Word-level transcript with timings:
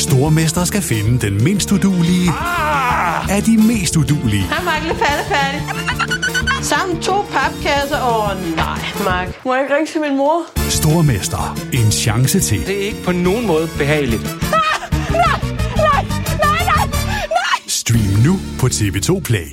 Stormester 0.00 0.64
skal 0.64 0.82
finde 0.82 1.26
den 1.26 1.44
mindst 1.44 1.72
udulige 1.72 2.30
Ah! 2.30 3.30
af 3.36 3.42
de 3.42 3.56
mest 3.56 3.96
udulige. 3.96 4.42
Hej, 4.42 4.64
Mark. 4.64 4.82
Lidt 4.82 4.98
færdig. 4.98 5.62
Sammen 6.64 7.02
to 7.02 7.22
papkasser. 7.22 8.02
Åh, 8.02 8.30
oh, 8.30 8.56
nej, 8.56 8.78
Mark. 9.04 9.44
Må 9.44 9.54
jeg 9.54 9.62
ikke 9.64 9.74
ringe 9.76 9.92
til 9.92 10.00
min 10.00 10.16
mor? 10.16 10.42
Stormester. 10.70 11.58
En 11.72 11.92
chance 11.92 12.40
til. 12.40 12.66
Det 12.66 12.76
er 12.82 12.86
ikke 12.86 13.02
på 13.04 13.12
nogen 13.12 13.46
måde 13.46 13.68
behageligt. 13.78 14.22
Stream 17.68 18.24
nu 18.24 18.38
på 18.58 18.66
TV2 18.66 19.20
Play. 19.20 19.46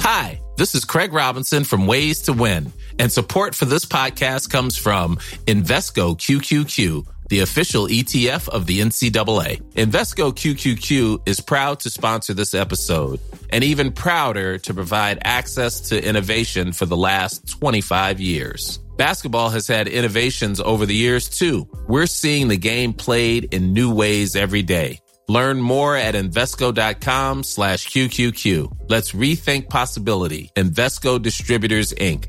Hi, 0.00 0.36
this 0.58 0.74
is 0.74 0.82
Craig 0.82 1.08
Robinson 1.12 1.64
from 1.64 1.88
Ways 1.88 2.20
to 2.22 2.32
Win, 2.32 2.72
and 3.00 3.10
support 3.10 3.54
for 3.54 3.64
this 3.64 3.86
podcast 3.86 4.50
comes 4.50 4.76
from 4.76 5.16
Invesco 5.46 6.14
QQQ, 6.18 7.06
the 7.30 7.40
official 7.40 7.86
ETF 7.86 8.50
of 8.50 8.66
the 8.66 8.80
NCAA. 8.80 9.62
Invesco 9.72 10.34
QQQ 10.34 11.26
is 11.26 11.40
proud 11.40 11.80
to 11.80 11.88
sponsor 11.88 12.34
this 12.34 12.52
episode, 12.52 13.18
and 13.48 13.64
even 13.64 13.90
prouder 13.90 14.58
to 14.58 14.74
provide 14.74 15.18
access 15.24 15.80
to 15.88 16.06
innovation 16.06 16.72
for 16.72 16.84
the 16.84 16.96
last 16.96 17.48
25 17.48 18.20
years. 18.20 18.78
Basketball 18.98 19.48
has 19.48 19.66
had 19.66 19.88
innovations 19.88 20.60
over 20.60 20.84
the 20.84 20.94
years 20.94 21.30
too. 21.30 21.66
We're 21.88 22.04
seeing 22.04 22.48
the 22.48 22.58
game 22.58 22.92
played 22.92 23.54
in 23.54 23.72
new 23.72 23.94
ways 23.94 24.36
every 24.36 24.62
day. 24.62 25.00
Learn 25.26 25.58
more 25.58 25.96
at 25.96 26.14
Invesco.com 26.14 27.44
slash 27.44 27.88
QQQ. 27.88 28.90
Let's 28.90 29.12
rethink 29.12 29.70
possibility. 29.70 30.50
Invesco 30.54 31.22
Distributors, 31.22 31.94
Inc. 31.94 32.28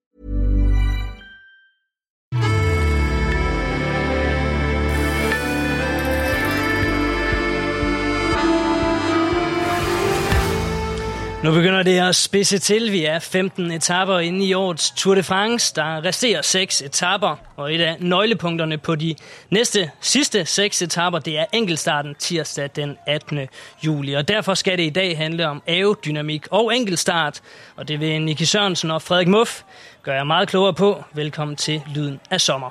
Nu 11.43 11.51
begynder 11.51 11.83
det 11.83 11.99
at 11.99 12.15
spidse 12.15 12.59
til. 12.59 12.91
Vi 12.91 13.05
er 13.05 13.19
15 13.19 13.71
etaper 13.71 14.19
inde 14.19 14.45
i 14.45 14.53
årets 14.53 14.91
Tour 14.91 15.15
de 15.15 15.23
France. 15.23 15.75
Der 15.75 16.05
resterer 16.05 16.41
6 16.41 16.81
etaper, 16.81 17.35
og 17.55 17.75
et 17.75 17.81
af 17.81 17.95
nøglepunkterne 17.99 18.77
på 18.77 18.95
de 18.95 19.15
næste 19.49 19.91
sidste 20.01 20.45
6 20.45 20.81
etaper, 20.81 21.19
det 21.19 21.39
er 21.39 21.45
enkeltstarten 21.53 22.15
tirsdag 22.15 22.69
den 22.75 22.97
18. 23.07 23.39
juli. 23.83 24.13
Og 24.13 24.27
derfor 24.27 24.53
skal 24.53 24.77
det 24.77 24.83
i 24.83 24.89
dag 24.89 25.17
handle 25.17 25.47
om 25.47 25.63
aerodynamik 25.67 26.47
og 26.51 26.75
enkeltstart, 26.75 27.41
og 27.75 27.87
det 27.87 27.99
vil 27.99 28.21
Nicky 28.21 28.43
Sørensen 28.43 28.91
og 28.91 29.01
Frederik 29.01 29.27
Muff 29.27 29.61
gøre 30.03 30.15
jer 30.15 30.23
meget 30.23 30.47
klogere 30.49 30.73
på. 30.73 31.03
Velkommen 31.13 31.55
til 31.55 31.81
Lyden 31.95 32.19
af 32.31 32.41
Sommer. 32.41 32.69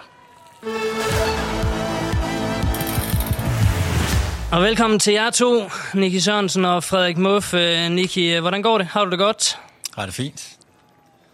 Og 4.53 4.63
velkommen 4.63 4.99
til 4.99 5.13
jer 5.13 5.31
to, 5.31 5.63
Nicky 5.95 6.19
Sørensen 6.19 6.65
og 6.65 6.85
Frederik 6.85 7.17
Muff. 7.19 7.55
Øh, 7.55 7.91
Nicky, 7.91 8.19
øh, 8.19 8.41
hvordan 8.41 8.63
går 8.63 8.79
det? 8.79 8.87
Har 8.87 9.05
du 9.05 9.11
det 9.11 9.19
godt? 9.19 9.59
Har 9.95 10.05
det 10.07 10.15
fint. 10.15 10.59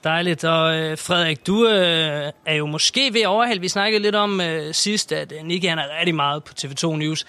Dejligt. 0.04 0.44
Og 0.44 0.76
øh, 0.76 0.98
Frederik, 0.98 1.46
du 1.46 1.68
øh, 1.68 2.32
er 2.46 2.54
jo 2.54 2.66
måske 2.66 3.14
ved 3.14 3.20
at 3.20 3.26
overhælde. 3.26 3.60
Vi 3.60 3.68
snakkede 3.68 4.02
lidt 4.02 4.14
om 4.14 4.40
øh, 4.40 4.74
sidst, 4.74 5.12
at 5.12 5.32
øh, 5.32 5.44
Nicky 5.44 5.68
han 5.68 5.78
er 5.78 5.98
rigtig 5.98 6.14
meget 6.14 6.44
på 6.44 6.52
TV2 6.60 6.96
News. 6.96 7.26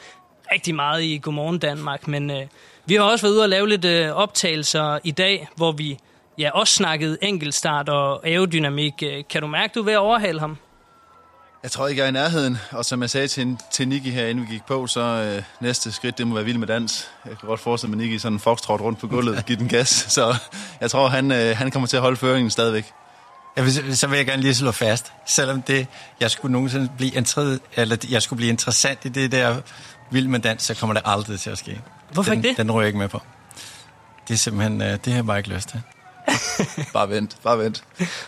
Rigtig 0.51 0.75
meget 0.75 1.03
i 1.03 1.17
Godmorgen 1.17 1.59
Danmark. 1.59 2.07
Men 2.07 2.31
øh, 2.31 2.41
vi 2.85 2.95
har 2.95 3.03
også 3.03 3.25
været 3.25 3.33
ude 3.33 3.43
og 3.43 3.49
lave 3.49 3.69
lidt 3.69 3.85
øh, 3.85 4.11
optagelser 4.11 4.99
i 5.03 5.11
dag, 5.11 5.47
hvor 5.55 5.71
vi 5.71 5.97
ja, 6.37 6.49
også 6.51 6.73
snakkede 6.73 7.17
enkeltstart 7.21 7.89
og 7.89 8.27
aerodynamik. 8.27 9.03
Kan 9.29 9.41
du 9.41 9.47
mærke, 9.47 9.71
du 9.75 9.79
er 9.79 9.85
ved 9.85 9.93
at 9.93 9.99
overhale 9.99 10.39
ham? 10.39 10.57
Jeg 11.63 11.71
tror 11.71 11.87
ikke, 11.87 11.99
jeg 11.99 12.05
er 12.05 12.09
i 12.09 12.13
nærheden, 12.13 12.57
og 12.71 12.85
som 12.85 13.01
jeg 13.01 13.09
sagde 13.09 13.27
til, 13.27 13.57
til 13.71 13.87
Nicky 13.87 14.07
her, 14.07 14.27
inden 14.27 14.47
vi 14.47 14.53
gik 14.53 14.65
på, 14.65 14.87
så 14.87 15.01
øh, 15.01 15.43
næste 15.61 15.91
skridt, 15.91 16.17
det 16.17 16.27
må 16.27 16.35
være 16.35 16.45
vild 16.45 16.57
med 16.57 16.67
dans. 16.67 17.09
Jeg 17.25 17.37
kan 17.37 17.47
godt 17.47 17.59
forestille 17.59 17.95
mig, 17.95 18.03
at 18.03 18.09
Nicky 18.09 18.21
sådan 18.21 18.33
en 18.33 18.39
foxtrot 18.39 18.81
rundt 18.81 18.99
på 18.99 19.07
gulvet 19.07 19.37
og 19.37 19.43
give 19.43 19.57
den 19.57 19.67
gas, 19.67 19.89
så 20.09 20.35
jeg 20.81 20.91
tror, 20.91 21.07
han, 21.07 21.31
øh, 21.31 21.57
han 21.57 21.71
kommer 21.71 21.87
til 21.87 21.97
at 21.97 22.01
holde 22.01 22.17
føringen 22.17 22.49
stadigvæk. 22.49 22.91
Jeg 23.55 23.65
vil, 23.65 23.97
så 23.97 24.07
vil 24.07 24.17
jeg 24.17 24.25
gerne 24.25 24.41
lige 24.41 24.55
slå 24.55 24.71
fast, 24.71 25.13
selvom 25.25 25.61
det, 25.61 25.87
jeg 26.19 26.31
skulle 26.31 26.51
nogensinde 26.51 26.89
blive 26.97 27.11
inter, 27.11 27.57
eller 27.75 27.97
jeg 28.09 28.21
skulle 28.21 28.37
blive 28.37 28.49
interessant 28.49 29.05
i 29.05 29.09
det 29.09 29.31
der 29.31 29.55
vild 30.11 30.27
med 30.27 30.39
dans, 30.39 30.63
så 30.63 30.73
kommer 30.73 30.93
det 30.93 31.03
aldrig 31.05 31.39
til 31.39 31.49
at 31.49 31.57
ske. 31.57 31.81
Hvorfor 32.11 32.31
den, 32.31 32.39
ikke 32.39 32.49
det? 32.49 32.57
Den 32.57 32.71
rører 32.71 32.81
jeg 32.81 32.87
ikke 32.87 32.99
med 32.99 33.07
på. 33.07 33.21
Det 34.27 34.33
er 34.33 34.37
simpelthen, 34.37 34.81
øh, 34.81 34.91
det 34.91 35.05
har 35.05 35.15
jeg 35.15 35.25
bare 35.25 35.37
ikke 35.37 35.49
lyst 35.49 35.69
til. 35.69 35.81
bare 36.93 37.09
vent, 37.09 37.37
bare 37.43 37.59
vent. 37.59 37.83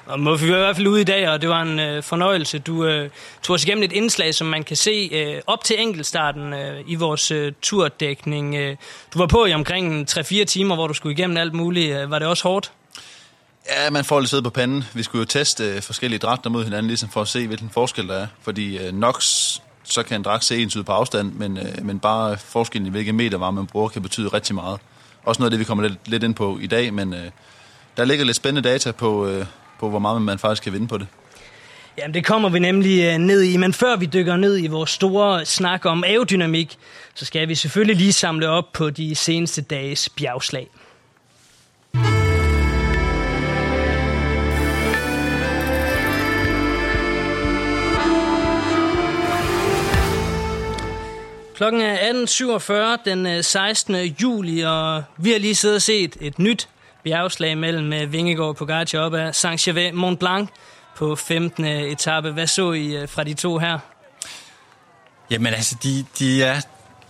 Og 0.05 0.19
må 0.19 0.35
vi 0.35 0.45
i 0.45 0.49
hvert 0.49 0.75
fald 0.75 0.87
ude 0.87 1.01
i 1.01 1.03
dag, 1.03 1.29
og 1.29 1.41
det 1.41 1.49
var 1.49 1.61
en 1.61 1.79
øh, 1.79 2.03
fornøjelse. 2.03 2.59
Du 2.59 2.85
øh, 2.85 3.09
tog 3.43 3.53
os 3.53 3.63
igennem 3.63 3.83
et 3.83 3.91
indslag, 3.91 4.35
som 4.35 4.47
man 4.47 4.63
kan 4.63 4.77
se 4.77 5.09
øh, 5.11 5.41
op 5.47 5.63
til 5.63 5.81
enkeltstarten 5.81 6.53
øh, 6.53 6.83
i 6.87 6.95
vores 6.95 7.31
øh, 7.31 7.53
turdækning. 7.61 8.55
Øh, 8.55 8.77
du 9.13 9.19
var 9.19 9.27
på 9.27 9.45
i 9.45 9.53
omkring 9.53 10.09
3-4 10.11 10.43
timer, 10.43 10.75
hvor 10.75 10.87
du 10.87 10.93
skulle 10.93 11.13
igennem 11.13 11.37
alt 11.37 11.53
muligt. 11.53 11.95
Øh, 11.97 12.11
var 12.11 12.19
det 12.19 12.27
også 12.27 12.43
hårdt? 12.43 12.71
Ja, 13.69 13.89
man 13.89 14.05
får 14.05 14.19
lidt 14.19 14.29
sæde 14.29 14.41
på 14.41 14.49
panden. 14.49 14.83
Vi 14.93 15.03
skulle 15.03 15.19
jo 15.19 15.25
teste 15.25 15.63
øh, 15.63 15.81
forskellige 15.81 16.19
dragter 16.19 16.49
mod 16.49 16.63
hinanden, 16.63 16.87
ligesom 16.87 17.09
for 17.09 17.21
at 17.21 17.27
se, 17.27 17.47
hvilken 17.47 17.69
forskel 17.69 18.07
der 18.07 18.15
er. 18.15 18.27
Fordi 18.41 18.77
øh, 18.77 18.93
Nox, 18.93 19.23
så 19.83 20.03
kan 20.03 20.15
en 20.15 20.23
dragt 20.23 20.45
se 20.45 20.61
ens 20.61 20.75
ud 20.75 20.83
på 20.83 20.91
afstand, 20.91 21.33
men, 21.33 21.57
øh, 21.57 21.85
men 21.85 21.99
bare 21.99 22.37
forskellen 22.37 22.87
i 22.87 22.89
hvilke 22.89 23.13
meter 23.13 23.37
var 23.37 23.51
man 23.51 23.67
bruger, 23.67 23.89
kan 23.89 24.01
betyde 24.01 24.27
rigtig 24.27 24.55
meget. 24.55 24.79
Også 25.23 25.41
noget 25.41 25.47
af 25.47 25.51
det, 25.51 25.59
vi 25.59 25.63
kommer 25.65 25.87
lidt, 25.87 26.07
lidt 26.07 26.23
ind 26.23 26.35
på 26.35 26.57
i 26.61 26.67
dag, 26.67 26.93
men 26.93 27.13
øh, 27.13 27.31
der 27.99 28.05
ligger 28.05 28.25
lidt 28.25 28.35
spændende 28.37 28.69
data 28.69 28.91
på, 28.91 29.27
øh, 29.27 29.45
på, 29.79 29.89
hvor 29.89 29.99
meget 29.99 30.21
man 30.21 30.39
faktisk 30.39 30.63
kan 30.63 30.73
vinde 30.73 30.87
på 30.87 30.97
det. 30.97 31.07
Jamen, 31.97 32.13
det 32.13 32.25
kommer 32.25 32.49
vi 32.49 32.59
nemlig 32.59 33.03
øh, 33.03 33.17
ned 33.17 33.41
i. 33.41 33.57
Men 33.57 33.73
før 33.73 33.95
vi 33.95 34.05
dykker 34.05 34.35
ned 34.35 34.63
i 34.63 34.67
vores 34.67 34.89
store 34.89 35.45
snak 35.45 35.85
om 35.85 36.03
aerodynamik, 36.03 36.77
så 37.13 37.25
skal 37.25 37.47
vi 37.47 37.55
selvfølgelig 37.55 37.95
lige 37.95 38.13
samle 38.13 38.49
op 38.49 38.71
på 38.73 38.89
de 38.89 39.15
seneste 39.15 39.61
dages 39.61 40.09
bjergslag. 40.09 40.67
Klokken 51.55 51.81
er 51.81 51.97
18.47 52.97 53.09
den 53.09 53.25
øh, 53.25 53.43
16. 53.43 53.95
juli, 53.95 54.61
og 54.61 55.03
vi 55.17 55.31
har 55.31 55.39
lige 55.39 55.55
siddet 55.55 55.75
og 55.75 55.81
set 55.81 56.17
et 56.21 56.39
nyt 56.39 56.69
bjergslag 57.09 57.57
mellem 57.57 57.93
øh, 57.93 58.11
Vingegaard 58.11 58.55
på 58.55 58.65
Pogacar 58.65 58.99
op 58.99 59.13
ad 59.13 59.33
Saint-Gervais 59.33 59.93
Mont 59.93 60.19
Blanc 60.19 60.49
på 60.97 61.15
15. 61.15 61.65
etape. 61.65 62.31
Hvad 62.31 62.47
så 62.47 62.71
I 62.71 62.95
øh, 62.95 63.09
fra 63.09 63.23
de 63.23 63.33
to 63.33 63.57
her? 63.57 63.79
Jamen 65.31 65.53
altså, 65.53 65.75
de, 65.83 66.05
de 66.19 66.43
er, 66.43 66.61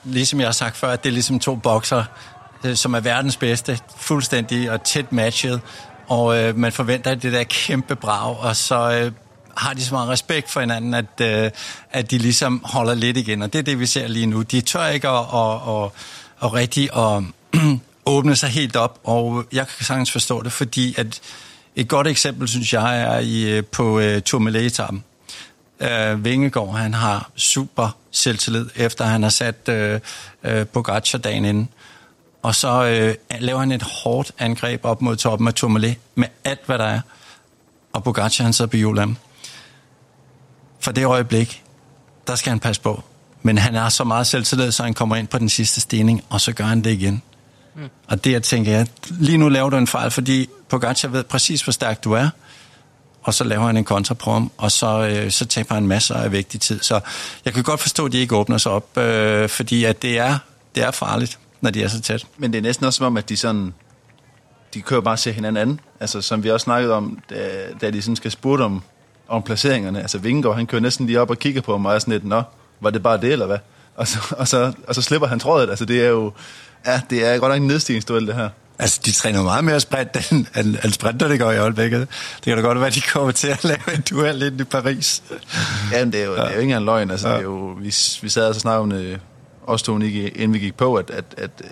ligesom 0.03 0.39
jeg 0.39 0.47
har 0.47 0.51
sagt 0.53 0.77
før, 0.77 0.89
at 0.89 1.03
det 1.03 1.09
er 1.09 1.13
ligesom 1.13 1.39
to 1.39 1.55
bokser, 1.55 2.03
øh, 2.63 2.75
som 2.75 2.93
er 2.93 2.99
verdens 2.99 3.37
bedste, 3.37 3.79
fuldstændig 3.97 4.71
og 4.71 4.83
tæt 4.83 5.11
matchet, 5.11 5.61
og 6.07 6.37
øh, 6.37 6.57
man 6.57 6.71
forventer 6.71 7.15
det 7.15 7.33
der 7.33 7.43
kæmpe 7.43 7.95
brag, 7.95 8.39
og 8.39 8.55
så 8.55 8.75
øh, 8.75 9.11
har 9.57 9.73
de 9.73 9.85
så 9.85 9.93
meget 9.93 10.09
respekt 10.09 10.51
for 10.51 10.59
hinanden, 10.59 10.93
at, 10.93 11.21
øh, 11.21 11.51
at 11.91 12.11
de 12.11 12.17
ligesom 12.17 12.61
holder 12.65 12.93
lidt 12.93 13.17
igen, 13.17 13.41
og 13.41 13.53
det 13.53 13.59
er 13.59 13.63
det, 13.63 13.79
vi 13.79 13.85
ser 13.85 14.07
lige 14.07 14.25
nu. 14.25 14.41
De 14.41 14.61
tør 14.61 14.87
ikke 14.87 15.09
at, 15.09 15.25
at, 15.33 15.83
at, 15.83 15.91
at 16.43 16.53
rigtig 16.53 16.89
at 16.97 17.23
åbne 18.09 18.35
sig 18.35 18.49
helt 18.49 18.75
op, 18.75 18.99
og 19.03 19.45
jeg 19.51 19.67
kan 19.67 19.85
sagtens 19.85 20.11
forstå 20.11 20.43
det, 20.43 20.51
fordi 20.51 20.95
at 20.97 21.21
et 21.75 21.87
godt 21.87 22.07
eksempel, 22.07 22.47
synes 22.47 22.73
jeg, 22.73 23.01
er 23.01 23.19
i, 23.19 23.57
øh, 23.57 23.63
på 23.65 23.99
øh, 23.99 24.15
uh, 24.15 24.21
Tourmalet-etappen, 24.21 25.03
Øh, 25.81 26.25
Vingegaard, 26.25 26.77
han 26.77 26.93
har 26.93 27.31
super 27.35 27.97
selvtillid, 28.11 28.69
efter 28.75 29.05
han 29.05 29.23
har 29.23 29.29
sat 29.29 29.69
øh, 29.69 29.99
øh, 30.43 30.65
Pogacar 30.65 31.17
dagen 31.17 31.45
inden. 31.45 31.69
Og 32.41 32.55
så 32.55 32.85
øh, 32.85 33.39
laver 33.39 33.59
han 33.59 33.71
et 33.71 33.81
hårdt 33.81 34.31
angreb 34.39 34.85
op 34.85 35.01
mod 35.01 35.15
toppen 35.15 35.47
af 35.47 35.53
Tourmalet, 35.53 35.95
med 36.15 36.27
alt, 36.43 36.59
hvad 36.65 36.77
der 36.77 36.85
er. 36.85 37.01
Og 37.93 38.03
Pogacar, 38.03 38.43
han 38.43 38.53
sidder 38.53 38.69
på 38.69 38.77
hjulet 38.77 39.15
For 40.79 40.91
det 40.91 41.05
øjeblik, 41.05 41.63
der 42.27 42.35
skal 42.35 42.49
han 42.49 42.59
passe 42.59 42.81
på. 42.81 43.03
Men 43.41 43.57
han 43.57 43.75
er 43.75 43.89
så 43.89 44.03
meget 44.03 44.27
selvtillid, 44.27 44.71
så 44.71 44.83
han 44.83 44.93
kommer 44.93 45.15
ind 45.15 45.27
på 45.27 45.37
den 45.37 45.49
sidste 45.49 45.81
stigning, 45.81 46.23
og 46.29 46.41
så 46.41 46.53
gør 46.53 46.63
han 46.63 46.83
det 46.83 46.91
igen. 46.91 47.21
Mm. 47.79 47.89
Og 48.07 48.23
det, 48.23 48.31
jeg 48.31 48.43
tænker, 48.43 48.71
jeg, 48.71 48.87
lige 49.09 49.37
nu 49.37 49.49
laver 49.49 49.69
du 49.69 49.77
en 49.77 49.87
fejl, 49.87 50.11
fordi 50.11 50.49
Pogacar 50.69 51.07
ved 51.07 51.23
præcis, 51.23 51.61
hvor 51.61 51.71
stærk 51.71 52.03
du 52.03 52.13
er, 52.13 52.29
og 53.23 53.33
så 53.33 53.43
laver 53.43 53.65
han 53.65 53.77
en 53.77 53.83
kontraprom, 53.83 54.51
og 54.57 54.71
så, 54.71 55.07
øh, 55.07 55.31
så 55.31 55.45
taber 55.45 55.73
han 55.75 55.87
masser 55.87 56.15
af 56.15 56.31
vigtig 56.31 56.61
tid. 56.61 56.79
Så 56.81 56.99
jeg 57.45 57.53
kan 57.53 57.63
godt 57.63 57.79
forstå, 57.79 58.05
at 58.05 58.11
de 58.11 58.17
ikke 58.17 58.35
åbner 58.35 58.57
sig 58.57 58.71
op, 58.71 58.97
øh, 58.97 59.49
fordi 59.49 59.83
at 59.83 60.01
det, 60.01 60.17
er, 60.17 60.37
det 60.75 60.83
er 60.83 60.91
farligt, 60.91 61.39
når 61.61 61.69
de 61.69 61.83
er 61.83 61.87
så 61.87 62.01
tæt. 62.01 62.25
Men 62.37 62.53
det 62.53 62.57
er 62.57 62.61
næsten 62.61 62.85
også 62.85 62.97
som 62.97 63.05
om, 63.05 63.17
at 63.17 63.29
de 63.29 63.37
sådan 63.37 63.73
de 64.73 64.81
kører 64.81 65.01
bare 65.01 65.17
se 65.17 65.31
hinanden 65.31 65.61
anden. 65.61 65.79
Altså, 65.99 66.21
som 66.21 66.43
vi 66.43 66.51
også 66.51 66.63
snakkede 66.63 66.93
om, 66.93 67.19
da, 67.29 67.49
da 67.81 67.91
de 67.91 68.01
sådan 68.01 68.15
skal 68.15 68.31
spurgte 68.31 68.63
om, 68.63 68.81
om 69.27 69.43
placeringerne. 69.43 70.01
Altså, 70.01 70.17
Vingegaard, 70.17 70.55
han 70.55 70.67
kører 70.67 70.81
næsten 70.81 71.05
lige 71.05 71.21
op 71.21 71.29
og 71.29 71.39
kigger 71.39 71.61
på 71.61 71.77
mig 71.77 71.89
og 71.89 71.95
er 71.95 71.99
sådan 71.99 72.11
lidt, 72.11 72.25
nå, 72.25 72.43
var 72.79 72.89
det 72.89 73.03
bare 73.03 73.21
det, 73.21 73.31
eller 73.31 73.45
hvad? 73.45 73.57
Og 73.95 74.07
så, 74.07 74.19
og 74.37 74.47
så, 74.47 74.73
og 74.87 74.95
så 74.95 75.01
slipper 75.01 75.27
han 75.27 75.39
trådet. 75.39 75.69
Altså, 75.69 75.85
det 75.85 76.05
er 76.05 76.09
jo, 76.09 76.33
ja, 76.85 77.01
det 77.09 77.25
er 77.25 77.37
godt 77.37 77.51
nok 77.51 77.61
en 77.61 77.67
nedstigningsduel, 77.67 78.27
det 78.27 78.35
her. 78.35 78.49
Altså, 78.79 79.01
de 79.05 79.11
træner 79.11 79.43
meget 79.43 79.63
mere 79.63 79.79
sprint, 79.79 80.09
end, 80.31 80.45
end, 80.57 80.75
end 80.83 80.93
sprinter, 80.93 81.27
det 81.27 81.39
går 81.39 81.51
i 81.51 81.57
øjeblikket. 81.57 81.99
Det 82.35 82.43
kan 82.43 82.57
da 82.57 82.61
godt 82.61 82.77
være, 82.77 82.87
at 82.87 82.95
de 82.95 83.01
kommer 83.01 83.31
til 83.31 83.47
at 83.47 83.63
lave 83.63 83.95
en 83.95 84.03
duel 84.09 84.35
lidt 84.35 84.61
i 84.61 84.63
Paris. 84.63 85.23
Ja, 85.91 86.05
men 86.05 86.13
det 86.13 86.21
er 86.21 86.25
jo, 86.25 86.35
ja. 86.35 86.41
det 86.41 86.47
er 86.47 86.53
jo 86.53 86.59
ikke 86.59 86.63
engang 86.63 86.85
løgn. 86.85 87.11
Altså, 87.11 87.27
ja. 87.27 87.33
det 87.33 87.39
er 87.39 87.43
jo, 87.43 87.75
vi, 87.79 87.95
vi 88.21 88.29
sad 88.29 88.47
og 88.47 88.53
så 88.53 88.59
snakkede 88.59 88.81
om 88.81 88.89
det, 88.89 89.19
også 89.63 89.85
to, 89.85 89.95
inden 89.95 90.53
vi 90.53 90.59
gik 90.59 90.77
på, 90.77 90.95
at, 90.95 91.09
at, 91.09 91.25
at 91.37 91.51
øh, 91.63 91.69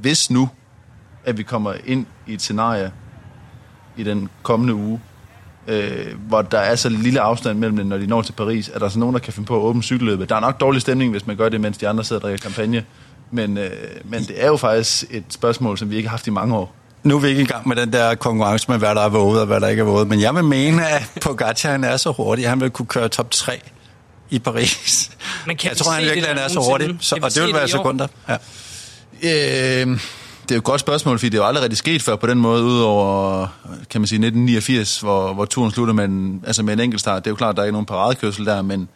hvis 0.00 0.30
nu, 0.30 0.48
at 1.24 1.38
vi 1.38 1.42
kommer 1.42 1.72
ind 1.86 2.06
i 2.26 2.34
et 2.34 2.42
scenarie 2.42 2.92
i 3.96 4.02
den 4.02 4.28
kommende 4.42 4.74
uge, 4.74 5.00
øh, 5.66 6.06
hvor 6.28 6.42
der 6.42 6.58
er 6.58 6.76
så 6.76 6.88
lille 6.88 7.20
afstand 7.20 7.58
mellem 7.58 7.76
dem, 7.76 7.86
når 7.86 7.98
de 7.98 8.06
når 8.06 8.22
til 8.22 8.32
Paris, 8.32 8.68
at 8.68 8.80
der 8.80 8.86
er 8.86 8.90
så 8.90 8.98
nogen, 8.98 9.14
der 9.14 9.20
kan 9.20 9.32
finde 9.32 9.46
på 9.46 9.56
at 9.56 9.60
åbne 9.60 9.82
cykelløbet. 9.82 10.28
Der 10.28 10.36
er 10.36 10.40
nok 10.40 10.60
dårlig 10.60 10.80
stemning, 10.80 11.10
hvis 11.10 11.26
man 11.26 11.36
gør 11.36 11.48
det, 11.48 11.60
mens 11.60 11.78
de 11.78 11.88
andre 11.88 12.04
sidder 12.04 12.20
og 12.20 12.22
drikker 12.22 12.42
kampagne. 12.42 12.84
Men, 13.30 13.58
øh, 13.58 13.70
men 14.04 14.22
det 14.22 14.42
er 14.42 14.46
jo 14.46 14.56
faktisk 14.56 15.04
et 15.10 15.24
spørgsmål, 15.30 15.78
som 15.78 15.90
vi 15.90 15.96
ikke 15.96 16.08
har 16.08 16.16
haft 16.16 16.26
i 16.26 16.30
mange 16.30 16.56
år. 16.56 16.74
Nu 17.02 17.16
er 17.16 17.20
vi 17.20 17.28
ikke 17.28 17.42
i 17.42 17.46
gang 17.46 17.68
med 17.68 17.76
den 17.76 17.92
der 17.92 18.14
konkurrence 18.14 18.70
med, 18.70 18.78
hvad 18.78 18.94
der 18.94 19.00
er 19.00 19.08
våget 19.08 19.40
og 19.40 19.46
hvad 19.46 19.60
der 19.60 19.68
ikke 19.68 19.80
er 19.80 19.84
våget. 19.84 20.08
Men 20.08 20.20
jeg 20.20 20.34
vil 20.34 20.44
mene, 20.44 20.88
at 20.88 21.10
Pogacar 21.20 21.70
han 21.70 21.84
er 21.84 21.96
så 21.96 22.12
hurtig, 22.12 22.44
at 22.44 22.50
han 22.50 22.60
vil 22.60 22.70
kunne 22.70 22.86
køre 22.86 23.08
top 23.08 23.30
3 23.30 23.60
i 24.30 24.38
Paris. 24.38 25.10
Men 25.46 25.56
kan 25.56 25.68
jeg 25.68 25.76
tror, 25.76 25.92
han 25.92 26.04
virkelig 26.04 26.28
han 26.28 26.38
er 26.38 26.48
så 26.48 26.60
hurtig. 26.60 26.96
Så, 27.00 27.18
og 27.22 27.34
det 27.34 27.42
vil 27.42 27.54
være 27.54 27.68
sekunder. 27.68 28.06
Ja. 28.28 28.36
Øh, 29.22 30.00
det 30.42 30.54
er 30.54 30.56
jo 30.56 30.58
et 30.58 30.64
godt 30.64 30.80
spørgsmål, 30.80 31.18
fordi 31.18 31.28
det 31.28 31.38
er 31.38 31.42
jo 31.42 31.46
aldrig 31.46 31.62
rigtig 31.62 31.78
sket 31.78 32.02
før 32.02 32.16
på 32.16 32.26
den 32.26 32.38
måde, 32.38 32.64
udover, 32.64 33.46
kan 33.90 34.00
man 34.00 34.08
sige, 34.08 34.16
1989, 34.16 35.00
hvor, 35.00 35.34
hvor 35.34 35.44
turen 35.44 35.70
slutter 35.70 35.94
med 35.94 36.04
en, 36.04 36.42
altså 36.46 36.62
med 36.62 36.72
en 36.72 36.80
enkelt 36.80 37.00
start. 37.00 37.24
Det 37.24 37.30
er 37.30 37.32
jo 37.32 37.36
klart, 37.36 37.50
at 37.50 37.56
der 37.56 37.62
er 37.62 37.66
ikke 37.66 37.72
nogen 37.72 37.86
paradekørsel 37.86 38.46
der, 38.46 38.62
men 38.62 38.88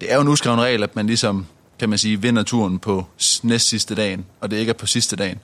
det 0.00 0.12
er 0.12 0.14
jo 0.14 0.20
en 0.20 0.28
uskreven 0.28 0.60
regel, 0.60 0.82
at 0.82 0.96
man 0.96 1.06
ligesom, 1.06 1.46
kan 1.78 1.88
man 1.88 1.98
sige, 1.98 2.22
vinder 2.22 2.42
turen 2.42 2.78
på 2.78 3.06
næst 3.42 3.68
sidste 3.68 3.94
dagen, 3.94 4.26
og 4.40 4.50
det 4.50 4.56
ikke 4.56 4.70
er 4.70 4.74
på 4.74 4.86
sidste 4.86 5.16
dagen. 5.16 5.38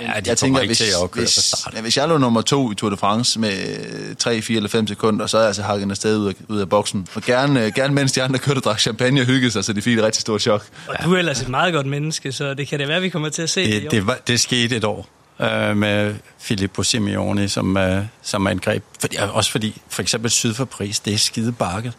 Ja, 0.00 0.20
de 0.20 0.28
jeg 0.28 0.38
tænker, 0.38 0.66
hvis, 0.66 0.78
til 0.78 0.84
at 1.04 1.10
køre 1.10 1.22
hvis, 1.22 1.54
ja, 1.74 1.80
hvis 1.80 1.96
jeg 1.96 2.08
lå 2.08 2.18
nummer 2.18 2.40
to 2.42 2.72
i 2.72 2.74
Tour 2.74 2.90
de 2.90 2.96
France 2.96 3.40
med 3.40 4.14
3, 4.14 4.42
4 4.42 4.56
eller 4.56 4.68
5 4.68 4.86
sekunder, 4.86 5.26
så 5.26 5.36
er 5.36 5.40
jeg 5.40 5.46
altså 5.46 5.62
hakket 5.62 5.90
afsted 5.90 6.18
ud 6.18 6.28
af, 6.28 6.34
ud 6.48 6.60
af 6.60 6.68
boksen. 6.68 7.06
Og 7.14 7.22
gerne, 7.22 7.70
gerne 7.70 7.94
mens 7.94 8.12
de 8.12 8.22
andre 8.22 8.38
kørte 8.38 8.58
og 8.58 8.64
drak 8.64 8.80
champagne 8.80 9.20
og 9.20 9.26
hyggede 9.26 9.50
sig, 9.50 9.64
så 9.64 9.72
de 9.72 9.82
fik 9.82 9.98
et 9.98 10.04
rigtig 10.04 10.20
stort 10.20 10.42
chok. 10.42 10.66
Og 10.88 10.94
du 11.04 11.14
er 11.14 11.18
ellers 11.18 11.42
et 11.42 11.48
meget 11.48 11.74
godt 11.74 11.86
menneske, 11.86 12.32
så 12.32 12.54
det 12.54 12.68
kan 12.68 12.78
det 12.78 12.88
være, 12.88 13.00
vi 13.00 13.08
kommer 13.08 13.28
til 13.28 13.42
at 13.42 13.50
se 13.50 13.72
det, 13.72 13.82
det, 13.82 13.90
det, 13.90 14.06
var, 14.06 14.18
det 14.26 14.40
skete 14.40 14.76
et 14.76 14.84
år 14.84 15.08
øh, 15.40 15.76
med 15.76 16.14
Filippo 16.38 16.82
Simeone 16.82 17.48
som, 17.48 17.76
øh, 17.76 18.04
som 18.22 18.46
angreb. 18.46 18.84
Fordi, 19.00 19.16
også 19.32 19.50
fordi, 19.50 19.80
for 19.88 20.02
eksempel 20.02 20.30
syd 20.30 20.54
for 20.54 20.64
Paris, 20.64 21.00
det 21.00 21.14
er 21.14 21.18
skide 21.18 21.52
bakket. 21.52 21.92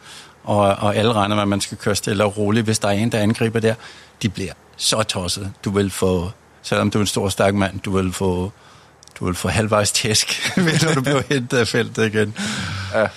Og, 0.49 0.59
og 0.59 0.95
alle 0.95 1.13
regner 1.13 1.35
med, 1.35 1.41
at 1.41 1.47
man 1.47 1.61
skal 1.61 1.77
køre 1.77 1.95
stille 1.95 2.23
og 2.23 2.37
roligt. 2.37 2.65
Hvis 2.65 2.79
der 2.79 2.87
er 2.87 2.91
en, 2.91 3.11
der 3.11 3.19
angriber 3.19 3.59
der, 3.59 3.73
de 4.21 4.29
bliver 4.29 4.53
så 4.77 5.03
tosset. 5.03 5.53
Du 5.63 5.71
vil 5.71 5.91
få 5.91 6.31
selvom 6.61 6.91
du 6.91 6.97
er 6.97 7.01
en 7.01 7.07
stor, 7.07 7.29
stærk 7.29 7.55
mand, 7.55 7.79
du 7.79 7.97
vil 7.97 8.13
få, 8.13 8.51
du 9.19 9.25
vil 9.25 9.35
få 9.35 9.47
halvvejs 9.47 9.91
tæsk, 9.91 10.51
når 10.85 10.93
du 10.93 11.01
bliver 11.01 11.21
hentet 11.29 11.57
af 11.57 11.67
feltet 11.67 12.13
igen. 12.13 12.35
Ja. 12.93 13.07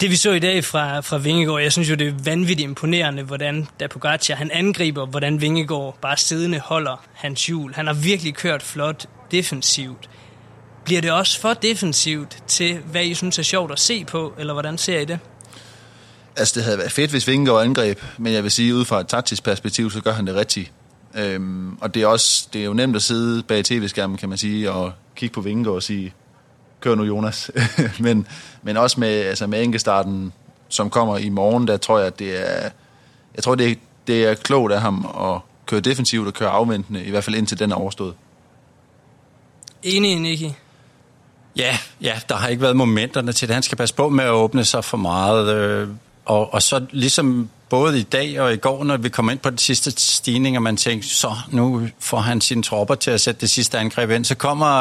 Det 0.00 0.10
vi 0.10 0.16
så 0.16 0.32
i 0.32 0.38
dag 0.38 0.64
fra, 0.64 1.00
fra 1.00 1.18
Vingegaard, 1.18 1.60
jeg 1.60 1.72
synes 1.72 1.90
jo, 1.90 1.94
det 1.94 2.08
er 2.08 2.12
vanvittigt 2.24 2.68
imponerende, 2.68 3.22
hvordan 3.22 3.68
da 3.80 3.86
Pogacar, 3.86 4.34
han 4.34 4.50
angriber, 4.50 5.06
hvordan 5.06 5.40
Vingegaard 5.40 5.98
bare 6.00 6.16
siddende 6.16 6.58
holder 6.58 7.04
hans 7.14 7.46
hjul. 7.46 7.74
Han 7.74 7.86
har 7.86 7.94
virkelig 7.94 8.34
kørt 8.34 8.62
flot 8.62 9.06
defensivt. 9.30 10.10
Bliver 10.84 11.00
det 11.00 11.12
også 11.12 11.40
for 11.40 11.54
defensivt 11.54 12.38
til, 12.46 12.78
hvad 12.78 13.04
I 13.04 13.14
synes 13.14 13.38
er 13.38 13.42
sjovt 13.42 13.72
at 13.72 13.78
se 13.78 14.04
på, 14.04 14.34
eller 14.38 14.52
hvordan 14.52 14.78
ser 14.78 14.98
I 14.98 15.04
det? 15.04 15.18
Altså, 16.38 16.54
det 16.54 16.64
havde 16.64 16.78
været 16.78 16.92
fedt, 16.92 17.10
hvis 17.10 17.28
Vingegaard 17.28 17.62
angreb, 17.62 18.02
men 18.18 18.32
jeg 18.32 18.42
vil 18.42 18.50
sige, 18.50 18.74
ud 18.74 18.84
fra 18.84 19.00
et 19.00 19.08
taktisk 19.08 19.42
perspektiv, 19.42 19.90
så 19.90 20.00
gør 20.00 20.12
han 20.12 20.26
det 20.26 20.34
rigtigt. 20.34 20.72
Øhm, 21.14 21.78
og 21.80 21.94
det 21.94 22.02
er, 22.02 22.06
også, 22.06 22.48
det 22.52 22.60
er 22.60 22.64
jo 22.64 22.72
nemt 22.72 22.96
at 22.96 23.02
sidde 23.02 23.42
bag 23.42 23.64
tv-skærmen, 23.64 24.16
kan 24.16 24.28
man 24.28 24.38
sige, 24.38 24.72
og 24.72 24.92
kigge 25.16 25.34
på 25.34 25.40
Vingegaard 25.40 25.76
og 25.76 25.82
sige, 25.82 26.14
kør 26.80 26.94
nu 26.94 27.04
Jonas. 27.04 27.50
men, 28.00 28.26
men 28.62 28.76
også 28.76 29.00
med, 29.00 29.08
altså 29.08 29.46
med 29.46 29.62
enkestarten, 29.62 30.32
som 30.68 30.90
kommer 30.90 31.18
i 31.18 31.28
morgen, 31.28 31.68
der 31.68 31.76
tror 31.76 31.98
jeg, 31.98 32.06
at 32.06 32.18
det 32.18 32.50
er, 32.50 32.70
jeg 33.34 33.44
tror, 33.44 33.54
det 33.54 33.70
er, 33.70 33.74
det 34.06 34.24
er 34.24 34.34
klogt 34.34 34.72
af 34.72 34.80
ham 34.80 35.06
at 35.20 35.40
køre 35.66 35.80
defensivt 35.80 36.26
og 36.26 36.34
køre 36.34 36.50
afventende, 36.50 37.04
i 37.04 37.10
hvert 37.10 37.24
fald 37.24 37.36
indtil 37.36 37.58
den 37.58 37.72
er 37.72 37.76
overstået. 37.76 38.14
Enig, 39.82 40.20
Nicky. 40.20 40.50
Ja, 41.56 41.78
ja, 42.00 42.20
der 42.28 42.34
har 42.34 42.48
ikke 42.48 42.62
været 42.62 42.76
momenterne 42.76 43.32
til 43.32 43.48
det. 43.48 43.54
Han 43.54 43.62
skal 43.62 43.78
passe 43.78 43.94
på 43.94 44.08
med 44.08 44.24
at 44.24 44.30
åbne 44.30 44.64
sig 44.64 44.84
for 44.84 44.96
meget. 44.96 45.88
Og, 46.28 46.54
og 46.54 46.62
så 46.62 46.86
ligesom 46.90 47.48
både 47.68 48.00
i 48.00 48.02
dag 48.02 48.40
og 48.40 48.52
i 48.52 48.56
går, 48.56 48.84
når 48.84 48.96
vi 48.96 49.08
kom 49.08 49.30
ind 49.30 49.38
på 49.38 49.50
den 49.50 49.58
sidste 49.58 49.90
stigning, 49.90 50.56
og 50.56 50.62
man 50.62 50.76
tænkte, 50.76 51.08
så 51.08 51.32
nu 51.50 51.88
får 52.00 52.18
han 52.18 52.40
sine 52.40 52.62
tropper 52.62 52.94
til 52.94 53.10
at 53.10 53.20
sætte 53.20 53.40
det 53.40 53.50
sidste 53.50 53.78
angreb 53.78 54.10
ind. 54.10 54.24
Så 54.24 54.34
kommer 54.34 54.78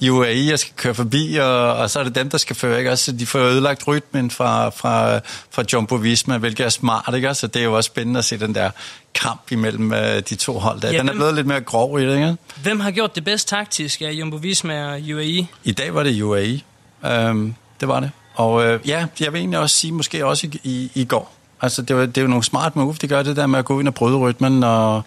øh, 0.00 0.10
UAE 0.10 0.52
og 0.52 0.58
skal 0.58 0.72
køre 0.76 0.94
forbi, 0.94 1.36
og, 1.36 1.74
og 1.74 1.90
så 1.90 2.00
er 2.00 2.04
det 2.04 2.14
dem, 2.14 2.30
der 2.30 2.38
skal 2.38 2.56
føre. 2.56 2.78
Ikke? 2.78 2.90
Altså, 2.90 3.12
de 3.12 3.26
får 3.26 3.38
ødelagt 3.38 3.88
rytmen 3.88 4.30
fra, 4.30 4.68
fra, 4.68 5.20
fra 5.50 5.64
Jumbo 5.72 5.94
Visma, 5.94 6.38
hvilket 6.38 6.66
er 6.66 6.70
smart. 6.70 7.14
Ikke? 7.14 7.34
Så 7.34 7.46
det 7.46 7.60
er 7.60 7.64
jo 7.64 7.76
også 7.76 7.88
spændende 7.88 8.18
at 8.18 8.24
se 8.24 8.38
den 8.38 8.54
der 8.54 8.70
kamp 9.14 9.52
imellem 9.52 9.92
øh, 9.92 10.22
de 10.28 10.34
to 10.34 10.58
hold. 10.58 10.80
Der. 10.80 10.92
Ja, 10.92 10.98
den 10.98 11.08
er 11.08 11.14
blevet 11.14 11.34
lidt 11.34 11.46
mere 11.46 11.60
grov 11.60 12.00
i 12.00 12.06
det. 12.06 12.14
Ikke? 12.14 12.36
Hvem 12.62 12.80
har 12.80 12.90
gjort 12.90 13.14
det 13.14 13.24
bedst 13.24 13.48
taktisk 13.48 14.02
af 14.02 14.10
Jumbo 14.12 14.36
Visma 14.36 14.84
og 14.86 15.00
UAE? 15.14 15.46
I 15.64 15.72
dag 15.72 15.94
var 15.94 16.02
det 16.02 16.22
UAE. 16.22 16.60
Øhm, 17.04 17.54
det 17.80 17.88
var 17.88 18.00
det. 18.00 18.10
Og 18.36 18.64
øh, 18.64 18.80
ja, 18.88 19.06
jeg 19.20 19.32
vil 19.32 19.38
egentlig 19.38 19.58
også 19.58 19.76
sige, 19.76 19.92
måske 19.92 20.26
også 20.26 20.46
i, 20.46 20.60
i, 20.64 20.90
i 20.94 21.04
går, 21.04 21.36
Altså, 21.60 21.82
det, 21.82 21.96
var, 21.96 22.06
det 22.06 22.18
er 22.18 22.22
jo 22.22 22.28
nogle 22.28 22.44
smart 22.44 22.76
move, 22.76 22.94
det 23.00 23.08
gør 23.08 23.22
det 23.22 23.36
der 23.36 23.46
med 23.46 23.58
at 23.58 23.64
gå 23.64 23.80
ind 23.80 23.88
og 23.88 23.94
bryde 23.94 24.16
rytmen, 24.16 24.64
og 24.64 25.02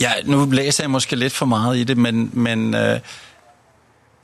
ja, 0.00 0.12
nu 0.24 0.44
læser 0.50 0.84
jeg 0.84 0.90
måske 0.90 1.16
lidt 1.16 1.32
for 1.32 1.46
meget 1.46 1.76
i 1.76 1.84
det, 1.84 1.96
men, 1.96 2.30
men 2.32 2.74
øh, 2.74 3.00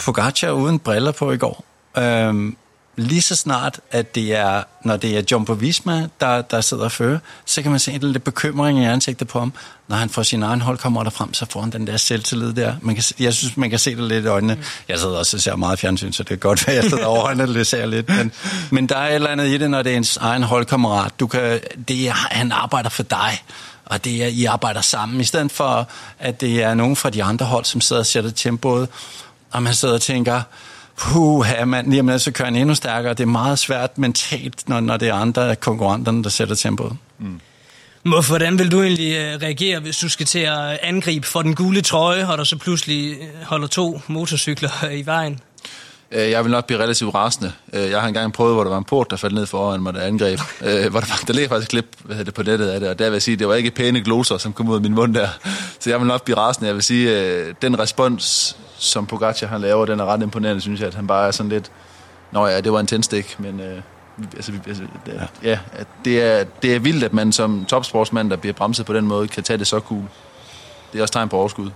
Pogacar 0.05 0.51
uden 0.51 0.79
briller 0.79 1.13
på 1.13 1.33
i 1.33 1.37
går, 1.37 1.65
øh, 1.99 2.53
lige 2.97 3.23
så 3.23 3.37
snart, 3.37 3.81
at 3.91 4.15
det 4.15 4.35
er, 4.35 4.63
når 4.85 4.97
det 4.97 5.17
er 5.17 5.23
Jumbo 5.33 5.53
Visma, 5.53 6.09
der, 6.21 6.43
der 6.43 6.61
sidder 6.61 6.85
og 6.85 6.93
fører, 6.93 7.19
så 7.45 7.63
kan 7.63 7.71
man 7.71 7.81
se 7.81 7.93
en 7.93 8.01
lidt 8.01 8.25
bekymring 8.25 8.79
i 8.79 8.85
ansigtet 8.85 9.29
på 9.29 9.39
ham. 9.39 9.53
Når 9.89 9.97
han 9.97 10.11
får 10.11 10.23
sin 10.23 10.43
egen 10.43 10.61
holdkammerater 10.61 11.11
frem, 11.11 11.35
så 11.35 11.47
får 11.51 11.61
han 11.61 11.71
den 11.71 11.87
der 11.87 11.97
selvtillid 11.97 12.53
der. 12.53 12.75
Man 12.81 12.95
kan, 12.95 13.05
jeg 13.19 13.35
synes, 13.35 13.57
man 13.57 13.71
kan 13.71 13.79
se 13.79 13.97
det 13.97 14.05
lidt 14.05 14.25
i 14.25 14.29
øjnene. 14.29 14.55
Mm. 14.55 14.63
Jeg 14.89 14.99
sidder 14.99 15.19
også 15.19 15.37
og 15.37 15.41
ser 15.41 15.57
meget 15.57 15.79
fjernsyn, 15.79 16.13
så 16.13 16.23
det 16.23 16.31
er 16.31 16.37
godt, 16.37 16.69
at 16.69 16.75
jeg 16.83 16.85
sidder 16.85 17.07
over 17.07 17.29
og 17.29 17.37
det 17.49 17.67
ser 17.67 17.87
lidt. 17.87 18.09
Men, 18.09 18.33
men 18.71 18.87
der 18.87 18.97
er 18.97 19.09
et 19.09 19.15
eller 19.15 19.31
andet 19.31 19.47
i 19.47 19.59
det, 19.59 19.71
når 19.71 19.83
det 19.83 19.93
er 19.93 19.97
ens 19.97 20.17
egen 20.17 20.43
holdkammerat. 20.43 21.21
Du 21.21 21.27
kan, 21.27 21.61
det 21.89 22.09
er, 22.09 22.13
han 22.13 22.53
arbejder 22.53 22.89
for 22.89 23.03
dig 23.03 23.43
og 23.87 24.05
det 24.05 24.23
er, 24.23 24.27
I 24.27 24.45
arbejder 24.45 24.81
sammen, 24.81 25.21
i 25.21 25.25
stedet 25.25 25.53
for, 25.53 25.89
at 26.19 26.41
det 26.41 26.63
er 26.63 26.75
nogen 26.75 26.97
fra 26.97 27.11
de 27.11 27.25
andre 27.25 27.47
hold, 27.47 27.65
som 27.65 27.81
sidder 27.81 28.01
og 28.01 28.07
sætter 28.07 28.31
tempoet, 28.31 28.89
og 29.51 29.63
man 29.63 29.75
sidder 29.75 29.95
og 29.95 30.03
tænker, 30.03 30.43
puh, 30.99 31.47
om 31.63 32.09
lidt, 32.09 32.23
så 32.23 32.31
kører 32.31 32.47
han 32.47 32.57
endnu 32.57 32.75
stærkere. 32.75 33.15
Det 33.15 33.21
er 33.21 33.27
meget 33.27 33.59
svært 33.59 33.99
mentalt, 33.99 34.69
når, 34.69 34.81
når 34.81 34.97
det 34.97 35.09
er 35.09 35.15
andre 35.15 35.51
af 35.51 35.61
konkurrenterne, 35.61 36.25
der 36.25 36.31
sætter 36.31 36.55
tempoet. 36.55 36.97
Mm. 37.19 37.41
Hvordan 38.29 38.59
vil 38.59 38.73
du 38.73 38.83
egentlig 38.83 39.17
øh, 39.17 39.43
reagere, 39.43 39.81
hvis 39.81 39.99
du 39.99 40.09
skal 40.09 40.27
til 40.27 40.39
at 40.39 40.79
angribe 40.83 41.27
for 41.27 41.43
den 41.43 41.55
gule 41.55 41.81
trøje, 41.81 42.29
og 42.29 42.39
der 42.39 42.45
så 42.45 42.57
pludselig 42.57 43.17
øh, 43.21 43.27
holder 43.43 43.67
to 43.67 44.01
motorcykler 44.07 44.89
i 45.01 45.07
vejen? 45.07 45.41
Øh, 46.11 46.31
jeg 46.31 46.45
vil 46.45 46.53
nok 46.53 46.67
blive 46.67 46.83
relativt 46.83 47.15
rasende. 47.15 47.53
Jeg 47.73 48.01
har 48.01 48.09
engang 48.09 48.33
prøvet, 48.33 48.55
hvor 48.55 48.65
der 48.65 48.71
var 48.71 48.79
en 48.79 48.85
port, 48.85 49.11
der 49.11 49.17
faldt 49.17 49.35
ned 49.35 49.47
foran 49.47 49.83
mig, 49.83 49.95
der 49.95 50.01
angreb. 50.01 50.41
hvor 50.61 50.71
der, 50.71 50.91
var, 50.91 51.21
der 51.27 51.33
ligger 51.33 51.49
faktisk 51.49 51.67
et 51.67 51.71
klip 51.71 51.97
hvad 52.05 52.25
det, 52.25 52.35
på 52.35 52.43
nettet 52.43 52.69
af 52.69 52.81
det, 52.81 52.89
og 52.89 52.99
der 52.99 53.05
vil 53.05 53.13
jeg 53.13 53.23
sige, 53.23 53.33
at 53.33 53.39
det 53.39 53.49
var 53.49 53.55
ikke 53.55 53.71
pæne 53.71 54.01
gloser, 54.01 54.39
som 54.39 54.53
kom 54.53 54.69
ud 54.69 54.75
af 54.75 54.81
min 54.81 54.95
mund 54.95 55.15
der. 55.15 55.29
Så 55.81 55.91
jeg 55.91 55.99
vil 55.99 56.07
nok 56.07 56.25
blive 56.25 56.37
rasende. 56.37 56.67
Jeg 56.67 56.75
vil 56.75 56.83
sige, 56.83 57.17
at 57.17 57.63
den 57.63 57.79
respons, 57.79 58.57
som 58.79 59.07
Pogacar 59.07 59.47
han 59.47 59.61
laver, 59.61 59.87
den 59.87 60.01
er 60.01 60.05
ret 60.05 60.23
imponerende, 60.23 60.61
synes 60.61 60.81
jeg, 60.81 60.87
at 60.87 60.95
han 60.95 61.07
bare 61.07 61.27
er 61.27 61.31
sådan 61.31 61.51
lidt, 61.51 61.71
nå 62.33 62.47
ja, 62.47 62.61
det 62.61 62.73
var 62.73 62.81
en 62.81 62.87
tændstik, 62.87 63.37
men, 63.39 63.61
øh, 63.61 63.83
altså, 64.37 64.53
vi, 64.53 64.59
altså 64.67 64.83
det, 65.07 65.29
ja. 65.43 65.51
ja 65.51 65.59
at 65.73 65.87
det, 66.05 66.23
er, 66.23 66.45
det 66.63 66.75
er 66.75 66.79
vildt, 66.79 67.05
at 67.05 67.13
man 67.13 67.33
som 67.33 67.65
topsportsmand, 67.65 68.31
der 68.31 68.37
bliver 68.37 68.53
bremset 68.53 68.87
på 68.87 68.93
den 68.93 69.07
måde, 69.07 69.29
kan 69.29 69.43
tage 69.43 69.59
det 69.59 69.67
så 69.67 69.81
cool. 69.81 70.05
Det 70.93 70.99
er 70.99 71.03
også 71.03 71.13
tegn 71.13 71.29
på 71.29 71.37
overskud. 71.37 71.71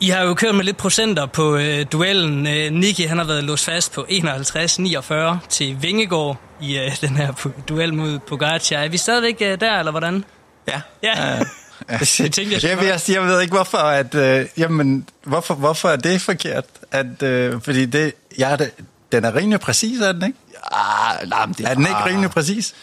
I 0.00 0.08
har 0.08 0.22
jo 0.22 0.34
kørt 0.34 0.54
med 0.54 0.64
lidt 0.64 0.76
procenter 0.76 1.26
på 1.26 1.56
øh, 1.56 1.86
duellen. 1.92 2.46
Øh, 2.46 2.72
Nicky 2.72 3.08
han 3.08 3.18
har 3.18 3.24
været 3.24 3.44
låst 3.44 3.64
fast 3.64 3.92
på 3.92 4.06
51-49 4.10 5.14
til 5.48 5.82
Vingegård 5.82 6.36
i 6.60 6.78
øh, 6.78 6.96
den 7.00 7.16
her 7.16 7.50
duel 7.68 7.94
mod 7.94 8.18
Pogacar. 8.18 8.76
Er 8.76 8.88
vi 8.88 8.96
stadigvæk 8.96 9.36
øh, 9.40 9.60
der, 9.60 9.78
eller 9.78 9.90
hvordan? 9.90 10.24
Ja. 10.68 10.80
Ja. 11.02 11.40
Uh, 11.40 11.46
jeg, 11.90 12.00
tænkte, 12.06 12.42
jeg, 12.42 12.62
jeg, 12.62 12.78
jeg, 12.84 13.00
jeg 13.08 13.22
ved 13.22 13.40
ikke, 13.40 13.54
hvorfor, 13.54 13.78
at, 13.78 14.14
øh, 14.14 14.46
jamen, 14.56 15.08
hvorfor, 15.24 15.54
hvorfor 15.54 15.88
er 15.88 15.96
det 15.96 16.20
forkert? 16.20 16.64
At, 16.92 17.22
øh, 17.22 17.60
fordi 17.60 17.86
det, 17.86 18.12
ja, 18.38 18.56
det, 18.56 18.70
den 19.12 19.24
er 19.24 19.34
rimelig 19.34 19.60
præcis, 19.60 20.00
er 20.00 20.12
den 20.12 20.26
ikke? 20.26 20.38
Ja, 20.72 21.26
nej, 21.26 21.46
men 21.46 21.54
det 21.58 21.66
er, 21.66 21.70
er 21.70 21.74
den 21.74 21.86
ikke 21.86 22.04
rimelig 22.06 22.30
præcis? 22.30 22.74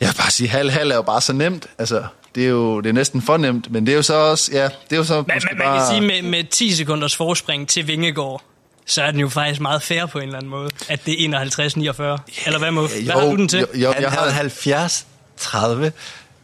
Jeg 0.00 0.08
vil 0.08 0.14
bare 0.14 0.30
sige, 0.30 0.48
halv-halv 0.48 0.90
er 0.90 0.94
jo 0.94 1.02
bare 1.02 1.20
så 1.20 1.32
nemt. 1.32 1.66
Altså, 1.78 2.04
det 2.34 2.44
er 2.44 2.48
jo 2.48 2.80
det 2.80 2.88
er 2.88 2.92
næsten 2.92 3.22
for 3.22 3.36
nemt, 3.36 3.70
men 3.70 3.86
det 3.86 3.92
er 3.92 3.96
jo 3.96 4.02
så 4.02 4.14
også, 4.14 4.50
ja, 4.52 4.64
det 4.64 4.92
er 4.92 4.96
jo 4.96 5.04
så 5.04 5.14
men, 5.14 5.24
man, 5.28 5.42
man 5.52 5.58
bare... 5.58 5.78
kan 5.78 5.86
sige, 5.86 6.22
med, 6.22 6.30
med 6.30 6.44
10 6.44 6.72
sekunders 6.72 7.16
forspring 7.16 7.68
til 7.68 7.86
Vingegård, 7.86 8.42
så 8.86 9.02
er 9.02 9.10
den 9.10 9.20
jo 9.20 9.28
faktisk 9.28 9.60
meget 9.60 9.82
fair 9.82 10.06
på 10.06 10.18
en 10.18 10.24
eller 10.24 10.38
anden 10.38 10.50
måde, 10.50 10.70
at 10.88 11.06
det 11.06 11.24
er 11.24 11.40
51-49. 11.40 12.46
Eller 12.46 12.58
hvad, 12.58 12.70
Muff? 12.70 12.92
Hvad 12.92 13.02
jo, 13.02 13.20
har 13.20 13.30
du 13.30 13.36
den 13.36 13.48
til? 13.48 13.58
Jo, 13.58 13.66
jo, 13.74 13.94
jeg 14.00 14.10
har 14.10 14.30
70 14.30 15.06
30. 15.36 15.92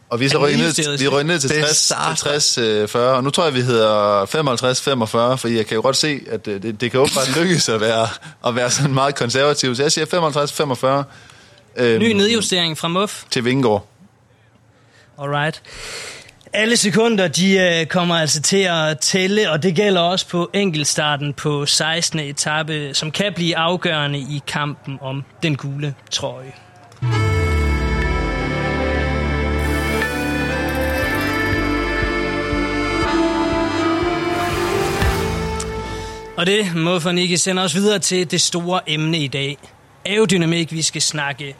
Og 0.09 0.19
vi 0.19 0.25
er 0.25 0.29
så 0.29 0.39
røget 0.39 0.57
ned, 0.57 0.73
til, 0.73 0.99
vi 0.99 1.05
er 1.05 1.23
ned 1.23 1.39
til 1.39 1.49
60, 1.49 1.91
60 2.17 2.55
40, 2.91 3.15
og 3.15 3.23
nu 3.23 3.29
tror 3.29 3.43
jeg, 3.43 3.53
vi 3.53 3.61
hedder 3.61 4.25
55, 4.25 4.81
45, 4.81 5.37
for 5.37 5.47
jeg 5.47 5.65
kan 5.65 5.75
jo 5.75 5.81
godt 5.81 5.95
se, 5.95 6.19
at 6.31 6.45
det, 6.45 6.63
det, 6.63 6.81
det 6.81 6.91
kan 6.91 6.99
åbenbart 6.99 7.35
lykkes 7.39 7.69
at 7.69 7.81
være, 7.81 8.07
at 8.47 8.55
være 8.55 8.71
sådan 8.71 8.93
meget 8.93 9.15
konservativ. 9.15 9.75
Så 9.75 9.81
jeg 9.83 9.91
siger 9.91 10.05
55, 10.05 10.53
45. 10.53 11.03
Øhm, 11.77 11.99
Ny 11.99 12.11
nedjustering 12.11 12.77
fra 12.77 12.87
Muff. 12.87 13.23
Til 13.31 13.45
Vingård. 13.45 13.87
Alright. 15.21 15.61
Alle 16.53 16.77
sekunder, 16.77 17.27
de 17.27 17.57
øh, 17.57 17.85
kommer 17.85 18.15
altså 18.15 18.41
til 18.41 18.57
at 18.69 18.99
tælle, 18.99 19.51
og 19.51 19.63
det 19.63 19.75
gælder 19.75 20.01
også 20.01 20.27
på 20.27 20.49
enkeltstarten 20.53 21.33
på 21.33 21.65
16. 21.65 22.19
etape, 22.19 22.93
som 22.93 23.11
kan 23.11 23.33
blive 23.35 23.57
afgørende 23.57 24.19
i 24.19 24.41
kampen 24.47 24.97
om 25.01 25.23
den 25.43 25.55
gule 25.55 25.95
trøje. 26.11 26.53
Og 36.45 36.51
det 36.51 36.75
må 36.75 36.99
for 36.99 37.11
Nicky 37.11 37.35
sende 37.35 37.61
os 37.61 37.75
videre 37.75 37.99
til 37.99 38.31
det 38.31 38.41
store 38.41 38.89
emne 38.89 39.19
i 39.19 39.27
dag. 39.27 39.57
Aerodynamik, 40.05 40.71
vi 40.71 40.81
skal 40.81 41.01
snakke 41.01 41.55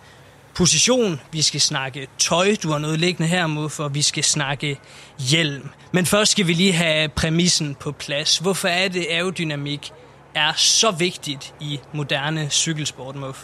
position, 0.56 1.22
vi 1.32 1.42
skal 1.42 1.62
snakke 1.62 2.08
tøj, 2.18 2.56
du 2.63 2.72
har 2.72 2.77
noget 2.77 3.00
liggende 3.00 3.27
her, 3.30 3.48
mod 3.48 3.70
for 3.70 3.88
vi 3.88 4.01
skal 4.01 4.24
snakke 4.24 4.80
hjelm. 5.20 5.70
Men 5.92 6.06
først 6.06 6.32
skal 6.32 6.48
vi 6.48 6.54
lige 6.54 6.74
have 6.74 7.10
præmissen 7.10 7.75
på 7.75 7.92
plads. 7.92 8.38
Hvorfor 8.38 8.68
er 8.68 8.88
det 8.88 9.06
aerodynamik 9.10 9.92
er 10.36 10.54
så 10.56 10.92
vigtigt 10.92 11.54
i 11.60 11.80
moderne 11.94 12.48
cykelsport, 12.50 13.15
Muff? 13.15 13.39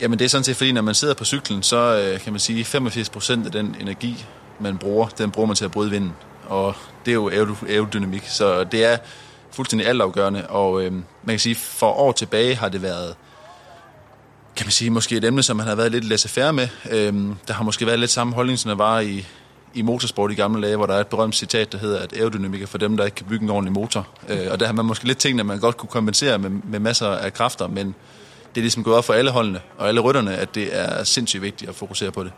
Jamen 0.00 0.18
det 0.18 0.24
er 0.24 0.28
sådan 0.28 0.44
set 0.44 0.56
fordi, 0.56 0.72
når 0.72 0.82
man 0.82 0.94
sidder 0.94 1.14
på 1.14 1.24
cyklen, 1.24 1.62
så 1.62 1.76
øh, 1.76 2.20
kan 2.20 2.32
man 2.32 2.40
sige, 2.40 2.64
85% 2.64 3.46
af 3.46 3.52
den 3.52 3.76
energi, 3.80 4.24
man 4.60 4.78
bruger, 4.78 5.08
den 5.08 5.30
bruger 5.30 5.46
man 5.46 5.56
til 5.56 5.64
at 5.64 5.70
bryde 5.70 5.90
vinden. 5.90 6.12
Og 6.46 6.74
det 7.04 7.10
er 7.10 7.14
jo 7.14 7.30
aerodynamik, 7.68 8.22
så 8.26 8.64
det 8.64 8.84
er 8.84 8.96
fuldstændig 9.50 9.88
altafgørende. 9.88 10.46
Og 10.46 10.82
øh, 10.82 10.92
man 10.92 11.04
kan 11.26 11.38
sige, 11.38 11.54
for 11.54 11.90
år 11.90 12.12
tilbage 12.12 12.54
har 12.54 12.68
det 12.68 12.82
været 12.82 13.14
kan 14.58 14.66
man 14.66 14.72
sige, 14.72 14.90
måske 14.90 15.16
et 15.16 15.24
emne, 15.24 15.42
som 15.42 15.56
man 15.56 15.66
har 15.66 15.74
været 15.74 15.92
lidt 15.92 16.04
laissez 16.04 16.36
med. 16.36 16.68
Øhm, 16.90 17.34
der 17.48 17.54
har 17.54 17.64
måske 17.64 17.86
været 17.86 17.98
lidt 17.98 18.10
samme 18.10 18.34
holdning, 18.34 18.58
som 18.58 18.68
der 18.68 18.76
var 18.76 19.00
i, 19.00 19.26
i 19.74 19.82
motorsport 19.82 20.32
i 20.32 20.34
gamle 20.34 20.66
dage, 20.66 20.76
hvor 20.76 20.86
der 20.86 20.94
er 20.94 21.00
et 21.00 21.06
berømt 21.06 21.36
citat, 21.36 21.72
der 21.72 21.78
hedder, 21.78 22.00
at 22.00 22.12
aerodynamik 22.12 22.62
er 22.62 22.66
for 22.66 22.78
dem, 22.78 22.96
der 22.96 23.04
ikke 23.04 23.14
kan 23.14 23.26
bygge 23.26 23.44
en 23.44 23.50
ordentlig 23.50 23.72
motor. 23.72 24.08
Øh, 24.28 24.46
og 24.50 24.60
der 24.60 24.66
har 24.66 24.72
man 24.72 24.84
måske 24.84 25.04
lidt 25.04 25.18
tænkt, 25.18 25.40
at 25.40 25.46
man 25.46 25.60
godt 25.60 25.76
kunne 25.76 25.88
kompensere 25.88 26.38
med, 26.38 26.50
med 26.50 26.80
masser 26.80 27.08
af 27.08 27.32
kræfter, 27.32 27.66
men 27.66 27.86
det 28.54 28.60
er 28.60 28.62
ligesom 28.62 28.84
gået 28.84 28.96
op 28.96 29.04
for 29.04 29.12
alle 29.12 29.30
holdene 29.30 29.60
og 29.78 29.88
alle 29.88 30.00
rytterne, 30.00 30.36
at 30.36 30.54
det 30.54 30.68
er 30.72 31.04
sindssygt 31.04 31.42
vigtigt 31.42 31.68
at 31.68 31.74
fokusere 31.74 32.10
på 32.10 32.24
det. 32.24 32.32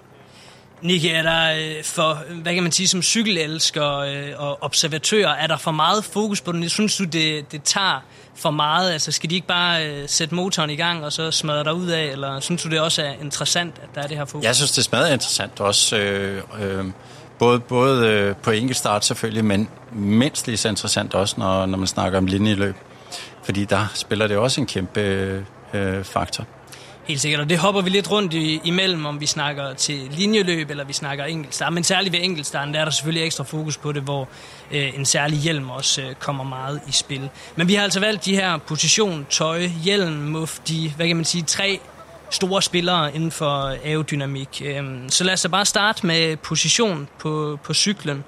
Nick, 0.82 1.04
er 1.04 1.22
der 1.22 1.52
øh, 1.52 1.84
for, 1.84 2.18
hvad 2.42 2.54
kan 2.54 2.62
man 2.62 2.72
sige, 2.72 2.88
som 2.88 3.02
cykelelsker 3.02 3.98
øh, 3.98 4.32
og 4.36 4.62
observatør, 4.62 5.28
er 5.28 5.46
der 5.46 5.56
for 5.56 5.70
meget 5.70 6.04
fokus 6.04 6.40
på 6.40 6.52
det? 6.52 6.70
Synes 6.70 6.96
du, 6.96 7.04
det, 7.04 7.52
det 7.52 7.62
tager 7.62 8.04
for 8.34 8.50
meget? 8.50 8.92
Altså, 8.92 9.12
skal 9.12 9.30
de 9.30 9.34
ikke 9.34 9.46
bare 9.46 9.86
øh, 9.86 10.08
sætte 10.08 10.34
motoren 10.34 10.70
i 10.70 10.76
gang, 10.76 11.04
og 11.04 11.12
så 11.12 11.30
smadre 11.30 11.64
der 11.64 11.72
ud 11.72 11.86
af? 11.86 12.04
Eller 12.04 12.40
synes 12.40 12.62
du, 12.62 12.68
det 12.68 12.80
også 12.80 13.02
er 13.02 13.12
interessant, 13.22 13.74
at 13.82 13.88
der 13.94 14.02
er 14.02 14.06
det 14.06 14.16
her 14.16 14.24
fokus? 14.24 14.44
Jeg 14.44 14.56
synes, 14.56 14.70
det 14.70 14.78
er 14.78 14.82
smadret 14.82 15.12
interessant 15.12 15.60
også. 15.60 15.96
Øh, 15.96 16.42
øh, 16.60 16.84
både 17.38 17.60
både 17.60 18.06
øh, 18.06 18.36
på 18.36 18.50
enkeltstart 18.50 19.04
selvfølgelig, 19.04 19.44
men 19.44 19.68
mindst 19.92 20.46
lige 20.46 20.56
så 20.56 20.68
interessant 20.68 21.14
også, 21.14 21.34
når, 21.38 21.66
når 21.66 21.78
man 21.78 21.86
snakker 21.86 22.18
om 22.18 22.26
linjeløb. 22.26 22.74
Fordi 23.42 23.64
der 23.64 23.86
spiller 23.94 24.26
det 24.26 24.36
også 24.36 24.60
en 24.60 24.66
kæmpe 24.66 25.00
øh, 25.00 25.42
øh 25.74 26.04
faktor. 26.04 26.46
Helt 27.10 27.20
sikkert, 27.20 27.40
og 27.40 27.50
det 27.50 27.58
hopper 27.58 27.80
vi 27.80 27.90
lidt 27.90 28.10
rundt 28.10 28.34
i, 28.34 28.60
imellem, 28.64 29.06
om 29.06 29.20
vi 29.20 29.26
snakker 29.26 29.74
til 29.74 30.08
linjeløb, 30.10 30.70
eller 30.70 30.84
vi 30.84 30.92
snakker 30.92 31.24
enkeltstart. 31.24 31.72
Men 31.72 31.84
særligt 31.84 32.12
ved 32.12 32.20
enkeltstarten, 32.22 32.74
der 32.74 32.80
er 32.80 32.84
der 32.84 32.92
selvfølgelig 32.92 33.26
ekstra 33.26 33.44
fokus 33.44 33.76
på 33.76 33.92
det, 33.92 34.02
hvor 34.02 34.28
øh, 34.70 34.98
en 34.98 35.04
særlig 35.04 35.38
hjelm 35.38 35.70
også 35.70 36.02
øh, 36.02 36.14
kommer 36.14 36.44
meget 36.44 36.80
i 36.88 36.92
spil. 36.92 37.28
Men 37.56 37.68
vi 37.68 37.74
har 37.74 37.82
altså 37.82 38.00
valgt 38.00 38.24
de 38.24 38.34
her 38.34 38.56
position, 38.56 39.26
tøj, 39.30 39.66
hjelm, 39.84 40.12
muff, 40.12 40.58
de, 40.68 40.92
hvad 40.96 41.06
kan 41.06 41.16
man 41.16 41.24
sige, 41.24 41.42
tre 41.42 41.80
store 42.30 42.62
spillere 42.62 43.14
inden 43.14 43.30
for 43.30 43.64
øh, 43.64 43.78
aerodynamik. 43.84 44.62
Øh, 44.64 44.84
så 45.08 45.24
lad 45.24 45.32
os 45.32 45.42
da 45.42 45.48
bare 45.48 45.64
starte 45.64 46.06
med 46.06 46.36
position 46.36 47.08
på, 47.18 47.58
på 47.64 47.74
cyklen. 47.74 48.24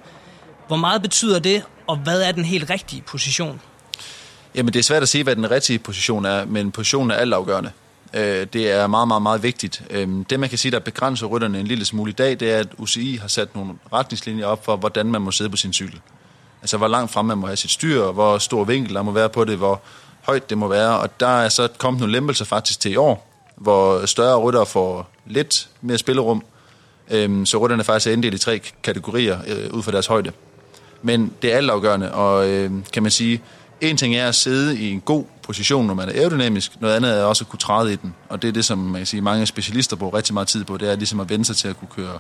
Hvor 0.66 0.76
meget 0.76 1.02
betyder 1.02 1.38
det, 1.38 1.62
og 1.86 1.96
hvad 1.96 2.22
er 2.22 2.32
den 2.32 2.44
helt 2.44 2.70
rigtige 2.70 3.02
position? 3.02 3.60
Jamen, 4.54 4.72
det 4.72 4.78
er 4.78 4.84
svært 4.84 5.02
at 5.02 5.08
sige, 5.08 5.24
hvad 5.24 5.36
den 5.36 5.50
rigtige 5.50 5.78
position 5.78 6.24
er, 6.24 6.44
men 6.44 6.72
positionen 6.72 7.10
er 7.10 7.14
altafgørende. 7.14 7.70
Øh, 8.14 8.46
det 8.52 8.70
er 8.70 8.86
meget, 8.86 9.08
meget, 9.08 9.22
meget 9.22 9.42
vigtigt. 9.42 9.82
Øh, 9.90 10.08
det, 10.30 10.40
man 10.40 10.48
kan 10.48 10.58
sige, 10.58 10.72
der 10.72 10.78
begrænser 10.78 11.26
rytterne 11.26 11.60
en 11.60 11.66
lille 11.66 11.84
smule 11.84 12.10
i 12.10 12.14
dag, 12.14 12.40
det 12.40 12.52
er, 12.52 12.58
at 12.58 12.68
UCI 12.78 13.16
har 13.16 13.28
sat 13.28 13.54
nogle 13.54 13.72
retningslinjer 13.92 14.46
op 14.46 14.64
for, 14.64 14.76
hvordan 14.76 15.06
man 15.06 15.22
må 15.22 15.30
sidde 15.30 15.50
på 15.50 15.56
sin 15.56 15.72
cykel. 15.72 16.00
Altså, 16.62 16.76
hvor 16.76 16.88
langt 16.88 17.12
frem 17.12 17.26
man 17.26 17.38
må 17.38 17.46
have 17.46 17.56
sit 17.56 17.70
styr, 17.70 18.12
hvor 18.12 18.38
stor 18.38 18.64
vinkel 18.64 18.94
der 18.94 19.02
må 19.02 19.10
være 19.10 19.28
på 19.28 19.44
det, 19.44 19.58
hvor 19.58 19.80
højt 20.22 20.50
det 20.50 20.58
må 20.58 20.68
være. 20.68 20.98
Og 20.98 21.20
der 21.20 21.26
er 21.26 21.48
så 21.48 21.68
kommet 21.78 22.00
nogle 22.00 22.12
lempelser 22.12 22.44
faktisk 22.44 22.80
til 22.80 22.92
i 22.92 22.96
år, 22.96 23.28
hvor 23.56 24.06
større 24.06 24.38
rytter 24.38 24.64
får 24.64 25.10
lidt 25.26 25.68
mere 25.80 25.98
spillerum, 25.98 26.44
øh, 27.10 27.46
så 27.46 27.58
rytterne 27.58 27.84
faktisk 27.84 28.06
er 28.06 28.12
inddelt 28.12 28.34
i 28.34 28.38
tre 28.38 28.60
kategorier 28.82 29.38
øh, 29.46 29.74
ud 29.74 29.82
fra 29.82 29.92
deres 29.92 30.06
højde. 30.06 30.32
Men 31.02 31.32
det 31.42 31.52
er 31.52 31.56
altafgørende, 31.56 32.12
og 32.12 32.48
øhm, 32.48 32.84
kan 32.92 33.02
man 33.02 33.12
sige, 33.12 33.42
en 33.82 33.96
ting 33.96 34.16
er 34.16 34.28
at 34.28 34.34
sidde 34.34 34.78
i 34.78 34.90
en 34.90 35.00
god 35.00 35.24
position, 35.42 35.86
når 35.86 35.94
man 35.94 36.08
er 36.08 36.12
aerodynamisk. 36.12 36.80
Noget 36.80 36.96
andet 36.96 37.18
er 37.18 37.24
også 37.24 37.44
at 37.44 37.48
kunne 37.48 37.58
træde 37.58 37.92
i 37.92 37.96
den. 37.96 38.14
Og 38.28 38.42
det 38.42 38.48
er 38.48 38.52
det, 38.52 38.64
som 38.64 38.78
man 38.78 39.00
kan 39.00 39.06
sige, 39.06 39.20
mange 39.20 39.46
specialister 39.46 39.96
bruger 39.96 40.14
rigtig 40.14 40.34
meget 40.34 40.48
tid 40.48 40.64
på. 40.64 40.76
Det 40.76 40.90
er 40.90 40.96
ligesom 40.96 41.20
at 41.20 41.30
vende 41.30 41.44
sig 41.44 41.56
til 41.56 41.68
at 41.68 41.78
kunne 41.78 41.88
køre 41.96 42.18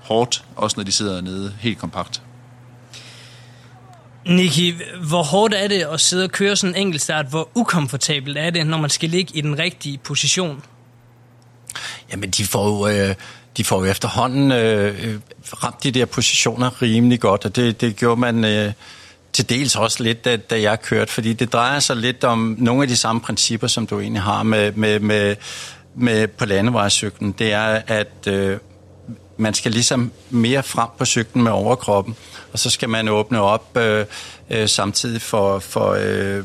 hårdt, 0.00 0.44
også 0.56 0.74
når 0.76 0.84
de 0.84 0.92
sidder 0.92 1.20
nede 1.20 1.52
helt 1.60 1.78
kompakt. 1.78 2.22
Niki, 4.26 4.74
hvor 5.08 5.22
hårdt 5.22 5.54
er 5.54 5.68
det 5.68 5.86
at 5.92 6.00
sidde 6.00 6.24
og 6.24 6.30
køre 6.30 6.56
sådan 6.56 6.74
en 6.74 6.80
enkeltstart? 6.80 7.26
Hvor 7.26 7.48
ukomfortabelt 7.54 8.38
er 8.38 8.50
det, 8.50 8.66
når 8.66 8.78
man 8.78 8.90
skal 8.90 9.08
ligge 9.08 9.36
i 9.36 9.40
den 9.40 9.58
rigtige 9.58 9.98
position? 9.98 10.62
Jamen, 12.12 12.30
de 12.30 12.44
får 12.44 12.68
jo, 12.68 12.88
øh, 12.88 13.14
de 13.56 13.64
får 13.64 13.78
jo 13.84 13.90
efterhånden 13.90 14.52
øh, 14.52 15.18
ramt 15.44 15.82
de 15.82 15.90
der 15.90 16.04
positioner 16.04 16.82
rimelig 16.82 17.20
godt, 17.20 17.44
og 17.44 17.56
det, 17.56 17.80
det 17.80 17.96
gjorde 17.96 18.20
man... 18.20 18.44
Øh, 18.44 18.72
til 19.36 19.48
dels 19.48 19.76
også 19.76 20.02
lidt, 20.02 20.24
da, 20.24 20.36
da 20.36 20.60
jeg 20.60 20.82
kørte, 20.82 21.12
fordi 21.12 21.32
det 21.32 21.52
drejer 21.52 21.80
sig 21.80 21.96
lidt 21.96 22.24
om 22.24 22.56
nogle 22.58 22.82
af 22.82 22.88
de 22.88 22.96
samme 22.96 23.20
principper, 23.20 23.66
som 23.66 23.86
du 23.86 24.00
egentlig 24.00 24.22
har 24.22 24.42
med, 24.42 24.72
med, 24.72 25.00
med, 25.00 25.36
med 25.94 26.28
på 26.28 26.46
landevejscyklen. 26.46 27.32
Det 27.32 27.52
er, 27.52 27.82
at 27.86 28.26
øh, 28.26 28.58
man 29.36 29.54
skal 29.54 29.72
ligesom 29.72 30.12
mere 30.30 30.62
frem 30.62 30.88
på 30.98 31.04
cyklen 31.04 31.44
med 31.44 31.52
overkroppen, 31.52 32.16
og 32.52 32.58
så 32.58 32.70
skal 32.70 32.88
man 32.88 33.08
åbne 33.08 33.40
op 33.40 33.76
øh, 33.76 34.06
øh, 34.50 34.68
samtidig 34.68 35.22
for, 35.22 35.58
for 35.58 35.96
øh, 36.00 36.44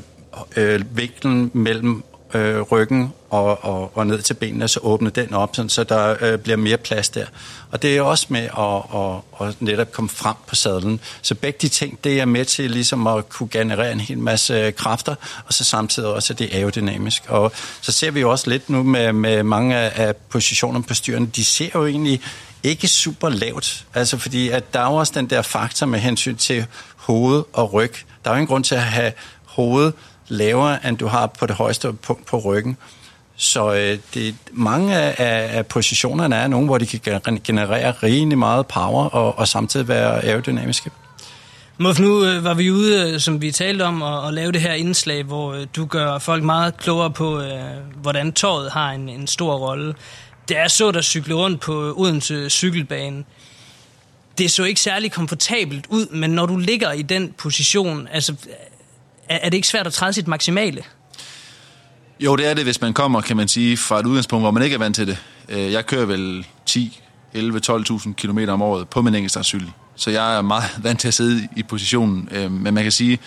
øh, 0.55 0.97
vinklen 0.97 1.51
mellem 1.53 2.03
øh, 2.33 2.61
ryggen 2.61 3.13
og, 3.29 3.63
og, 3.65 3.97
og 3.97 4.07
ned 4.07 4.21
til 4.21 4.33
benene, 4.33 4.67
så 4.67 4.79
åbne 4.83 5.09
den 5.09 5.33
op, 5.33 5.55
sådan, 5.55 5.69
så 5.69 5.83
der 5.83 6.15
øh, 6.21 6.39
bliver 6.39 6.57
mere 6.57 6.77
plads 6.77 7.09
der. 7.09 7.25
Og 7.71 7.81
det 7.81 7.97
er 7.97 8.01
også 8.01 8.25
med 8.29 8.49
at, 8.57 8.99
at, 9.41 9.47
at 9.47 9.61
netop 9.61 9.91
komme 9.91 10.09
frem 10.09 10.35
på 10.47 10.55
sadlen. 10.55 10.99
Så 11.21 11.35
begge 11.35 11.57
de 11.61 11.67
ting, 11.67 11.99
det 12.03 12.19
er 12.19 12.25
med 12.25 12.45
til 12.45 12.71
ligesom 12.71 13.07
at 13.07 13.29
kunne 13.29 13.49
generere 13.49 13.91
en 13.91 13.99
hel 13.99 14.17
masse 14.17 14.53
øh, 14.53 14.73
kræfter, 14.73 15.15
og 15.45 15.53
så 15.53 15.63
samtidig 15.63 16.09
også, 16.09 16.33
at 16.33 16.39
det 16.39 16.55
er 16.55 16.57
aerodynamisk. 16.57 17.23
Og 17.27 17.51
så 17.81 17.91
ser 17.91 18.11
vi 18.11 18.19
jo 18.19 18.31
også 18.31 18.49
lidt 18.49 18.69
nu 18.69 18.83
med, 18.83 19.13
med 19.13 19.43
mange 19.43 19.75
af 19.75 20.15
positionerne 20.15 20.83
på 20.83 20.93
styrene, 20.93 21.27
de 21.35 21.45
ser 21.45 21.69
jo 21.75 21.85
egentlig 21.85 22.21
ikke 22.63 22.87
super 22.87 23.29
lavt. 23.29 23.85
Altså 23.93 24.17
fordi, 24.17 24.49
at 24.49 24.73
der 24.73 24.79
er 24.79 24.85
også 24.85 25.13
den 25.15 25.29
der 25.29 25.41
faktor 25.41 25.85
med 25.85 25.99
hensyn 25.99 26.35
til 26.35 26.65
hoved 26.95 27.43
og 27.53 27.73
ryg. 27.73 27.93
Der 28.23 28.29
er 28.29 28.35
jo 28.35 28.37
ingen 28.37 28.47
grund 28.47 28.63
til 28.63 28.75
at 28.75 28.81
have 28.81 29.11
hoved 29.45 29.91
lavere, 30.31 30.87
end 30.87 30.97
du 30.97 31.07
har 31.07 31.27
på 31.27 31.45
det 31.45 31.55
højeste 31.55 31.93
punkt 31.93 32.25
på 32.25 32.37
ryggen. 32.39 32.77
Så 33.35 33.73
øh, 33.73 33.97
det, 34.13 34.35
mange 34.51 34.95
af, 34.95 35.57
af 35.57 35.65
positionerne 35.65 36.35
er 36.35 36.47
nogle, 36.47 36.65
hvor 36.65 36.77
de 36.77 36.85
kan 36.85 37.39
generere 37.43 37.91
rigtig 37.91 38.37
meget 38.37 38.67
power 38.67 39.05
og, 39.05 39.39
og 39.39 39.47
samtidig 39.47 39.87
være 39.87 40.25
aerodynamiske. 40.25 40.91
Muff, 41.77 41.99
nu 41.99 42.25
øh, 42.25 42.43
var 42.43 42.53
vi 42.53 42.71
ude, 42.71 43.11
øh, 43.13 43.19
som 43.19 43.41
vi 43.41 43.51
talte 43.51 43.83
om, 43.83 44.01
og, 44.01 44.21
og 44.21 44.33
lave 44.33 44.51
det 44.51 44.61
her 44.61 44.73
indslag, 44.73 45.23
hvor 45.23 45.53
øh, 45.53 45.67
du 45.75 45.85
gør 45.85 46.19
folk 46.19 46.43
meget 46.43 46.77
klogere 46.77 47.11
på, 47.11 47.41
øh, 47.41 47.61
hvordan 48.01 48.31
tåret 48.31 48.71
har 48.71 48.91
en, 48.91 49.09
en 49.09 49.27
stor 49.27 49.55
rolle. 49.55 49.95
Det 50.49 50.57
er 50.57 50.67
så, 50.67 50.91
der 50.91 51.01
cykle 51.01 51.33
rundt 51.33 51.61
på 51.61 51.93
Odense 51.97 52.49
cykelbane. 52.49 53.23
Det 54.37 54.51
så 54.51 54.63
ikke 54.63 54.81
særlig 54.81 55.11
komfortabelt 55.11 55.85
ud, 55.89 56.05
men 56.11 56.29
når 56.29 56.45
du 56.45 56.57
ligger 56.57 56.91
i 56.91 57.01
den 57.01 57.33
position, 57.37 58.07
altså, 58.11 58.35
er, 59.31 59.39
er 59.41 59.49
det 59.49 59.53
ikke 59.53 59.67
svært 59.67 59.87
at 59.87 59.93
træde 59.93 60.13
sit 60.13 60.27
maksimale? 60.27 60.83
Jo, 62.19 62.35
det 62.35 62.47
er 62.47 62.53
det, 62.53 62.63
hvis 62.63 62.81
man 62.81 62.93
kommer, 62.93 63.21
kan 63.21 63.37
man 63.37 63.47
sige, 63.47 63.77
fra 63.77 63.99
et 63.99 64.05
udgangspunkt, 64.05 64.43
hvor 64.43 64.51
man 64.51 64.63
ikke 64.63 64.73
er 64.73 64.79
vant 64.79 64.95
til 64.95 65.07
det. 65.07 65.17
Øh, 65.49 65.71
jeg 65.71 65.85
kører 65.85 66.05
vel 66.05 66.45
10, 66.65 67.01
11, 67.33 67.61
12.000 67.67 68.13
km 68.13 68.39
om 68.47 68.61
året 68.61 68.89
på 68.89 69.01
min 69.01 69.15
enkeltstartscykel. 69.15 69.71
Så 69.95 70.11
jeg 70.11 70.37
er 70.37 70.41
meget 70.41 70.63
vant 70.83 70.99
til 70.99 71.07
at 71.07 71.13
sidde 71.13 71.47
i 71.55 71.63
positionen. 71.63 72.29
Øh, 72.31 72.51
men 72.51 72.73
man 72.73 72.83
kan 72.83 72.91
sige, 72.91 73.19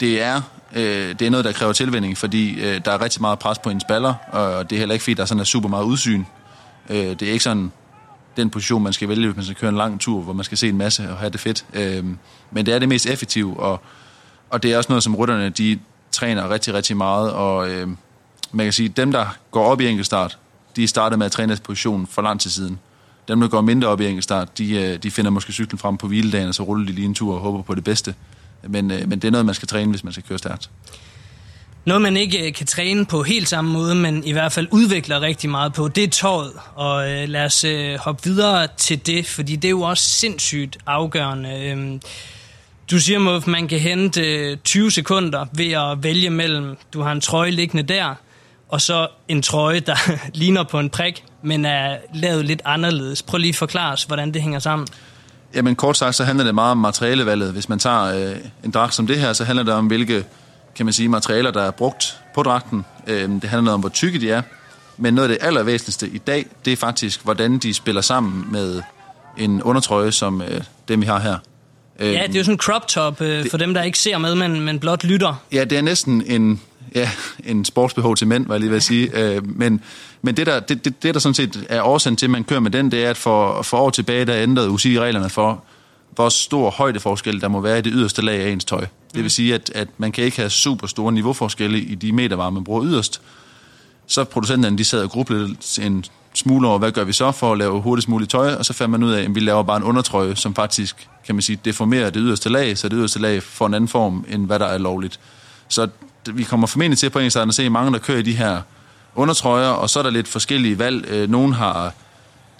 det 0.00 0.22
er, 0.22 0.40
øh, 0.74 1.08
det 1.18 1.22
er 1.22 1.30
noget, 1.30 1.44
der 1.44 1.52
kræver 1.52 1.72
tilvænding, 1.72 2.18
fordi 2.18 2.54
der 2.84 2.92
er 2.92 3.00
rigtig 3.02 3.20
meget 3.20 3.38
pres 3.38 3.58
på 3.58 3.70
ens 3.70 3.84
baller, 3.88 4.14
og 4.32 4.70
det 4.70 4.76
er 4.76 4.80
heller 4.80 4.92
ikke, 4.92 5.02
fordi 5.02 5.14
der 5.14 5.24
sådan 5.24 5.40
er 5.40 5.44
super 5.44 5.68
meget 5.68 5.84
udsyn. 5.84 6.24
Det 6.88 7.22
er 7.22 7.32
ikke 7.32 7.44
sådan 7.44 7.72
den 8.36 8.50
position, 8.50 8.82
man 8.82 8.92
skal 8.92 9.08
vælge, 9.08 9.26
hvis 9.26 9.36
man 9.36 9.44
skal 9.44 9.56
køre 9.56 9.70
en 9.70 9.76
lang 9.76 10.00
tur, 10.00 10.22
hvor 10.22 10.32
man 10.32 10.44
skal 10.44 10.58
se 10.58 10.68
en 10.68 10.78
masse 10.78 11.10
og 11.10 11.16
have 11.16 11.30
det 11.30 11.40
fedt. 11.40 11.64
Men 12.50 12.66
det 12.66 12.74
er 12.74 12.78
det 12.78 12.88
mest 12.88 13.06
effektive, 13.06 13.60
og, 13.60 13.80
og 14.50 14.62
det 14.62 14.72
er 14.72 14.76
også 14.76 14.88
noget, 14.88 15.02
som 15.02 15.16
rytterne, 15.16 15.48
de 15.48 15.78
træner 16.12 16.50
rigtig, 16.50 16.74
rigtig 16.74 16.96
meget, 16.96 17.32
og 17.32 17.70
øh, 17.70 17.88
man 18.52 18.66
kan 18.66 18.72
sige, 18.72 18.88
dem, 18.88 19.12
der 19.12 19.36
går 19.50 19.64
op 19.64 19.80
i 19.80 19.86
enkeltstart, 19.86 20.38
de 20.76 20.86
startede 20.86 21.18
med 21.18 21.26
at 21.26 21.32
træne 21.32 21.58
position 21.64 22.06
for 22.06 22.22
lang 22.22 22.40
tid 22.40 22.50
siden. 22.50 22.78
Dem, 23.28 23.40
der 23.40 23.48
går 23.48 23.60
mindre 23.60 23.88
op 23.88 24.00
i 24.00 24.06
enkeltstart, 24.06 24.58
de, 24.58 24.74
øh, 24.74 24.98
de 25.02 25.10
finder 25.10 25.30
måske 25.30 25.52
cyklen 25.52 25.78
frem 25.78 25.96
på 25.96 26.06
hviledagen, 26.06 26.48
og 26.48 26.54
så 26.54 26.62
ruller 26.62 26.86
de 26.86 26.92
lige 26.92 27.04
en 27.04 27.14
tur 27.14 27.34
og 27.34 27.40
håber 27.40 27.62
på 27.62 27.74
det 27.74 27.84
bedste. 27.84 28.14
Men, 28.68 28.90
øh, 28.90 29.08
men 29.08 29.18
det 29.18 29.28
er 29.28 29.32
noget, 29.32 29.46
man 29.46 29.54
skal 29.54 29.68
træne, 29.68 29.90
hvis 29.90 30.04
man 30.04 30.12
skal 30.12 30.24
køre 30.28 30.38
stærkt. 30.38 30.70
Noget, 31.84 32.02
man 32.02 32.16
ikke 32.16 32.46
øh, 32.46 32.54
kan 32.54 32.66
træne 32.66 33.06
på 33.06 33.22
helt 33.22 33.48
samme 33.48 33.72
måde, 33.72 33.94
men 33.94 34.24
i 34.24 34.32
hvert 34.32 34.52
fald 34.52 34.68
udvikler 34.70 35.20
rigtig 35.20 35.50
meget 35.50 35.72
på, 35.72 35.88
det 35.88 36.04
er 36.04 36.08
tåret. 36.08 36.52
Og 36.74 37.10
øh, 37.10 37.28
lad 37.28 37.44
os 37.44 37.64
øh, 37.64 37.98
hoppe 37.98 38.24
videre 38.24 38.68
til 38.76 39.06
det, 39.06 39.26
fordi 39.26 39.56
det 39.56 39.68
er 39.68 39.70
jo 39.70 39.80
også 39.80 40.04
sindssygt 40.04 40.78
afgørende. 40.86 41.60
Øh, 41.62 42.00
du 42.90 42.98
siger, 42.98 43.36
at 43.36 43.46
man 43.46 43.68
kan 43.68 43.78
hente 43.78 44.20
øh, 44.20 44.56
20 44.64 44.90
sekunder 44.90 45.46
ved 45.52 45.72
at 45.72 46.02
vælge 46.02 46.30
mellem, 46.30 46.76
du 46.92 47.02
har 47.02 47.12
en 47.12 47.20
trøje 47.20 47.50
liggende 47.50 47.82
der, 47.82 48.14
og 48.68 48.80
så 48.80 49.08
en 49.28 49.42
trøje, 49.42 49.80
der 49.80 49.96
ligner 50.40 50.64
på 50.64 50.78
en 50.78 50.90
prik, 50.90 51.24
men 51.42 51.64
er 51.64 51.96
lavet 52.14 52.44
lidt 52.44 52.62
anderledes. 52.64 53.22
Prøv 53.22 53.38
lige 53.38 53.48
at 53.48 53.56
forklare 53.56 53.92
os, 53.92 54.04
hvordan 54.04 54.34
det 54.34 54.42
hænger 54.42 54.58
sammen. 54.58 54.88
Jamen 55.54 55.76
kort 55.76 55.96
sagt, 55.96 56.14
så 56.14 56.24
handler 56.24 56.44
det 56.44 56.54
meget 56.54 56.70
om 56.70 56.78
materialevalget. 56.78 57.52
Hvis 57.52 57.68
man 57.68 57.78
tager 57.78 58.02
øh, 58.02 58.36
en 58.64 58.70
dragt 58.70 58.94
som 58.94 59.06
det 59.06 59.20
her, 59.20 59.32
så 59.32 59.44
handler 59.44 59.64
det 59.64 59.74
om, 59.74 59.86
hvilke 59.86 60.24
kan 60.74 60.86
man 60.86 60.92
sige, 60.92 61.08
materialer, 61.08 61.50
der 61.50 61.62
er 61.62 61.70
brugt 61.70 62.20
på 62.34 62.42
dragten. 62.42 62.84
Øh, 63.06 63.28
det 63.28 63.44
handler 63.44 63.60
noget 63.60 63.74
om, 63.74 63.80
hvor 63.80 63.88
tykke 63.88 64.20
de 64.20 64.30
er. 64.30 64.42
Men 64.96 65.14
noget 65.14 65.30
af 65.30 65.38
det 65.38 65.46
allervæsentligste 65.46 66.08
i 66.08 66.18
dag, 66.18 66.46
det 66.64 66.72
er 66.72 66.76
faktisk, 66.76 67.24
hvordan 67.24 67.58
de 67.58 67.74
spiller 67.74 68.00
sammen 68.00 68.52
med 68.52 68.82
en 69.36 69.62
undertrøje, 69.62 70.12
som 70.12 70.42
øh, 70.42 70.60
dem 70.88 71.00
vi 71.00 71.06
har 71.06 71.18
her. 71.18 71.38
Ja, 72.00 72.06
det 72.06 72.34
er 72.34 72.38
jo 72.38 72.44
sådan 72.44 72.54
en 72.54 72.58
crop 72.58 72.88
top 72.88 73.20
øh, 73.20 73.50
for 73.50 73.58
dem, 73.58 73.74
der 73.74 73.82
ikke 73.82 73.98
ser 73.98 74.18
med, 74.18 74.34
men, 74.34 74.60
men 74.60 74.78
blot 74.78 75.04
lytter. 75.04 75.42
Ja, 75.52 75.64
det 75.64 75.78
er 75.78 75.82
næsten 75.82 76.22
en, 76.26 76.60
ja, 76.94 77.10
en 77.44 77.64
sportsbehov 77.64 78.16
til 78.16 78.26
mænd, 78.26 78.46
var 78.46 78.54
jeg 78.54 78.60
lige 78.60 78.70
ved 78.70 78.76
at 78.76 78.82
sige. 78.82 79.10
Øh, 79.18 79.58
men 79.58 79.80
men 80.24 80.36
det 80.36 80.46
der, 80.46 80.60
det, 80.60 80.84
det, 80.84 81.02
det, 81.02 81.14
der 81.14 81.20
sådan 81.20 81.34
set 81.34 81.66
er 81.68 81.82
årsagen 81.82 82.16
til, 82.16 82.26
at 82.26 82.30
man 82.30 82.44
kører 82.44 82.60
med 82.60 82.70
den, 82.70 82.90
det 82.90 83.04
er, 83.04 83.10
at 83.10 83.16
for, 83.16 83.62
for 83.62 83.78
år 83.78 83.90
tilbage, 83.90 84.24
der 84.24 84.42
ændrede 84.42 84.70
UCI 84.70 85.00
reglerne 85.00 85.30
for, 85.30 85.64
hvor 86.14 86.28
stor 86.28 86.70
højdeforskel 86.70 87.40
der 87.40 87.48
må 87.48 87.60
være 87.60 87.78
i 87.78 87.82
det 87.82 87.92
yderste 87.94 88.22
lag 88.22 88.40
af 88.40 88.50
ens 88.50 88.64
tøj. 88.64 88.80
Det 88.80 88.88
vil 89.14 89.22
mm. 89.22 89.28
sige, 89.28 89.54
at, 89.54 89.70
at 89.74 89.88
man 89.98 90.12
kan 90.12 90.24
ikke 90.24 90.36
have 90.36 90.50
super 90.50 90.86
store 90.86 91.12
niveauforskelle 91.12 91.80
i 91.80 91.94
de 91.94 92.12
metervarer, 92.12 92.50
man 92.50 92.64
bruger 92.64 92.84
yderst. 92.84 93.20
Så 94.06 94.24
producenterne, 94.24 94.78
de 94.78 94.84
sad 94.84 95.02
og 95.02 95.10
grublede 95.10 95.56
en 95.82 96.04
smule 96.34 96.68
over, 96.68 96.78
hvad 96.78 96.92
gør 96.92 97.04
vi 97.04 97.12
så 97.12 97.32
for 97.32 97.52
at 97.52 97.58
lave 97.58 97.80
hurtigst 97.80 98.08
muligt 98.08 98.30
tøj, 98.30 98.54
og 98.54 98.64
så 98.64 98.72
fandt 98.72 98.90
man 98.90 99.02
ud 99.02 99.12
af, 99.12 99.22
at 99.22 99.34
vi 99.34 99.40
laver 99.40 99.62
bare 99.62 99.76
en 99.76 99.82
undertrøje, 99.82 100.36
som 100.36 100.54
faktisk, 100.54 101.08
kan 101.26 101.34
man 101.34 101.42
sige, 101.42 101.58
deformerer 101.64 102.10
det 102.10 102.22
yderste 102.24 102.48
lag, 102.48 102.78
så 102.78 102.88
det 102.88 102.96
yderste 102.98 103.18
lag 103.18 103.42
får 103.42 103.66
en 103.66 103.74
anden 103.74 103.88
form, 103.88 104.24
end 104.28 104.46
hvad 104.46 104.58
der 104.58 104.66
er 104.66 104.78
lovligt. 104.78 105.20
Så 105.68 105.88
vi 106.32 106.42
kommer 106.42 106.66
formentlig 106.66 106.98
til 106.98 107.10
på 107.10 107.18
en 107.18 107.26
at 107.36 107.54
se 107.54 107.70
mange, 107.70 107.92
der 107.92 107.98
kører 107.98 108.18
i 108.18 108.22
de 108.22 108.36
her 108.36 108.60
undertrøjer, 109.14 109.68
og 109.68 109.90
så 109.90 109.98
er 109.98 110.02
der 110.02 110.10
lidt 110.10 110.28
forskellige 110.28 110.78
valg. 110.78 111.06
Øh, 111.08 111.30
nogle 111.30 111.54
har 111.54 111.92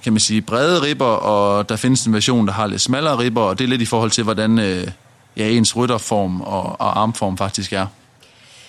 kan 0.04 0.12
man 0.12 0.20
sige, 0.20 0.42
brede 0.42 0.82
ribber, 0.82 1.04
og 1.04 1.68
der 1.68 1.76
findes 1.76 2.06
en 2.06 2.12
version, 2.12 2.46
der 2.46 2.52
har 2.52 2.66
lidt 2.66 2.80
smallere 2.80 3.18
ribber, 3.18 3.40
og 3.40 3.58
det 3.58 3.64
er 3.64 3.68
lidt 3.68 3.82
i 3.82 3.84
forhold 3.84 4.10
til, 4.10 4.24
hvordan 4.24 4.58
øh, 4.58 4.88
ja, 5.36 5.48
ens 5.48 5.76
rytterform 5.76 6.40
og, 6.40 6.80
og 6.80 7.00
armform 7.00 7.38
faktisk 7.38 7.72
er. 7.72 7.86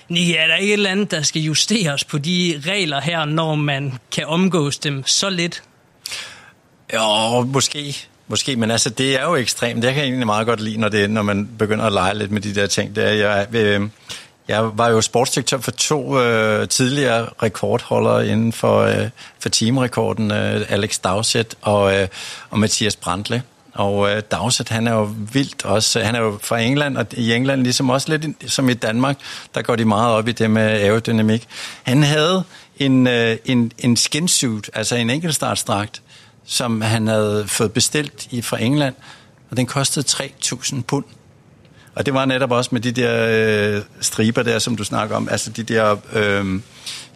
Nika, 0.10 0.34
er 0.34 0.48
der 0.48 0.56
ikke 0.56 0.74
et 0.74 0.78
eller 0.78 0.90
andet, 0.90 1.12
der 1.12 1.22
skal 1.22 1.42
justeres 1.42 2.04
på 2.04 2.18
de 2.18 2.62
regler 2.66 3.02
her, 3.02 3.26
når 3.26 3.56
man 3.56 3.98
kan 4.12 4.26
omgås 4.28 4.78
dem 4.78 5.04
så 5.06 5.30
lidt? 5.30 5.64
Jo, 6.94 7.42
måske. 7.42 8.08
Måske, 8.28 8.56
men 8.56 8.72
altså, 8.72 8.90
det 8.90 9.20
er 9.20 9.24
jo 9.24 9.36
ekstremt. 9.36 9.84
Det 9.84 9.94
kan 9.94 9.98
jeg 9.98 10.08
egentlig 10.08 10.26
meget 10.26 10.48
godt 10.48 10.62
lide, 10.62 10.78
når, 10.78 10.90
det, 10.90 11.10
når 11.10 11.22
man 11.22 11.50
begynder 11.60 11.86
at 11.86 11.94
lege 11.94 12.18
lidt 12.18 12.32
med 12.32 12.42
de 12.42 12.56
der 12.56 12.68
ting. 12.68 12.96
Det 12.96 13.04
er, 13.04 13.12
jeg, 13.12 13.48
øh, 13.56 13.90
jeg 14.48 14.78
var 14.78 14.90
jo 14.90 15.02
sportsdirektør 15.02 15.58
for 15.58 15.72
to 15.72 16.22
øh, 16.22 16.68
tidligere 16.68 17.30
rekordholdere 17.44 18.28
inden 18.28 18.54
for, 18.54 18.82
øh, 18.82 19.10
for 19.40 19.50
teamrekorden, 19.50 20.32
øh, 20.32 20.66
Alex 20.70 21.00
Dowsett 21.00 21.56
og, 21.62 21.96
øh, 21.96 22.08
og 22.50 22.60
Mathias 22.60 22.96
Brandle. 22.96 23.44
Og 23.74 24.12
øh, 24.12 24.22
Dowsett, 24.32 24.70
han 24.70 24.88
er 24.88 24.94
jo 24.94 25.10
vildt 25.34 25.66
også. 25.66 26.04
Han 26.04 26.16
er 26.16 26.20
jo 26.20 26.40
fra 26.42 26.60
England, 26.60 26.98
og 26.98 27.06
i 27.12 27.34
England 27.34 27.62
ligesom 27.62 27.90
også 27.90 28.18
lidt 28.18 28.52
som 28.52 28.70
i 28.70 28.74
Danmark, 28.74 29.18
der 29.56 29.62
går 29.62 29.76
de 29.76 29.86
meget 29.86 30.14
op 30.14 30.28
i 30.28 30.32
det 30.32 30.52
med 30.52 30.62
aerodynamik. 30.62 31.48
Han 31.84 32.04
havde 32.04 32.44
en, 32.78 33.08
øh, 33.08 33.38
en, 33.46 33.72
en 33.78 33.98
skinsuit, 33.98 34.70
altså 34.74 34.96
en 34.96 35.10
enkeltstartsdragt, 35.10 36.02
som 36.46 36.82
han 36.82 37.08
havde 37.08 37.44
fået 37.48 37.74
bestilt 37.74 38.28
i, 38.32 38.42
fra 38.42 38.62
England, 38.62 38.96
og 39.50 39.58
den 39.58 39.66
kostede 39.66 40.06
3.000 40.08 40.82
pund. 40.82 41.06
Og 41.96 42.06
det 42.06 42.14
var 42.14 42.26
netop 42.26 42.52
også 42.52 42.70
med 42.74 42.82
de 42.82 42.92
der 42.92 43.76
øh, 43.76 43.82
striber 44.02 44.44
der, 44.44 44.60
som 44.60 44.76
du 44.76 44.84
snakker 44.84 45.16
om, 45.16 45.30
altså 45.30 45.50
de 45.50 45.64
der, 45.64 45.96
øh, 46.14 46.46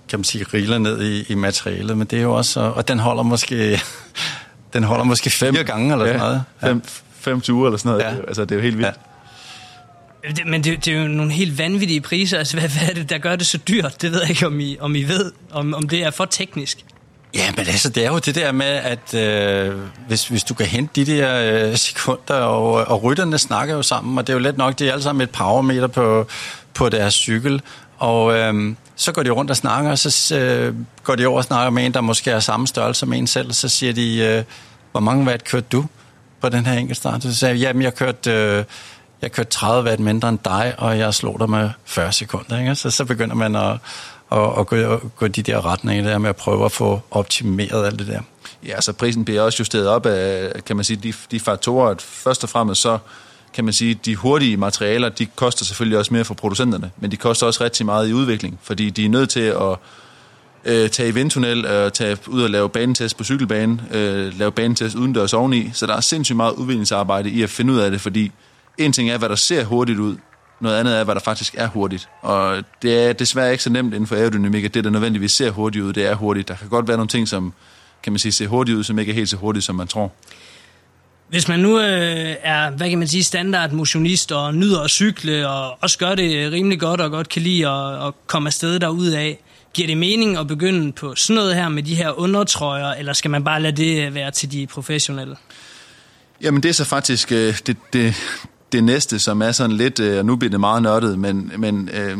kan 0.10 0.20
man 0.20 0.24
sige, 0.24 0.46
riler 0.54 0.78
ned 0.78 1.02
i, 1.04 1.26
i 1.30 1.36
materialet, 1.36 1.98
men 1.98 2.08
det 2.08 2.20
er 2.20 2.24
jo 2.24 2.34
også, 2.34 2.60
og 2.60 2.88
den 2.88 3.00
holder 3.00 3.24
måske, 3.24 3.82
den 4.74 4.84
holder 4.84 5.04
måske 5.04 5.30
fire 5.30 5.54
fem, 5.54 5.66
gange 5.66 5.92
eller 5.92 6.06
ja, 6.06 6.12
sådan 6.12 6.28
noget. 6.28 6.44
Ja. 6.62 6.68
Fem, 6.68 6.84
fem 7.20 7.42
uger 7.50 7.68
eller 7.68 7.78
sådan 7.78 7.92
noget, 7.92 8.04
ja. 8.04 8.28
altså 8.28 8.46
det 8.46 8.52
er 8.52 8.56
jo 8.56 8.62
helt 8.62 8.78
vildt. 8.78 8.90
Ja. 8.90 10.46
Men 10.46 10.64
det, 10.64 10.86
det 10.86 10.94
er 10.94 11.02
jo 11.02 11.08
nogle 11.08 11.32
helt 11.32 11.58
vanvittige 11.58 12.02
priser. 12.02 12.38
Altså, 12.38 12.60
hvad, 12.60 12.70
hvad 12.70 12.90
er 12.90 12.94
det, 12.94 13.10
der 13.10 13.18
gør 13.18 13.36
det 13.36 13.48
så 13.48 13.58
dyrt? 13.58 14.02
Det 14.02 14.12
ved 14.12 14.22
jeg 14.22 14.30
ikke, 14.30 14.48
om 14.48 14.60
I, 14.60 14.78
om 14.80 14.96
I 14.96 15.04
ved, 15.04 15.32
om, 15.52 15.74
om 15.74 15.90
det 15.90 16.04
er 16.04 16.12
for 16.12 16.26
teknisk. 16.26 16.86
Ja, 17.34 17.52
men 17.58 17.68
altså, 17.68 17.90
det 17.90 18.06
er 18.06 18.12
jo 18.12 18.20
det 18.20 18.36
der 18.36 18.52
med, 18.52 18.66
at 18.66 19.14
øh, 19.14 19.78
hvis, 20.08 20.28
hvis 20.28 20.44
du 20.44 20.54
kan 20.54 20.66
hente 20.66 21.06
de 21.06 21.06
der 21.06 21.68
øh, 21.70 21.78
sekunder, 21.78 22.36
og, 22.36 22.72
og 22.72 23.04
rytterne 23.04 23.38
snakker 23.38 23.76
jo 23.76 23.82
sammen, 23.82 24.18
og 24.18 24.28
det 24.28 24.34
er 24.34 24.38
jo 24.38 24.44
let 24.44 24.58
nok, 24.58 24.80
det 24.80 24.88
er 24.88 24.92
alle 24.92 25.04
sammen 25.04 25.22
et 25.22 25.30
powermeter 25.30 25.88
på, 25.88 26.28
på 26.74 26.90
deres 26.90 27.14
cykel, 27.14 27.62
og 27.98 28.34
øh, 28.38 28.76
så 28.96 29.12
går 29.12 29.24
de 29.24 29.30
rundt 29.30 29.52
og 29.52 29.58
snakker, 29.58 29.92
og 29.92 30.00
så 30.00 30.36
øh, 30.36 30.76
går 31.04 31.16
de 31.16 31.26
over 31.26 31.38
og 31.38 31.44
snakker 31.44 31.70
med 31.70 31.86
en, 31.86 31.94
der 31.94 32.02
måske 32.02 32.32
er 32.32 32.40
samme 32.40 32.68
størrelse 32.68 33.00
som 33.00 33.14
en 33.14 33.28
selv, 33.28 33.48
og 33.48 33.56
så 33.56 33.70
siger 33.70 33.94
de, 33.94 34.18
øh, 34.18 34.44
hvor 34.92 35.02
mange 35.02 35.26
watt 35.26 35.44
kørte 35.44 35.68
du 35.72 35.86
på 36.42 36.50
den 36.50 36.66
her 36.66 36.74
enkeltstart? 36.74 37.24
Så 37.24 37.36
siger 37.36 37.50
jeg, 37.50 37.60
jamen 37.60 37.82
jeg 37.82 37.96
kørte... 37.96 38.32
Øh, 38.32 38.64
jeg 39.22 39.32
kørte 39.32 39.50
30 39.50 39.90
watt 39.90 40.00
mindre 40.00 40.30
end 40.30 40.40
dig, 40.46 40.74
og 40.78 40.98
jeg 40.98 41.14
slog 41.14 41.40
dig 41.40 41.50
med 41.50 41.70
40 41.86 42.12
sekunder. 42.12 42.60
Ikke? 42.60 42.76
Så, 42.76 42.92
så 42.92 43.06
begynder 43.06 43.36
man 43.36 43.56
at, 43.56 43.78
og, 44.30 44.54
og 44.54 44.68
gå, 44.68 44.78
gå 45.16 45.28
de 45.28 45.44
der 45.44 45.66
retninger 45.66 46.10
der 46.10 46.18
med 46.18 46.30
at 46.30 46.36
prøve 46.36 46.66
at 46.66 46.72
få 46.72 47.02
optimeret 47.12 47.86
alt 47.86 48.00
det 48.00 48.08
der. 48.08 48.20
Ja, 48.66 48.82
så 48.82 48.94
prisen 48.94 49.26
bliver 49.26 49.42
også 49.42 49.60
justeret 49.60 49.88
op 49.88 50.06
af, 50.06 50.52
kan 50.66 50.76
man 50.76 50.86
sige, 50.86 50.98
de, 50.98 51.14
de 51.32 51.40
faktorer, 51.40 51.90
at 51.90 52.02
først 52.02 52.44
og 52.44 52.50
fremmest 52.50 52.82
så 52.82 52.98
kan 53.54 53.64
man 53.64 53.74
sige, 53.74 53.94
de 54.06 54.16
hurtige 54.16 54.58
materialer, 54.58 55.10
de 55.10 55.26
koster 55.26 55.66
selvfølgelig 55.66 55.98
også 55.98 56.14
mere 56.14 56.26
for 56.26 56.34
producenterne, 56.34 56.92
men 56.98 57.12
de 57.12 57.18
koster 57.18 57.48
også 57.48 57.64
rigtig 57.64 57.86
meget 57.86 58.10
i 58.10 58.14
udvikling, 58.14 58.60
fordi 58.64 58.90
de 58.90 59.06
er 59.06 59.10
nødt 59.10 59.30
til 59.30 59.40
at 59.40 59.78
øh, 60.66 60.90
tage 60.90 61.10
i 61.10 61.12
vindtunnel, 61.12 61.66
øh, 61.66 61.92
tage 61.92 62.18
ud 62.28 62.42
og 62.42 62.50
lave 62.50 62.70
banetest 62.70 63.18
på 63.18 63.24
cykelbanen, 63.24 63.82
øh, 63.92 64.40
lave 64.40 64.52
banetest 64.52 64.96
udendørs 64.96 65.34
oveni, 65.34 65.70
så 65.74 65.86
der 65.86 65.96
er 65.96 66.02
sindssygt 66.02 66.38
meget 66.38 66.54
udviklingsarbejde 66.54 67.30
i 67.30 67.44
at 67.44 67.50
finde 67.50 67.74
ud 67.74 67.80
af 67.80 67.92
det, 67.92 68.02
fordi 68.02 68.32
en 68.78 68.94
ting 68.94 69.10
er, 69.10 69.18
hvad 69.18 69.30
der 69.30 69.36
ser 69.36 69.64
hurtigt 69.64 70.00
ud, 70.00 70.16
noget 70.62 70.80
andet 70.80 70.98
er, 70.98 71.04
hvad 71.04 71.16
der 71.16 71.22
faktisk 71.22 71.56
er 71.58 71.68
hurtigt. 71.68 72.10
Og 72.22 72.64
det 72.82 73.04
er 73.04 73.14
desværre 73.14 73.52
ikke 73.52 73.64
så 73.64 73.70
nemt 73.70 73.94
inden 73.94 74.08
for 74.08 74.16
aerodynamik, 74.16 74.66
at 74.66 74.74
det, 74.74 74.84
der 74.84 74.90
nødvendigvis 74.90 75.32
ser 75.32 75.52
hurtigt 75.52 75.86
ud, 75.86 75.94
det 75.94 76.06
er 76.06 76.16
hurtigt. 76.16 76.48
Der 76.48 76.56
kan 76.56 76.70
godt 76.70 76.88
være 76.88 76.98
nogle 76.98 77.08
ting, 77.08 77.28
som 77.28 77.54
kan 78.04 78.14
man 78.14 78.20
sige, 78.20 78.32
ser 78.32 78.48
hurtigt 78.48 78.78
ud, 78.78 78.84
som 78.84 79.00
ikke 79.00 79.12
er 79.12 79.16
helt 79.16 79.30
så 79.30 79.38
hurtigt, 79.38 79.66
som 79.66 79.76
man 79.76 79.88
tror. 79.88 80.12
Hvis 81.30 81.48
man 81.48 81.60
nu 81.60 81.80
øh, 81.80 82.36
er, 82.44 82.70
hvad 82.70 82.90
kan 82.90 83.00
man 83.00 83.08
sige, 83.08 83.24
standard 83.24 83.72
motionist 83.72 84.32
og 84.32 84.56
nyder 84.56 84.82
at 84.82 84.90
cykle 84.90 85.50
og 85.50 85.78
også 85.82 85.98
gør 85.98 86.16
det 86.16 86.52
rimelig 86.52 86.80
godt 86.80 87.02
og 87.02 87.12
godt 87.12 87.30
kan 87.30 87.42
lide 87.42 87.68
at, 87.68 88.08
at 88.08 88.14
komme 88.28 88.48
afsted 88.48 88.80
derud 88.80 89.08
af, 89.08 89.40
Giver 89.74 89.88
det 89.88 89.98
mening 89.98 90.38
at 90.38 90.48
begynde 90.48 90.92
på 90.92 91.16
sådan 91.16 91.36
noget 91.36 91.56
her 91.56 91.70
med 91.70 91.84
de 91.84 91.96
her 91.96 92.20
undertrøjer, 92.20 92.92
eller 92.92 93.14
skal 93.14 93.32
man 93.32 93.44
bare 93.44 93.62
lade 93.62 93.78
det 93.78 94.14
være 94.14 94.32
til 94.32 94.52
de 94.52 94.68
professionelle? 94.68 95.36
Jamen 96.42 96.64
det 96.64 96.70
er 96.70 96.74
så 96.74 96.86
faktisk 96.86 97.32
øh, 97.32 97.60
det, 97.68 97.78
det, 97.94 98.16
det 98.72 98.84
næste, 98.84 99.20
som 99.20 99.42
er 99.42 99.52
sådan 99.52 99.76
lidt, 99.76 100.00
øh, 100.00 100.18
og 100.18 100.26
nu 100.26 100.36
bliver 100.36 100.50
det 100.50 100.60
meget 100.60 100.84
nørdet, 100.84 101.20
men, 101.20 101.52
men 101.58 101.90
øh, 101.94 102.18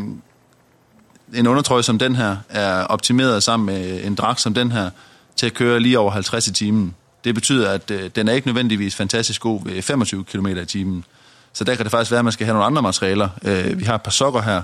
en 1.34 1.46
undertrøje 1.46 1.82
som 1.82 1.98
den 1.98 2.16
her 2.16 2.36
er 2.48 2.84
optimeret 2.84 3.42
sammen 3.42 3.66
med 3.66 4.04
en 4.04 4.14
dragt 4.14 4.40
som 4.40 4.54
den 4.54 4.72
her 4.72 4.90
til 5.36 5.46
at 5.46 5.54
køre 5.54 5.80
lige 5.80 5.98
over 5.98 6.10
50 6.10 6.46
i 6.46 6.52
timen. 6.52 6.94
Det 7.24 7.34
betyder, 7.34 7.70
at 7.70 7.90
øh, 7.90 8.10
den 8.16 8.28
er 8.28 8.32
ikke 8.32 8.48
nødvendigvis 8.48 8.96
fantastisk 8.96 9.40
god 9.40 9.60
ved 9.64 9.82
25 9.82 10.24
km 10.24 10.46
i 10.46 10.64
timen. 10.64 11.04
Så 11.52 11.64
der 11.64 11.74
kan 11.74 11.84
det 11.84 11.90
faktisk 11.90 12.10
være, 12.10 12.18
at 12.18 12.24
man 12.24 12.32
skal 12.32 12.44
have 12.44 12.54
nogle 12.54 12.66
andre 12.66 12.82
materialer. 12.82 13.28
Øh, 13.44 13.78
vi 13.78 13.84
har 13.84 13.94
et 13.94 14.02
par 14.02 14.10
sokker 14.10 14.42
her, 14.42 14.62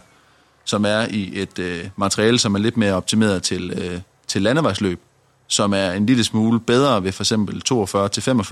som 0.64 0.84
er 0.84 1.06
i 1.10 1.30
et 1.32 1.58
øh, 1.58 1.84
materiale, 1.96 2.38
som 2.38 2.54
er 2.54 2.58
lidt 2.58 2.76
mere 2.76 2.94
optimeret 2.94 3.42
til, 3.42 3.72
øh, 3.76 4.00
til 4.26 4.42
landevejsløb, 4.42 5.00
som 5.46 5.72
er 5.72 5.90
en 5.90 6.06
lille 6.06 6.24
smule 6.24 6.60
bedre 6.60 7.04
ved 7.04 7.12
for 7.12 7.22
eksempel 7.22 7.62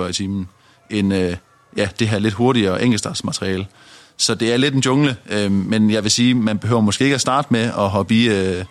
42-45 0.06 0.08
i 0.08 0.12
timen, 0.12 0.48
end 0.90 1.14
øh, 1.14 1.36
ja, 1.76 1.88
det 1.98 2.08
her 2.08 2.18
lidt 2.18 2.34
hurtigere 2.34 2.82
enkeltstartsmateriale. 2.82 3.66
Så 4.16 4.34
det 4.34 4.52
er 4.52 4.56
lidt 4.56 4.74
en 4.74 4.80
jungle, 4.80 5.16
øh, 5.30 5.50
men 5.50 5.90
jeg 5.90 6.02
vil 6.02 6.10
sige, 6.10 6.34
man 6.34 6.58
behøver 6.58 6.80
måske 6.80 7.04
ikke 7.04 7.14
at 7.14 7.20
starte 7.20 7.48
med 7.50 7.62
at 7.64 7.90
hoppe 7.90 8.14
i, 8.14 8.28
øh, 8.28 8.64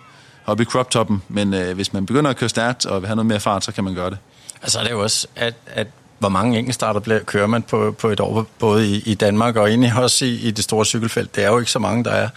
hoppe 0.44 0.64
i 0.64 0.66
crop-toppen, 0.66 1.22
men 1.28 1.54
øh, 1.54 1.76
hvis 1.76 1.94
man 1.94 2.06
begynder 2.06 2.30
at 2.30 2.38
køre 2.38 2.50
stærkt 2.50 2.86
og 2.86 3.02
vil 3.02 3.08
have 3.08 3.16
noget 3.16 3.26
mere 3.26 3.40
fart, 3.40 3.64
så 3.64 3.72
kan 3.72 3.84
man 3.84 3.94
gøre 3.94 4.10
det. 4.10 4.18
Altså 4.62 4.80
er 4.80 4.84
det 4.84 4.92
jo 4.92 5.02
også, 5.02 5.28
at, 5.36 5.54
at 5.68 5.88
hvor 6.20 6.30
mange 6.30 6.60
enkeltstarter 6.60 7.00
bliver, 7.00 7.20
kører 7.20 7.48
man 7.48 7.62
på, 7.62 7.92
på 7.92 8.10
et 8.10 8.20
år, 8.20 8.48
både 8.60 8.88
i, 8.88 9.04
i 9.06 9.14
Danmark 9.14 9.56
og 9.56 9.70
egentlig 9.70 9.94
også 9.98 10.26
i, 10.26 10.36
i 10.36 10.52
det 10.52 10.64
store 10.64 10.86
cykelfelt. 10.86 11.36
Det 11.36 11.44
er 11.44 11.48
jo 11.48 11.60
ikke 11.60 11.72
så 11.72 11.80
mange, 11.80 12.04
der 12.04 12.12
er. 12.12 12.30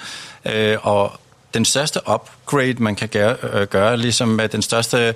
Øh, 0.44 0.78
og 0.82 1.20
den 1.54 1.64
største 1.64 2.00
upgrade, 2.14 2.74
man 2.82 2.94
kan 2.94 3.08
gøre, 3.08 3.36
øh, 3.52 3.66
gøre 3.66 3.96
ligesom 3.96 4.28
med 4.28 4.48
den 4.48 4.62
største 4.62 5.14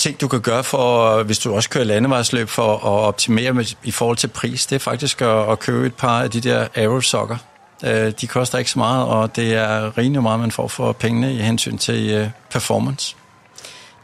ting, 0.00 0.20
du 0.20 0.28
kan 0.28 0.40
gøre 0.40 0.64
for, 0.64 1.22
hvis 1.22 1.38
du 1.38 1.54
også 1.54 1.70
kører 1.70 1.84
landevejsløb, 1.84 2.48
for 2.48 2.74
at 2.74 2.82
optimere 2.82 3.52
med, 3.52 3.64
i 3.84 3.90
forhold 3.90 4.16
til 4.16 4.28
pris, 4.28 4.66
det 4.66 4.76
er 4.76 4.80
faktisk 4.80 5.22
at, 5.22 5.52
at 5.52 5.58
købe 5.58 5.86
et 5.86 5.94
par 5.94 6.22
af 6.22 6.30
de 6.30 6.40
der 6.40 6.68
Aero-sokker. 6.74 7.36
Øh, 7.84 8.12
de 8.20 8.26
koster 8.26 8.58
ikke 8.58 8.70
så 8.70 8.78
meget, 8.78 9.06
og 9.06 9.36
det 9.36 9.54
er 9.54 9.98
rimelig 9.98 10.22
meget, 10.22 10.40
man 10.40 10.50
får 10.50 10.68
for 10.68 10.92
pengene 10.92 11.34
i 11.34 11.38
hensyn 11.38 11.78
til 11.78 12.10
øh, 12.10 12.28
performance. 12.50 13.16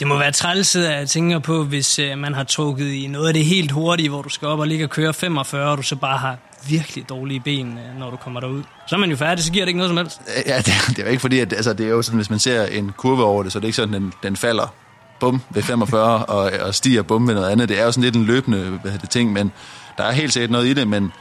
Det 0.01 0.07
må 0.07 0.19
være 0.19 0.33
træls, 0.33 0.77
at 0.77 0.99
jeg 0.99 1.09
tænker 1.09 1.39
på, 1.39 1.65
hvis 1.65 1.99
øh, 1.99 2.19
man 2.19 2.35
har 2.35 2.45
trukket 2.45 2.93
i 2.93 3.07
noget 3.07 3.29
af 3.29 3.35
det 3.35 3.45
helt 3.45 3.71
hurtige, 3.71 4.09
hvor 4.09 4.23
du 4.23 4.29
skal 4.29 4.49
op 4.49 4.59
og 4.59 4.67
ligge 4.67 4.85
og 4.85 4.91
køre 4.91 5.15
45, 5.15 5.71
og 5.71 5.79
du 5.79 5.83
så 5.83 5.97
bare 5.97 6.19
har 6.19 6.37
virkelig 6.69 7.09
dårlige 7.09 7.41
ben, 7.41 7.79
når 7.99 8.11
du 8.11 8.17
kommer 8.17 8.41
derud. 8.41 8.63
Så 8.87 8.97
er 8.97 9.01
man 9.01 9.11
jo 9.11 9.17
færdig, 9.17 9.45
så 9.45 9.53
giver 9.53 9.65
det 9.65 9.69
ikke 9.69 9.79
noget 9.79 9.91
som 9.91 9.97
helst. 9.97 10.21
Ja, 10.47 10.57
det, 10.59 10.67
det 10.89 10.99
er 10.99 11.03
jo 11.03 11.11
ikke 11.11 11.21
fordi, 11.21 11.39
at 11.39 11.53
altså, 11.53 11.73
det 11.73 11.87
er 11.87 11.91
jo 11.91 12.03
sådan, 12.03 12.17
hvis 12.17 12.31
man 12.31 12.39
ser 12.39 12.65
en 12.67 12.93
kurve 12.97 13.25
over 13.25 13.43
det, 13.43 13.53
så 13.53 13.59
det 13.59 13.65
er 13.65 13.69
ikke 13.69 13.77
sådan, 13.77 13.95
den, 13.95 14.13
den 14.23 14.37
falder 14.37 14.75
bum 15.21 15.41
ved 15.51 15.63
45 15.63 16.25
og, 16.25 16.53
og 16.61 16.75
stiger 16.75 17.03
bum 17.03 17.29
ved 17.29 17.35
noget 17.35 17.51
andet. 17.51 17.69
Det 17.69 17.81
er 17.81 17.85
jo 17.85 17.93
sådan 17.93 18.05
lidt 18.05 18.17
en 18.17 18.25
løbende 18.25 18.79
hvad 18.83 18.93
det, 18.93 19.11
ting, 19.11 19.33
men 19.33 19.53
der 19.99 20.05
er 20.05 20.13
helt 20.13 20.33
sikkert 20.33 20.51
noget 20.51 20.67
i 20.67 20.75
det, 20.75 20.89
men 20.89 21.13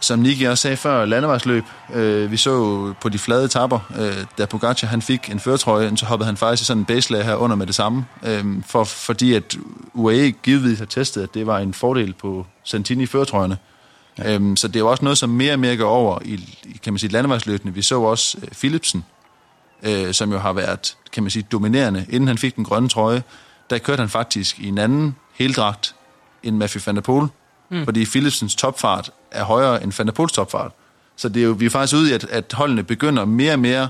som 0.00 0.18
Niki 0.18 0.44
også 0.44 0.62
sagde 0.62 0.76
før, 0.76 1.04
landevejsløb. 1.04 1.64
Øh, 1.94 2.30
vi 2.30 2.36
så 2.36 2.94
på 3.00 3.08
de 3.08 3.18
flade 3.18 3.48
tapper, 3.48 3.78
øh, 3.98 4.24
da 4.38 4.46
Pogacar 4.46 4.88
han 4.88 5.02
fik 5.02 5.30
en 5.30 5.40
føretrøje, 5.40 5.96
så 5.96 6.06
hoppede 6.06 6.26
han 6.26 6.36
faktisk 6.36 6.62
i 6.62 6.64
sådan 6.64 6.80
en 6.80 6.84
baselag 6.84 7.24
her 7.24 7.34
under 7.34 7.56
med 7.56 7.66
det 7.66 7.74
samme, 7.74 8.06
øh, 8.22 8.44
for, 8.66 8.84
fordi 8.84 9.34
at 9.34 9.56
UAE 9.94 10.30
givetvis 10.30 10.78
har 10.78 10.86
testet, 10.86 11.22
at 11.22 11.34
det 11.34 11.46
var 11.46 11.58
en 11.58 11.74
fordel 11.74 12.14
på 12.14 12.46
Santini 12.64 13.06
føretrøjerne. 13.06 13.56
Ja. 14.18 14.34
Øh, 14.34 14.56
så 14.56 14.68
det 14.68 14.76
er 14.76 14.80
jo 14.80 14.90
også 14.90 15.04
noget, 15.04 15.18
som 15.18 15.30
mere 15.30 15.52
og 15.52 15.58
mere 15.58 15.76
går 15.76 15.88
over 15.88 16.18
i, 16.24 16.58
kan 16.82 16.92
man 16.92 16.98
sige, 16.98 17.12
landevejsløbene. 17.12 17.74
Vi 17.74 17.82
så 17.82 18.00
også 18.00 18.38
øh, 18.42 18.48
Philipsen, 18.48 19.04
øh, 19.82 20.14
som 20.14 20.32
jo 20.32 20.38
har 20.38 20.52
været, 20.52 20.96
kan 21.12 21.22
man 21.22 21.30
sige, 21.30 21.42
dominerende. 21.52 22.06
Inden 22.10 22.28
han 22.28 22.38
fik 22.38 22.56
den 22.56 22.64
grønne 22.64 22.88
trøje, 22.88 23.22
der 23.70 23.78
kørte 23.78 24.00
han 24.00 24.08
faktisk 24.08 24.58
i 24.58 24.68
en 24.68 24.78
anden 24.78 25.16
heldragt 25.34 25.94
end 26.42 26.56
Matthew 26.56 26.82
van 26.86 26.94
der 26.94 27.00
Poel, 27.00 27.28
mm. 27.70 27.84
fordi 27.84 28.04
Philipsens 28.04 28.54
topfart 28.54 29.10
er 29.30 29.44
højere 29.44 29.82
end 29.82 29.92
Van 29.98 30.06
der 30.06 30.12
Poels 30.12 30.32
topfart. 30.32 30.72
Så 31.16 31.28
det 31.28 31.42
er 31.42 31.46
jo, 31.46 31.52
vi 31.52 31.66
er 31.66 31.70
faktisk 31.70 31.94
ude 31.94 32.10
i, 32.10 32.12
at, 32.12 32.24
at 32.24 32.52
holdene 32.52 32.82
begynder 32.82 33.24
mere 33.24 33.52
og 33.52 33.58
mere 33.58 33.88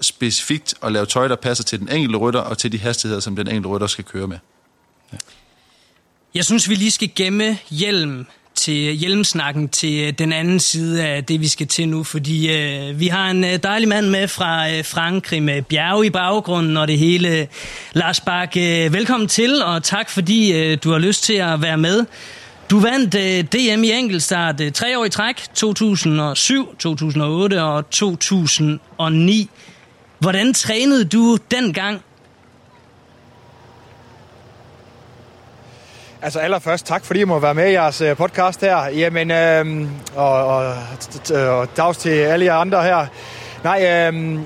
specifikt 0.00 0.74
at 0.82 0.92
lave 0.92 1.06
tøj, 1.06 1.28
der 1.28 1.36
passer 1.36 1.64
til 1.64 1.80
den 1.80 1.88
enkelte 1.88 2.18
rytter 2.18 2.40
og 2.40 2.58
til 2.58 2.72
de 2.72 2.78
hastigheder, 2.78 3.20
som 3.20 3.36
den 3.36 3.48
enkelte 3.48 3.68
rytter 3.68 3.86
skal 3.86 4.04
køre 4.04 4.26
med. 4.26 4.38
Ja. 5.12 5.18
Jeg 6.34 6.44
synes, 6.44 6.68
vi 6.68 6.74
lige 6.74 6.90
skal 6.90 7.10
gemme 7.16 7.58
hjelm 7.70 8.26
til 8.54 8.92
hjelmsnakken 8.92 9.68
til 9.68 10.00
øh, 10.00 10.12
den 10.18 10.32
anden 10.32 10.60
side 10.60 11.04
af 11.04 11.24
det, 11.24 11.40
vi 11.40 11.48
skal 11.48 11.66
til 11.66 11.88
nu, 11.88 12.04
fordi 12.04 12.52
øh, 12.52 13.00
vi 13.00 13.06
har 13.06 13.30
en 13.30 13.44
øh, 13.44 13.58
dejlig 13.62 13.88
mand 13.88 14.06
med 14.06 14.28
fra 14.28 14.70
øh, 14.70 14.84
Frankrig 14.84 15.42
med 15.42 15.62
bjerge 15.62 16.06
i 16.06 16.10
baggrunden 16.10 16.76
og 16.76 16.88
det 16.88 16.98
hele. 16.98 17.48
Lars 17.92 18.20
Bak, 18.20 18.56
øh, 18.56 18.92
velkommen 18.92 19.28
til, 19.28 19.62
og 19.62 19.82
tak 19.82 20.10
fordi 20.10 20.52
øh, 20.52 20.78
du 20.84 20.90
har 20.90 20.98
lyst 20.98 21.24
til 21.24 21.34
at 21.34 21.62
være 21.62 21.78
med. 21.78 22.04
Du 22.70 22.80
vandt 22.80 23.14
øh, 23.14 23.44
DM 23.44 23.84
i 23.84 23.92
enkeltstart 23.92 24.60
øh, 24.60 24.72
tre 24.72 24.98
år 24.98 25.04
i 25.04 25.08
træk, 25.08 25.36
2007, 25.54 26.76
2008 26.78 27.62
og 27.62 27.90
2009. 27.90 29.50
Hvordan 30.18 30.54
trænede 30.54 31.04
du 31.04 31.38
dengang? 31.50 32.00
Altså 36.24 36.38
allerførst 36.38 36.86
tak, 36.86 37.04
fordi 37.04 37.20
jeg 37.20 37.28
må 37.28 37.38
være 37.38 37.54
med 37.54 37.68
i 37.68 37.72
jeres 37.72 38.00
øh, 38.00 38.16
podcast 38.16 38.60
her. 38.60 38.88
Jamen, 38.88 39.30
øh, 39.30 39.88
og, 40.14 40.46
og, 40.46 40.74
og 41.34 41.76
dags 41.76 41.98
til 41.98 42.10
alle 42.10 42.44
jer 42.44 42.54
andre 42.54 42.82
her. 42.82 43.06
Nej, 43.64 44.10
øh, 44.12 44.38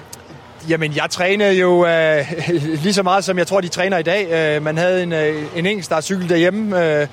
jamen 0.69 0.97
jeg 0.97 1.07
trænede 1.11 1.53
jo 1.53 1.87
øh, 1.87 2.33
lige 2.85 2.95
så 2.95 3.03
meget, 3.03 3.25
som 3.25 3.39
jeg 3.39 3.47
tror, 3.47 3.61
de 3.61 3.69
træner 3.69 3.99
i 3.99 4.03
dag. 4.03 4.27
Øh, 4.31 4.63
man 4.63 4.79
havde 4.79 5.03
en, 5.03 5.13
øh, 5.13 5.43
en 5.57 5.67
enkeltstartcykel 5.67 6.29
derhjemme, 6.29 6.85
øh, 6.85 7.07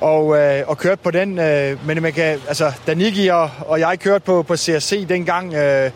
og, 0.00 0.38
øh, 0.38 0.62
og 0.66 0.78
kørte 0.78 1.02
på 1.02 1.10
den. 1.10 1.38
Øh, 1.38 1.86
men 1.86 2.02
man 2.02 2.12
kan, 2.12 2.38
altså, 2.48 2.72
da 2.86 2.94
Niki 2.94 3.28
og, 3.28 3.50
og 3.58 3.80
jeg 3.80 3.98
kørte 3.98 4.24
på, 4.24 4.42
på 4.42 4.56
CRC 4.56 5.06
dengang, 5.08 5.54
øh, 5.54 5.90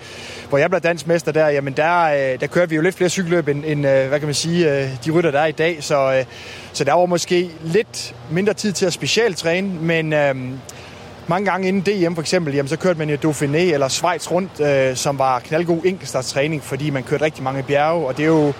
hvor 0.48 0.58
jeg 0.58 0.70
blev 0.70 0.80
dansmester 0.80 1.32
der, 1.32 1.48
jamen 1.48 1.72
der, 1.72 2.02
øh, 2.02 2.40
der 2.40 2.46
kørte 2.46 2.70
vi 2.70 2.76
jo 2.76 2.82
lidt 2.82 2.94
flere 2.94 3.10
cykelløb 3.10 3.48
end, 3.48 3.64
end 3.66 3.86
øh, 3.86 4.08
hvad 4.08 4.18
kan 4.18 4.26
man 4.26 4.34
sige, 4.34 4.72
øh, 4.72 4.88
de 5.04 5.10
rytter, 5.10 5.30
der 5.30 5.40
er 5.40 5.46
i 5.46 5.52
dag. 5.52 5.76
Så, 5.80 6.24
så 6.72 6.84
der 6.84 6.92
var 6.92 7.06
måske 7.06 7.50
lidt 7.64 8.14
mindre 8.30 8.54
tid 8.54 8.72
til 8.72 8.86
at 8.86 8.92
specialtræne, 8.92 9.68
men... 9.80 10.12
Øhm, 10.12 10.58
mange 11.28 11.50
gange 11.50 11.68
inden 11.68 11.82
DM 11.82 12.14
for 12.14 12.22
eksempel, 12.22 12.54
jamen, 12.54 12.68
så 12.68 12.76
kørte 12.76 12.98
man 12.98 13.10
jo 13.10 13.16
Dauphiné 13.30 13.56
eller 13.56 13.88
Schweiz 13.88 14.30
rundt, 14.30 14.60
øh, 14.60 14.96
som 14.96 15.18
var 15.18 15.38
knaldgod 15.38 15.80
enkeltstartstræning, 15.84 16.62
fordi 16.62 16.90
man 16.90 17.02
kørte 17.02 17.24
rigtig 17.24 17.44
mange 17.44 17.62
bjerge, 17.62 18.06
og 18.06 18.16
det 18.16 18.22
er 18.22 18.26
jo 18.26 18.52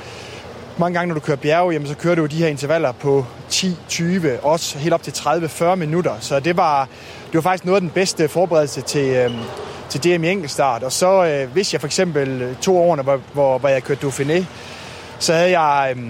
mange 0.79 0.99
gange, 0.99 1.09
når 1.09 1.15
du 1.15 1.21
kører 1.21 1.37
bjerge, 1.37 1.73
jamen, 1.73 1.89
så 1.89 1.95
kører 1.95 2.15
du 2.15 2.21
jo 2.21 2.27
de 2.27 2.37
her 2.37 2.47
intervaller 2.47 2.93
på 2.93 3.25
10, 3.49 3.77
20, 3.89 4.41
også 4.41 4.79
helt 4.79 4.95
op 4.95 5.03
til 5.03 5.11
30-40 5.11 5.75
minutter. 5.75 6.15
Så 6.21 6.41
det 6.41 6.57
var, 6.57 6.89
det 7.27 7.35
var 7.35 7.41
faktisk 7.41 7.65
noget 7.65 7.77
af 7.77 7.81
den 7.81 7.91
bedste 7.91 8.29
forberedelse 8.29 8.81
til, 8.81 9.09
øh, 9.09 9.31
til 9.89 10.05
DM 10.05 10.25
i 10.25 10.31
enkeltstart. 10.31 10.83
Og 10.83 10.93
så 10.93 11.25
øh, 11.25 11.53
hvis 11.53 11.73
jeg 11.73 11.81
for 11.81 11.87
eksempel 11.87 12.43
øh, 12.43 12.57
to 12.57 12.79
årene, 12.79 13.03
hvor, 13.03 13.21
hvor, 13.33 13.59
hvor 13.59 13.69
jeg 13.69 13.83
kørte 13.83 14.07
Dauphiné, 14.07 14.45
så 15.19 15.33
havde 15.33 15.59
jeg 15.61 15.95
øh, 15.97 16.03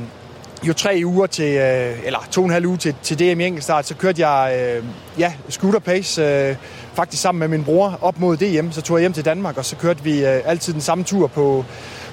jo 0.68 0.72
tre 0.72 1.02
uger 1.04 1.26
til, 1.26 1.56
øh, 1.56 1.98
eller 2.04 2.18
to 2.30 2.40
og 2.40 2.44
en 2.44 2.52
halv 2.52 2.66
uge 2.66 2.76
til, 2.76 2.94
til 3.02 3.18
DM 3.18 3.40
i 3.40 3.46
enkeltstart, 3.46 3.86
så 3.86 3.94
kørte 3.94 4.28
jeg 4.28 4.58
øh, 4.60 4.84
ja, 5.18 5.32
scooter 5.48 5.78
pace, 5.78 6.22
øh, 6.22 6.56
faktisk 6.96 7.22
sammen 7.22 7.38
med 7.38 7.48
min 7.48 7.64
bror 7.64 7.98
op 8.02 8.18
mod 8.18 8.36
DM. 8.36 8.70
Så 8.70 8.82
tog 8.82 8.96
jeg 8.96 9.00
hjem 9.00 9.12
til 9.12 9.24
Danmark, 9.24 9.58
og 9.58 9.64
så 9.64 9.76
kørte 9.76 10.04
vi 10.04 10.26
øh, 10.26 10.40
altid 10.44 10.72
den 10.72 10.80
samme 10.80 11.04
tur 11.04 11.26
på 11.26 11.64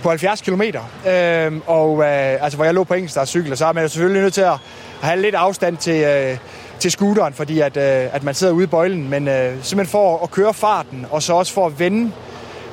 på 0.04 0.10
70 0.10 0.42
km. 0.42 0.62
Øh, 0.62 1.52
og 1.68 2.00
øh, 2.00 2.44
altså, 2.44 2.56
hvor 2.56 2.66
jeg 2.66 2.74
lå 2.74 2.84
på 2.84 2.96
cykel, 3.26 3.52
og 3.52 3.58
så 3.58 3.66
er 3.66 3.74
man 3.74 3.90
selvfølgelig 3.90 4.22
nødt 4.22 4.34
til 4.34 4.42
at 4.42 4.58
have 5.02 5.22
lidt 5.22 5.36
afstand 5.36 5.78
til, 5.78 6.04
øh, 6.04 6.38
til 6.80 6.92
scooteren, 6.92 7.34
fordi 7.34 7.60
at, 7.60 7.78
øh, 7.78 8.16
at 8.16 8.24
man 8.24 8.34
sidder 8.34 8.54
ude 8.54 8.64
i 8.64 8.68
bøjlen. 8.68 9.10
Men 9.10 9.28
øh, 9.28 9.54
simpelthen 9.62 9.92
for 9.92 10.24
at 10.24 10.32
køre 10.32 10.54
farten, 10.54 11.06
og 11.12 11.24
så 11.24 11.34
også 11.34 11.54
for 11.54 11.66
at 11.66 11.80
vende 11.80 12.12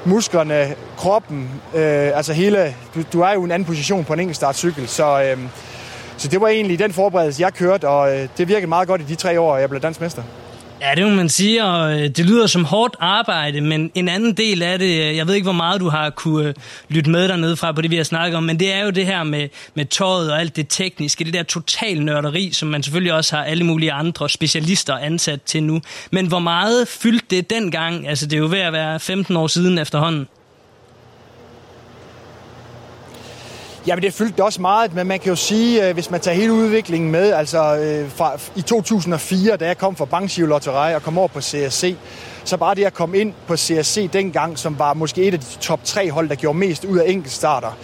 musklerne, 0.04 0.74
kroppen, 0.96 1.50
øh, 1.74 2.16
altså 2.16 2.32
hele, 2.32 2.74
du, 2.94 3.02
du 3.12 3.20
er 3.20 3.32
jo 3.32 3.40
i 3.40 3.44
en 3.44 3.50
anden 3.50 3.66
position 3.66 4.04
på 4.04 4.12
en 4.12 4.20
enkeltstartcykel, 4.20 4.88
så, 4.88 5.22
øh, 5.22 5.38
så 6.16 6.28
det 6.28 6.40
var 6.40 6.48
egentlig 6.48 6.78
den 6.78 6.92
forberedelse, 6.92 7.42
jeg 7.42 7.54
kørte, 7.54 7.88
og 7.88 8.16
øh, 8.16 8.28
det 8.38 8.48
virkede 8.48 8.66
meget 8.66 8.88
godt 8.88 9.00
i 9.00 9.04
de 9.04 9.14
tre 9.14 9.40
år, 9.40 9.56
jeg 9.56 9.68
blev 9.68 9.80
dansk 9.80 10.00
mester. 10.00 10.22
Ja, 10.80 10.94
det 10.94 11.04
må 11.08 11.14
man 11.14 11.28
sige, 11.28 11.64
og 11.64 12.00
øh, 12.00 12.08
det 12.08 12.26
lyder 12.26 12.46
som 12.46 12.64
hårdt 12.64 12.96
arbejde, 12.98 13.60
men 13.60 13.90
en 13.94 14.08
anden 14.08 14.32
del 14.32 14.62
af 14.62 14.78
det, 14.78 15.08
øh, 15.08 15.16
jeg 15.16 15.26
ved 15.26 15.34
ikke, 15.34 15.44
hvor 15.44 15.52
meget 15.52 15.80
du 15.80 15.88
har 15.88 16.10
kunne 16.10 16.48
øh, 16.48 16.54
lytte 16.88 17.10
med 17.10 17.28
dernede 17.28 17.56
fra 17.56 17.72
på 17.72 17.82
det, 17.82 17.90
vi 17.90 17.96
har 17.96 18.04
snakket 18.04 18.36
om, 18.36 18.42
men 18.42 18.60
det 18.60 18.72
er 18.72 18.84
jo 18.84 18.90
det 18.90 19.06
her 19.06 19.22
med, 19.22 19.48
med 19.74 19.84
tøjet 19.84 20.32
og 20.32 20.40
alt 20.40 20.56
det 20.56 20.66
tekniske, 20.68 21.24
det 21.24 21.34
der 21.34 21.42
total 21.42 22.02
nørderi, 22.02 22.50
som 22.52 22.68
man 22.68 22.82
selvfølgelig 22.82 23.12
også 23.12 23.36
har 23.36 23.44
alle 23.44 23.64
mulige 23.64 23.92
andre 23.92 24.28
specialister 24.28 24.96
ansat 24.96 25.42
til 25.42 25.62
nu. 25.62 25.80
Men 26.10 26.26
hvor 26.26 26.38
meget 26.38 26.88
fyldte 26.88 27.26
det 27.30 27.50
dengang? 27.50 28.08
Altså, 28.08 28.26
det 28.26 28.32
er 28.32 28.40
jo 28.40 28.48
ved 28.50 28.58
at 28.58 28.72
være 28.72 29.00
15 29.00 29.36
år 29.36 29.46
siden 29.46 29.78
efterhånden. 29.78 30.28
Jamen 33.86 34.02
det 34.02 34.14
fyldte 34.14 34.44
også 34.44 34.60
meget, 34.60 34.94
men 34.94 35.06
man 35.06 35.18
kan 35.18 35.28
jo 35.28 35.36
sige, 35.36 35.88
øh, 35.88 35.94
hvis 35.94 36.10
man 36.10 36.20
tager 36.20 36.34
hele 36.34 36.52
udviklingen 36.52 37.10
med, 37.10 37.32
altså 37.32 37.76
øh, 37.76 38.10
fra, 38.10 38.32
i 38.56 38.62
2004, 38.62 39.56
da 39.56 39.66
jeg 39.66 39.78
kom 39.78 39.96
fra 39.96 40.04
Bankgiro 40.04 40.46
Lotterej 40.46 40.94
og 40.94 41.02
kom 41.02 41.18
over 41.18 41.28
på 41.28 41.40
CSC, 41.40 41.96
så 42.44 42.56
bare 42.56 42.74
det 42.74 42.84
at 42.84 42.94
komme 42.94 43.18
ind 43.18 43.32
på 43.46 43.56
CSC 43.56 44.10
dengang, 44.10 44.58
som 44.58 44.78
var 44.78 44.94
måske 44.94 45.22
et 45.22 45.34
af 45.34 45.40
de 45.40 45.46
top 45.60 45.80
tre 45.84 46.10
hold, 46.10 46.28
der 46.28 46.34
gjorde 46.34 46.58
mest 46.58 46.84
ud 46.84 46.98
af 46.98 47.10
enkeltstarter. 47.10 47.76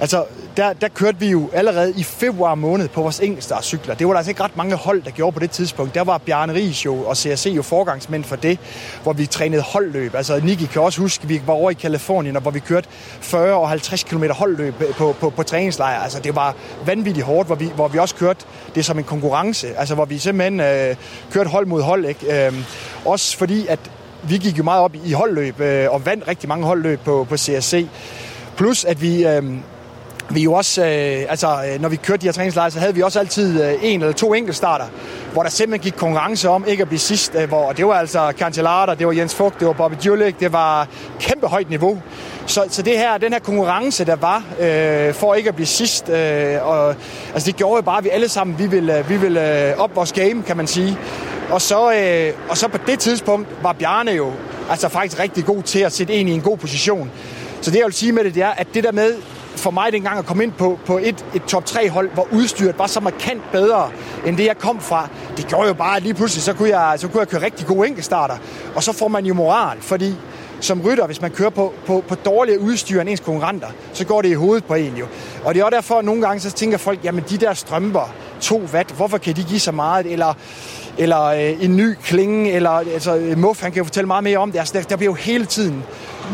Altså, 0.00 0.24
der, 0.60 0.72
der 0.72 0.88
kørte 0.88 1.20
vi 1.20 1.30
jo 1.30 1.50
allerede 1.52 1.94
i 1.96 2.02
februar 2.02 2.54
måned 2.54 2.88
på 2.88 3.02
vores 3.02 3.20
enkeltstartcykler. 3.20 3.94
Det 3.94 4.06
var 4.06 4.12
der 4.12 4.18
altså 4.18 4.30
ikke 4.30 4.42
ret 4.42 4.56
mange 4.56 4.76
hold, 4.76 5.02
der 5.02 5.10
gjorde 5.10 5.32
på 5.32 5.40
det 5.40 5.50
tidspunkt. 5.50 5.94
Der 5.94 6.04
var 6.04 6.18
Bjarne 6.18 6.54
Ries 6.54 6.84
jo 6.84 6.96
og 6.96 7.16
CSC 7.16 7.52
jo 7.56 7.62
forgangsmænd 7.62 8.24
for 8.24 8.36
det, 8.36 8.58
hvor 9.02 9.12
vi 9.12 9.26
trænede 9.26 9.62
holdløb. 9.62 10.14
Altså, 10.14 10.40
Niki 10.44 10.66
kan 10.66 10.82
også 10.82 11.00
huske, 11.00 11.22
at 11.22 11.28
vi 11.28 11.42
var 11.46 11.52
over 11.52 11.70
i 11.70 11.74
Kalifornien, 11.74 12.36
hvor 12.42 12.50
vi 12.50 12.58
kørte 12.58 12.88
40 13.20 13.54
og 13.54 13.68
50 13.68 14.02
km 14.02 14.24
holdløb 14.30 14.74
på, 14.98 15.16
på, 15.20 15.30
på 15.30 15.42
træningslejr. 15.42 16.00
Altså, 16.00 16.20
det 16.20 16.36
var 16.36 16.54
vanvittigt 16.86 17.26
hårdt, 17.26 17.48
hvor 17.48 17.56
vi, 17.56 17.70
hvor 17.74 17.88
vi 17.88 17.98
også 17.98 18.14
kørte 18.14 18.44
det 18.74 18.84
som 18.84 18.98
en 18.98 19.04
konkurrence. 19.04 19.78
Altså, 19.78 19.94
hvor 19.94 20.04
vi 20.04 20.18
simpelthen 20.18 20.60
øh, 20.60 20.96
kørte 21.32 21.50
hold 21.50 21.66
mod 21.66 21.82
hold. 21.82 22.04
Ikke? 22.04 22.46
Øh, 22.46 22.54
også 23.04 23.36
fordi, 23.36 23.66
at 23.66 23.80
vi 24.22 24.38
gik 24.38 24.58
jo 24.58 24.62
meget 24.62 24.82
op 24.82 24.94
i 25.04 25.12
holdløb 25.12 25.60
øh, 25.60 25.90
og 25.90 26.06
vandt 26.06 26.28
rigtig 26.28 26.48
mange 26.48 26.66
holdløb 26.66 27.00
på, 27.00 27.26
på 27.28 27.36
CSC. 27.36 27.86
Plus, 28.56 28.84
at 28.84 29.02
vi... 29.02 29.26
Øh, 29.26 29.42
vi 30.34 30.42
jo 30.42 30.52
også, 30.52 30.82
øh, 30.82 31.26
altså, 31.28 31.46
øh, 31.46 31.82
når 31.82 31.88
vi 31.88 31.96
kørte 31.96 32.20
de 32.20 32.26
her 32.26 32.32
træningslejre, 32.32 32.70
så 32.70 32.80
havde 32.80 32.94
vi 32.94 33.02
også 33.02 33.18
altid 33.18 33.64
øh, 33.64 33.74
en 33.82 34.00
eller 34.00 34.12
to 34.12 34.34
enkeltstarter, 34.34 34.84
hvor 35.32 35.42
der 35.42 35.50
simpelthen 35.50 35.92
gik 35.92 35.98
konkurrence 35.98 36.48
om 36.48 36.64
ikke 36.68 36.82
at 36.82 36.88
blive 36.88 36.98
sidst. 36.98 37.34
Øh, 37.34 37.48
hvor 37.48 37.72
det 37.72 37.86
var 37.86 37.94
altså 37.94 38.32
Cancellata, 38.38 38.94
det 38.94 39.06
var 39.06 39.12
Jens 39.12 39.34
Fugt, 39.34 39.60
det 39.60 39.66
var 39.66 39.72
Bobby 39.72 39.94
Julik, 40.06 40.40
det 40.40 40.52
var 40.52 40.88
kæmpe 41.20 41.46
højt 41.46 41.70
niveau. 41.70 42.02
Så, 42.46 42.64
så 42.68 42.82
det 42.82 42.98
her, 42.98 43.18
den 43.18 43.32
her 43.32 43.40
konkurrence, 43.40 44.04
der 44.04 44.16
var, 44.16 44.44
øh, 44.60 45.14
for 45.14 45.34
ikke 45.34 45.48
at 45.48 45.54
blive 45.54 45.66
sidst, 45.66 46.08
øh, 46.08 46.66
og, 46.66 46.94
altså 47.34 47.46
det 47.46 47.56
gjorde 47.56 47.76
jo 47.76 47.82
bare, 47.82 47.98
at 47.98 48.04
vi 48.04 48.08
alle 48.08 48.28
sammen, 48.28 48.58
vi 48.58 48.66
ville, 48.66 48.98
øh, 48.98 49.08
vi 49.08 49.16
ville 49.16 49.68
øh, 49.68 49.78
op 49.78 49.96
vores 49.96 50.12
game, 50.12 50.42
kan 50.42 50.56
man 50.56 50.66
sige. 50.66 50.98
Og 51.50 51.62
så, 51.62 51.92
øh, 51.92 52.32
og 52.48 52.56
så 52.56 52.68
på 52.68 52.78
det 52.86 52.98
tidspunkt 52.98 53.48
var 53.62 53.72
Bjarne 53.72 54.10
jo 54.10 54.32
altså 54.70 54.88
faktisk 54.88 55.20
rigtig 55.20 55.44
god 55.44 55.62
til 55.62 55.78
at 55.78 55.92
sætte 55.92 56.14
en 56.14 56.28
i 56.28 56.32
en 56.32 56.40
god 56.40 56.56
position. 56.56 57.10
Så 57.60 57.70
det 57.70 57.78
jeg 57.78 57.84
vil 57.84 57.94
sige 57.94 58.12
med 58.12 58.24
det, 58.24 58.34
det 58.34 58.42
er, 58.42 58.50
at 58.50 58.66
det 58.74 58.84
der 58.84 58.92
med, 58.92 59.14
for 59.56 59.70
mig 59.70 59.92
dengang 59.92 60.18
at 60.18 60.26
komme 60.26 60.42
ind 60.42 60.52
på, 60.52 60.78
på 60.86 60.98
et, 60.98 61.24
et 61.34 61.44
top 61.44 61.64
3 61.64 61.88
hold, 61.90 62.10
hvor 62.14 62.28
udstyret 62.32 62.78
var 62.78 62.86
så 62.86 63.00
markant 63.00 63.42
bedre, 63.52 63.90
end 64.26 64.36
det 64.36 64.46
jeg 64.46 64.58
kom 64.58 64.80
fra. 64.80 65.08
Det 65.36 65.46
gjorde 65.46 65.68
jo 65.68 65.74
bare, 65.74 65.96
at 65.96 66.02
lige 66.02 66.14
pludselig, 66.14 66.42
så 66.42 66.52
kunne 66.52 66.78
jeg, 66.78 66.98
så 66.98 67.08
kunne 67.08 67.20
jeg 67.20 67.28
køre 67.28 67.42
rigtig 67.42 67.66
gode 67.66 67.88
enkeltstarter. 67.88 68.36
Og 68.74 68.82
så 68.82 68.92
får 68.92 69.08
man 69.08 69.26
jo 69.26 69.34
moral, 69.34 69.78
fordi 69.80 70.14
som 70.60 70.80
rytter, 70.80 71.06
hvis 71.06 71.20
man 71.20 71.30
kører 71.30 71.50
på, 71.50 71.74
på, 71.86 72.04
på 72.08 72.14
dårligere 72.14 72.60
udstyr 72.60 73.00
end 73.00 73.08
ens 73.08 73.20
konkurrenter, 73.20 73.68
så 73.92 74.04
går 74.04 74.22
det 74.22 74.28
i 74.28 74.34
hovedet 74.34 74.64
på 74.64 74.74
en 74.74 74.96
jo. 74.96 75.06
Og 75.44 75.54
det 75.54 75.60
er 75.60 75.64
også 75.64 75.76
derfor, 75.76 75.98
at 75.98 76.04
nogle 76.04 76.22
gange 76.22 76.40
så 76.40 76.50
tænker 76.50 76.78
folk, 76.78 77.04
jamen 77.04 77.24
de 77.30 77.36
der 77.36 77.54
strømper, 77.54 78.14
2 78.40 78.62
watt, 78.72 78.90
hvorfor 78.90 79.18
kan 79.18 79.36
de 79.36 79.44
give 79.44 79.60
så 79.60 79.72
meget? 79.72 80.06
Eller, 80.06 80.34
eller 80.98 81.24
øh, 81.24 81.64
en 81.64 81.76
ny 81.76 81.94
klinge, 82.04 82.52
eller 82.52 82.70
altså, 82.70 83.34
Muff, 83.36 83.62
han 83.62 83.72
kan 83.72 83.78
jo 83.78 83.84
fortælle 83.84 84.06
meget 84.06 84.24
mere 84.24 84.38
om 84.38 84.52
det. 84.52 84.58
Altså, 84.58 84.74
der, 84.78 84.82
der 84.82 84.96
bliver 84.96 85.10
jo 85.10 85.14
hele 85.14 85.46
tiden 85.46 85.84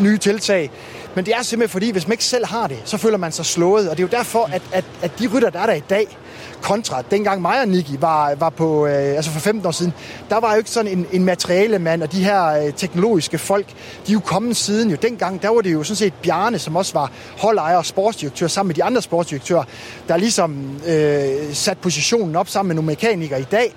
nye 0.00 0.18
tiltag. 0.18 0.70
Men 1.16 1.26
det 1.26 1.34
er 1.34 1.42
simpelthen 1.42 1.72
fordi, 1.72 1.90
hvis 1.90 2.06
man 2.06 2.12
ikke 2.12 2.24
selv 2.24 2.46
har 2.46 2.66
det, 2.66 2.78
så 2.84 2.96
føler 2.96 3.18
man 3.18 3.32
sig 3.32 3.46
slået. 3.46 3.90
Og 3.90 3.96
det 3.96 4.02
er 4.02 4.08
jo 4.12 4.18
derfor, 4.18 4.44
at, 4.52 4.62
at, 4.72 4.84
at 5.02 5.18
de 5.18 5.26
rytter, 5.26 5.50
der 5.50 5.60
er 5.60 5.66
der 5.66 5.72
i 5.72 5.82
dag, 5.90 6.18
kontra 6.62 7.02
dengang 7.10 7.42
mig 7.42 7.60
og 7.60 7.68
Niki 7.68 7.96
var, 8.00 8.34
var 8.34 8.50
på, 8.50 8.86
øh, 8.86 9.16
altså 9.16 9.30
for 9.30 9.40
15 9.40 9.66
år 9.66 9.70
siden, 9.70 9.92
der 10.30 10.40
var 10.40 10.52
jo 10.52 10.58
ikke 10.58 10.70
sådan 10.70 10.98
en, 10.98 11.06
en 11.12 11.24
materiale 11.24 11.78
mand, 11.78 12.02
og 12.02 12.12
de 12.12 12.24
her 12.24 12.46
øh, 12.46 12.72
teknologiske 12.72 13.38
folk, 13.38 13.66
de 14.06 14.12
er 14.12 14.12
jo 14.12 14.20
kommet 14.20 14.56
siden 14.56 14.90
jo. 14.90 14.96
Dengang, 15.02 15.42
der 15.42 15.48
var 15.48 15.60
det 15.60 15.72
jo 15.72 15.82
sådan 15.82 15.96
set 15.96 16.14
Bjarne, 16.22 16.58
som 16.58 16.76
også 16.76 16.92
var 16.92 17.12
holdejer 17.38 17.76
og 17.76 17.86
sportsdirektør, 17.86 18.46
sammen 18.46 18.68
med 18.68 18.74
de 18.74 18.84
andre 18.84 19.02
sportsdirektører, 19.02 19.64
der 20.08 20.16
ligesom 20.16 20.80
øh, 20.86 21.54
sat 21.54 21.78
positionen 21.78 22.36
op 22.36 22.48
sammen 22.48 22.68
med 22.68 22.74
nogle 22.74 22.86
mekanikere 22.86 23.40
i 23.40 23.46
dag 23.50 23.74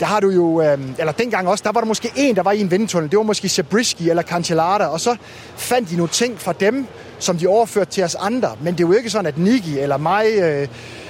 der 0.00 0.06
har 0.06 0.20
du 0.20 0.30
jo, 0.30 0.60
øh, 0.60 0.78
eller 0.98 1.12
dengang 1.12 1.48
også, 1.48 1.64
der 1.66 1.72
var 1.72 1.80
der 1.80 1.88
måske 1.88 2.12
en, 2.16 2.36
der 2.36 2.42
var 2.42 2.52
i 2.52 2.60
en 2.60 2.70
vindtunnel. 2.70 3.10
Det 3.10 3.16
var 3.16 3.22
måske 3.22 3.48
Zabriskie 3.48 4.10
eller 4.10 4.22
Cancellara, 4.22 4.86
og 4.86 5.00
så 5.00 5.16
fandt 5.56 5.90
de 5.90 5.96
nogle 5.96 6.10
ting 6.10 6.40
fra 6.40 6.52
dem, 6.52 6.86
som 7.18 7.38
de 7.38 7.46
overførte 7.46 7.90
til 7.90 8.04
os 8.04 8.14
andre. 8.14 8.56
Men 8.62 8.74
det 8.74 8.84
er 8.84 8.88
jo 8.88 8.94
ikke 8.94 9.10
sådan, 9.10 9.26
at 9.26 9.38
Niki 9.38 9.78
eller 9.78 9.96
mig... 9.96 10.26
Øh, 10.38 10.62
øh, 10.62 10.68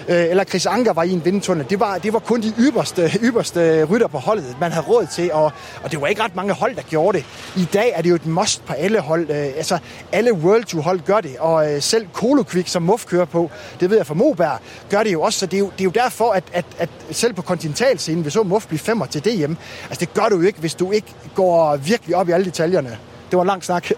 Øh, 0.08 0.30
eller 0.30 0.44
Chris 0.44 0.66
Anker 0.66 0.92
var 0.92 1.02
i 1.02 1.10
en 1.10 1.24
vindtunnel. 1.24 1.66
Det 1.70 1.80
var, 1.80 1.98
det 1.98 2.12
var 2.12 2.18
kun 2.18 2.42
de 2.42 2.52
ypperste, 2.58 3.10
ypperste 3.22 3.84
rytter 3.84 4.06
på 4.06 4.18
holdet, 4.18 4.56
man 4.60 4.72
havde 4.72 4.86
råd 4.86 5.06
til, 5.14 5.32
og, 5.32 5.52
og 5.82 5.92
det 5.92 6.00
var 6.00 6.06
ikke 6.06 6.22
ret 6.22 6.36
mange 6.36 6.52
hold, 6.52 6.76
der 6.76 6.82
gjorde 6.82 7.18
det. 7.18 7.26
I 7.56 7.64
dag 7.72 7.92
er 7.94 8.02
det 8.02 8.10
jo 8.10 8.14
et 8.14 8.26
must 8.26 8.66
på 8.66 8.72
alle 8.72 9.00
hold. 9.00 9.30
Øh, 9.30 9.36
altså, 9.36 9.78
alle 10.12 10.32
World 10.32 10.64
Tour 10.64 10.82
hold 10.82 11.00
gør 11.00 11.20
det, 11.20 11.38
og 11.38 11.72
øh, 11.72 11.82
selv 11.82 12.06
Kolokvik, 12.12 12.68
som 12.68 12.82
Muff 12.82 13.06
kører 13.06 13.24
på, 13.24 13.50
det 13.80 13.90
ved 13.90 13.96
jeg 13.96 14.06
fra 14.06 14.14
Moberg, 14.14 14.58
gør 14.90 15.02
det 15.02 15.12
jo 15.12 15.22
også, 15.22 15.38
så 15.38 15.46
det 15.46 15.54
er 15.54 15.58
jo, 15.58 15.70
det 15.70 15.80
er 15.80 15.84
jo 15.84 15.90
derfor, 15.90 16.32
at, 16.32 16.44
at, 16.52 16.64
at 16.78 16.88
selv 17.10 17.34
på 17.34 17.42
kontinentalscenen, 17.42 18.22
hvis 18.22 18.32
så 18.32 18.42
Muff 18.42 18.66
blive 18.66 18.78
femmer 18.78 19.06
til 19.06 19.24
DM, 19.24 19.54
altså 19.88 20.00
det 20.00 20.14
gør 20.14 20.28
du 20.28 20.36
jo 20.36 20.46
ikke, 20.46 20.60
hvis 20.60 20.74
du 20.74 20.90
ikke 20.90 21.14
går 21.34 21.76
virkelig 21.76 22.16
op 22.16 22.28
i 22.28 22.32
alle 22.32 22.46
detaljerne 22.46 22.98
det 23.30 23.36
var 23.36 23.42
en 23.42 23.46
lang 23.46 23.64
snak. 23.64 23.90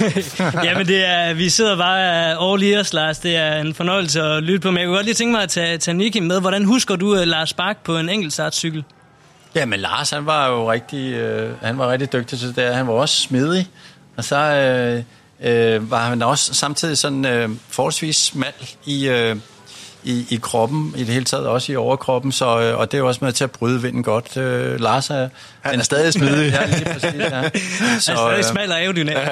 Jamen, 0.64 0.86
det 0.86 1.06
er, 1.06 1.34
vi 1.34 1.48
sidder 1.48 1.76
bare 1.76 2.52
all 2.52 2.62
ears, 2.62 2.92
Lars. 2.92 3.18
Det 3.18 3.36
er 3.36 3.60
en 3.60 3.74
fornøjelse 3.74 4.22
at 4.22 4.42
lytte 4.42 4.60
på. 4.60 4.70
Men 4.70 4.78
jeg 4.78 4.86
kunne 4.86 4.96
godt 4.96 5.06
lige 5.06 5.14
tænke 5.14 5.32
mig 5.32 5.42
at 5.42 5.48
tage, 5.48 5.78
tage 5.78 5.94
Nicky 5.94 6.18
med. 6.18 6.40
Hvordan 6.40 6.64
husker 6.64 6.96
du 6.96 7.12
uh, 7.12 7.22
Lars 7.22 7.54
Bak 7.54 7.76
på 7.84 7.98
en 7.98 8.08
enkeltstartcykel? 8.08 8.84
Ja, 9.54 9.66
men 9.66 9.80
Lars, 9.80 10.10
han 10.10 10.26
var 10.26 10.48
jo 10.48 10.72
rigtig, 10.72 11.12
øh, 11.12 11.62
han 11.62 11.78
var 11.78 11.90
rigtig 11.90 12.12
dygtig 12.12 12.38
til 12.38 12.56
det. 12.56 12.74
Han 12.74 12.86
var 12.86 12.92
også 12.92 13.20
smidig. 13.20 13.68
Og 14.16 14.24
så 14.24 14.36
øh, 14.36 15.02
øh, 15.74 15.90
var 15.90 16.08
han 16.08 16.22
også 16.22 16.54
samtidig 16.54 16.98
sådan 16.98 17.24
øh, 17.24 17.50
forholdsvis 17.68 18.16
smal 18.16 18.52
i, 18.84 19.08
øh, 19.08 19.36
i, 20.04 20.26
i 20.30 20.38
kroppen, 20.42 20.94
i 20.96 20.98
det 20.98 21.08
hele 21.08 21.24
taget 21.24 21.46
også 21.46 21.72
i 21.72 21.76
overkroppen, 21.76 22.32
så, 22.32 22.60
øh, 22.60 22.78
og 22.78 22.92
det 22.92 22.98
er 22.98 23.00
jo 23.00 23.08
også 23.08 23.24
med 23.24 23.32
til 23.32 23.44
at 23.44 23.50
bryde 23.50 23.82
vinden 23.82 24.02
godt. 24.02 24.36
Øh, 24.36 24.80
Lars 24.80 25.10
er... 25.10 25.28
Han 25.60 25.78
er 25.78 25.84
stadig 25.84 26.12
smidig. 26.12 26.52
ja, 26.60 26.66
lige 26.66 26.84
præcis, 26.84 27.14
ja. 27.14 27.28
Så, 27.30 27.30
han 27.80 27.94
er 27.94 27.98
stadig 27.98 28.38
øh, 28.38 28.44
smal 28.44 28.70
og 28.70 28.78
aerodynamisk. 28.80 29.30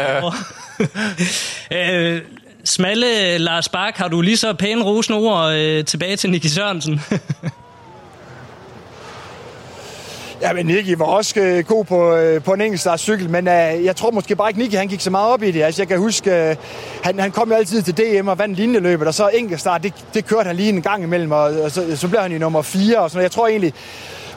øh, 1.73 2.21
smalle 2.65 3.39
Lars 3.39 3.69
Bak, 3.69 3.97
har 3.97 4.09
du 4.09 4.21
lige 4.21 4.37
så 4.37 4.53
pæne 4.53 4.85
rosende 4.85 5.19
ord 5.19 5.53
øh, 5.53 5.85
tilbage 5.85 6.17
til 6.17 6.31
Nicky 6.31 6.47
Sørensen? 6.47 7.01
Ja, 10.43 10.53
men 10.53 10.67
Nicky 10.67 10.99
var 10.99 11.05
også 11.05 11.41
øh, 11.41 11.65
god 11.65 11.85
på, 11.85 12.15
øh, 12.15 12.43
på 12.43 12.53
en 12.53 12.61
enkelt 12.61 13.01
cykel, 13.01 13.31
men 13.31 13.49
øh, 13.49 13.85
jeg 13.85 13.97
tror 13.97 14.11
måske 14.11 14.37
bare 14.37 14.51
ikke, 14.51 14.61
Nicky 14.61 14.75
han 14.75 14.89
gik 14.89 15.01
så 15.01 15.11
meget 15.11 15.33
op 15.33 15.43
i 15.43 15.51
det. 15.51 15.63
Altså, 15.63 15.83
jeg 15.83 15.89
kan 15.89 15.99
huske, 15.99 16.31
øh, 16.31 16.57
han, 17.03 17.19
han 17.19 17.31
kom 17.31 17.49
jo 17.49 17.55
altid 17.55 17.83
til 17.83 17.97
DM 17.97 18.29
og 18.29 18.39
vandt 18.39 18.57
linjeløbet, 18.57 19.09
og 19.09 19.15
så 19.15 19.29
enkeltstart, 19.29 19.83
det, 19.83 19.93
det 20.15 20.27
kørte 20.27 20.47
han 20.47 20.57
lige 20.57 20.69
en 20.69 20.83
gang 20.83 21.03
imellem, 21.03 21.33
og, 21.33 21.41
og 21.41 21.71
så, 21.71 21.97
så 21.97 22.09
blev 22.09 22.21
han 22.21 22.33
i 22.33 22.39
nummer 22.39 22.63
4, 22.63 22.99
og 22.99 23.11
sådan 23.11 23.23
Jeg 23.23 23.31
tror 23.31 23.49
egentlig, 23.49 23.75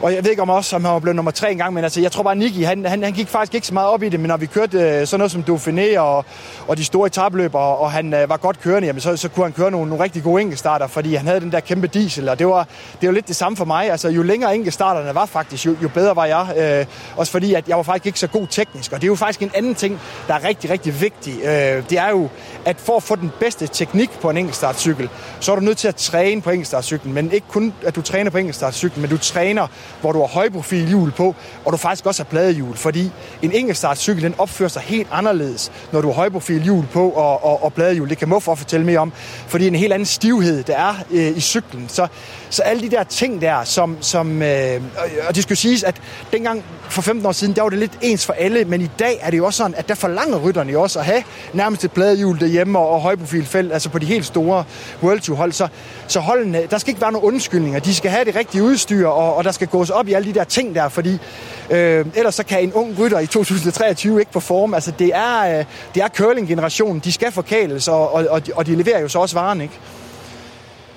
og 0.02 0.14
jeg 0.14 0.24
ved 0.24 0.32
ikke 0.32 0.42
om 0.42 0.50
også, 0.50 0.76
om 0.76 0.86
han 0.86 0.94
var 0.94 1.00
blevet 1.00 1.16
nummer 1.16 1.32
tre 1.32 1.52
engang, 1.52 1.74
men 1.74 1.84
altså, 1.84 2.02
jeg 2.02 2.12
tror 2.12 2.24
bare, 2.24 2.36
Nicky, 2.36 2.66
han, 2.66 2.86
han, 2.86 3.04
han 3.04 3.14
gik 3.14 3.28
faktisk 3.28 3.56
ikke 3.56 3.68
så 3.68 3.74
meget 3.74 3.90
op 3.90 4.04
i 4.04 4.10
det, 4.10 4.20
men 4.20 4.28
når 4.28 4.38
vi 4.38 4.46
kørte 4.46 4.80
øh, 4.80 5.08
sådan 5.08 5.20
noget 5.20 5.32
som 5.32 5.44
Dauphiné 5.50 6.00
og, 6.00 6.26
og 6.68 6.78
de 6.78 6.86
store 6.86 7.08
etabløb, 7.08 7.56
og, 7.56 7.80
og 7.80 7.92
han 7.92 8.14
øh, 8.14 8.30
var 8.30 8.38
godt 8.38 8.62
kørende, 8.62 8.88
jamen, 8.88 9.02
så, 9.02 9.18
så 9.18 9.30
kunne 9.30 9.46
han 9.46 9.54
køre 9.54 9.72
nogle, 9.72 9.90
nogle 9.90 10.04
rigtig 10.04 10.24
gode 10.24 10.42
enkeltstarter, 10.42 10.88
fordi 10.88 11.16
han 11.16 11.28
havde 11.28 11.40
den 11.40 11.52
der 11.52 11.60
kæmpe 11.60 11.88
diesel, 11.88 12.30
og 12.30 12.40
det 12.40 12.48
var, 12.48 12.68
det 13.02 13.10
var 13.10 13.14
lidt 13.14 13.28
det 13.28 13.36
samme 13.36 13.58
for 13.58 13.66
mig. 13.66 13.92
Altså, 13.92 14.10
jo 14.10 14.24
længere 14.24 14.56
enkeltstarterne 14.56 15.16
var 15.16 15.26
faktisk, 15.26 15.66
jo, 15.66 15.76
jo 15.84 15.90
bedre 15.90 16.16
var 16.16 16.26
jeg. 16.26 16.48
Øh, 16.58 16.86
også 17.18 17.32
fordi, 17.32 17.54
at 17.54 17.68
jeg 17.68 17.78
var 17.78 17.84
faktisk 17.84 18.06
ikke 18.06 18.20
så 18.20 18.28
god 18.28 18.48
teknisk, 18.48 18.92
og 18.92 19.02
det 19.02 19.08
er 19.08 19.12
jo 19.12 19.16
faktisk 19.16 19.42
en 19.42 19.52
anden 19.56 19.76
ting, 19.76 20.00
der 20.28 20.34
er 20.34 20.44
rigtig, 20.44 20.70
rigtig 20.70 21.02
vigtig. 21.02 21.34
Øh, 21.44 21.84
det 21.90 21.98
er 21.98 22.10
jo, 22.10 22.30
at 22.66 22.78
for 22.80 22.98
at 22.98 23.04
få 23.04 23.16
den 23.16 23.32
bedste 23.40 23.68
teknik 23.68 24.10
på 24.22 24.30
en 24.30 24.38
enkeltstartcykel, 24.38 25.10
så 25.40 25.52
er 25.52 25.56
du 25.56 25.62
nødt 25.62 25.78
til 25.78 25.88
at 25.88 25.96
træne 25.96 26.42
på 26.42 26.50
enkeltstartcyklen, 26.50 27.14
men 27.14 27.32
ikke 27.32 27.48
kun, 27.50 27.74
at 27.84 27.96
du 27.96 28.02
træner 28.02 28.32
på 28.32 28.38
enkeltstartcyklen, 28.38 29.02
men 29.02 29.10
du 29.10 29.18
træner, 29.18 29.68
hvor 30.02 30.12
du 30.12 30.20
har 30.20 30.28
højprofilhjul 30.28 31.12
på, 31.12 31.36
og 31.66 31.72
du 31.72 31.78
faktisk 31.78 32.06
også 32.06 32.24
har 32.24 32.30
pladehjul, 32.30 32.78
fordi 32.78 33.12
en 33.42 33.52
enkeltstartcykel, 33.52 34.24
den 34.24 34.36
opfører 34.38 34.70
sig 34.70 34.82
helt 34.82 35.08
anderledes, 35.12 35.72
når 35.92 36.02
du 36.02 36.08
har 36.08 36.14
højprofilhjul 36.14 36.86
på 36.94 37.10
og, 37.10 37.46
og, 37.46 37.64
og 37.64 37.74
pladehjul. 37.74 38.10
Det 38.10 38.18
kan 38.18 38.30
Muffer 38.30 38.56
fortælle 38.56 38.86
mere 38.86 39.00
om, 39.00 39.14
fordi 39.48 39.68
en 39.68 39.76
helt 39.76 39.94
anden 39.94 40.06
stivhed, 40.06 40.64
der 40.64 40.78
er 40.78 40.94
øh, 41.12 41.38
i 41.38 41.40
cyklen. 41.40 41.90
Så, 41.90 42.08
så 42.50 42.62
alle 42.62 42.82
de 42.82 42.90
der 42.90 43.04
ting 43.04 43.42
der, 43.42 43.64
som, 43.64 43.98
som 44.02 44.42
øh, 44.42 44.82
og 45.28 45.36
det 45.36 45.44
skal 45.44 45.58
siges, 45.58 45.84
at 45.84 46.02
dengang 46.32 46.64
for 46.90 47.02
15 47.02 47.26
år 47.26 47.32
siden, 47.32 47.56
der 47.56 47.62
var 47.62 47.70
det 47.70 47.80
lidt 47.80 47.98
ens 48.02 48.26
for 48.26 48.34
alle, 48.34 48.66
men 48.66 48.82
i 48.82 48.90
dag 49.00 49.20
er 49.22 49.30
det 49.30 49.38
jo 49.38 49.46
også 49.46 49.58
sådan, 49.58 49.76
at 49.78 49.88
der 49.88 49.96
forlanger 49.96 50.38
rytterne 50.38 50.72
jo 50.72 50.82
også 50.82 51.00
at 51.00 51.06
have 51.06 51.24
nærmest 51.54 51.84
et 51.84 51.92
pladehjul 51.92 52.40
derhjemme 52.40 52.80
og, 52.80 52.90
og 52.90 53.02
højprofilfelt, 53.02 53.74
altså 53.74 53.90
på 53.90 54.00
de 54.00 54.06
helt 54.06 54.26
store 54.26 54.64
World 55.04 55.20
Tour 55.20 55.38
hold. 55.38 55.52
Så, 55.52 55.68
så 56.08 56.20
holdene, 56.20 56.62
der 56.70 56.78
skal 56.78 56.90
ikke 56.90 57.02
være 57.02 57.12
nogen 57.12 57.28
undskyldninger. 57.28 57.80
De 57.80 57.96
skal 57.96 58.12
have 58.12 58.26
det 58.26 58.36
rigtige 58.36 58.64
udstyr, 58.64 59.08
og, 59.08 59.36
og 59.36 59.44
der 59.44 59.52
skal 59.52 59.68
gås 59.78 59.90
op 59.90 60.08
i 60.08 60.14
alle 60.14 60.34
de 60.34 60.40
der 60.40 60.44
ting 60.44 60.76
der, 60.76 60.90
fordi 60.90 61.18
øh, 61.70 62.06
ellers 62.16 62.36
så 62.36 62.44
kan 62.44 62.64
en 62.64 62.74
ung 62.74 63.00
rytter 63.00 63.20
i 63.20 63.28
2023 63.28 64.20
ikke 64.20 64.32
performe. 64.32 64.76
Altså 64.76 64.92
det 65.00 65.12
er, 65.14 65.60
øh, 65.60 65.66
det 65.96 66.04
er 66.04 66.08
curling-generationen. 66.08 67.00
De 67.00 67.12
skal 67.12 67.32
forkæles, 67.32 67.88
og, 67.88 68.14
og, 68.14 68.26
og, 68.30 68.48
de, 68.48 68.52
og 68.56 68.66
de 68.66 68.76
leverer 68.76 69.02
jo 69.02 69.08
så 69.08 69.20
også 69.20 69.36
varen, 69.36 69.62
ikke? 69.62 69.80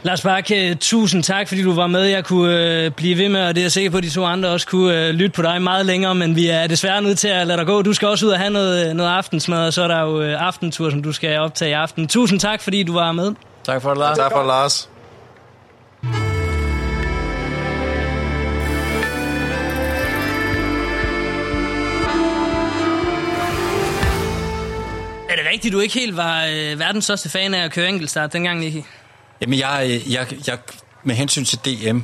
Lars 0.03 0.21
Bakke, 0.23 0.75
tusind 0.75 1.23
tak, 1.23 1.49
fordi 1.49 1.63
du 1.63 1.75
var 1.75 1.87
med. 1.87 2.03
Jeg 2.03 2.25
kunne 2.25 2.85
øh, 2.85 2.91
blive 2.91 3.19
ved 3.19 3.29
med, 3.29 3.47
og 3.49 3.55
det 3.55 3.61
er 3.61 3.65
jeg 3.65 3.73
sikker 3.73 3.91
på, 3.91 3.97
at 3.97 4.03
de 4.03 4.11
to 4.11 4.25
andre 4.25 4.49
også 4.49 4.67
kunne 4.67 5.07
øh, 5.07 5.15
lytte 5.15 5.35
på 5.37 5.43
dig 5.43 5.63
meget 5.63 5.87
længere, 5.87 6.15
men 6.15 6.37
vi 6.37 6.49
er 6.49 6.67
desværre 6.67 7.03
nødt 7.03 7.19
til 7.19 7.29
at 7.29 7.47
lade 7.47 7.59
dig 7.59 7.67
gå. 7.67 7.83
Du 7.83 7.93
skal 7.93 8.09
også 8.09 8.27
ud 8.27 8.31
og 8.31 8.39
have 8.39 8.51
noget, 8.51 8.97
noget 8.97 9.11
aftensmad, 9.11 9.67
og 9.67 9.73
så 9.73 9.83
er 9.83 9.89
der 9.89 10.01
jo 10.01 10.23
øh, 10.23 10.47
aftentur, 10.47 10.91
som 10.91 11.03
du 11.03 11.13
skal 11.13 11.39
optage 11.39 11.71
i 11.71 11.73
aften. 11.73 12.09
Tusind 12.09 12.41
tak, 12.41 12.63
fordi 12.63 12.83
du 12.83 12.93
var 12.93 13.13
med. 13.13 13.35
Tak 13.65 13.83
for 13.83 13.89
det, 13.89 13.99
Lars. 13.99 14.19
Tak 14.19 14.33
for 14.33 14.39
det, 14.39 14.47
Lars. 14.47 14.89
Rigtigt, 25.49 25.73
du 25.73 25.81
ikke 25.81 25.95
helt 25.95 26.17
var 26.17 26.45
øh, 26.45 26.79
verdens 26.79 27.05
største 27.05 27.29
fan 27.29 27.55
af 27.55 27.65
at 27.65 27.73
køre 27.73 27.89
enkeltstart 27.89 28.33
dengang, 28.33 28.61
Nicky? 28.61 28.83
Jamen, 29.41 29.59
jeg, 29.59 30.01
jeg, 30.11 30.27
jeg, 30.47 30.59
med 31.03 31.15
hensyn 31.15 31.45
til 31.45 31.59
DM, 31.59 32.01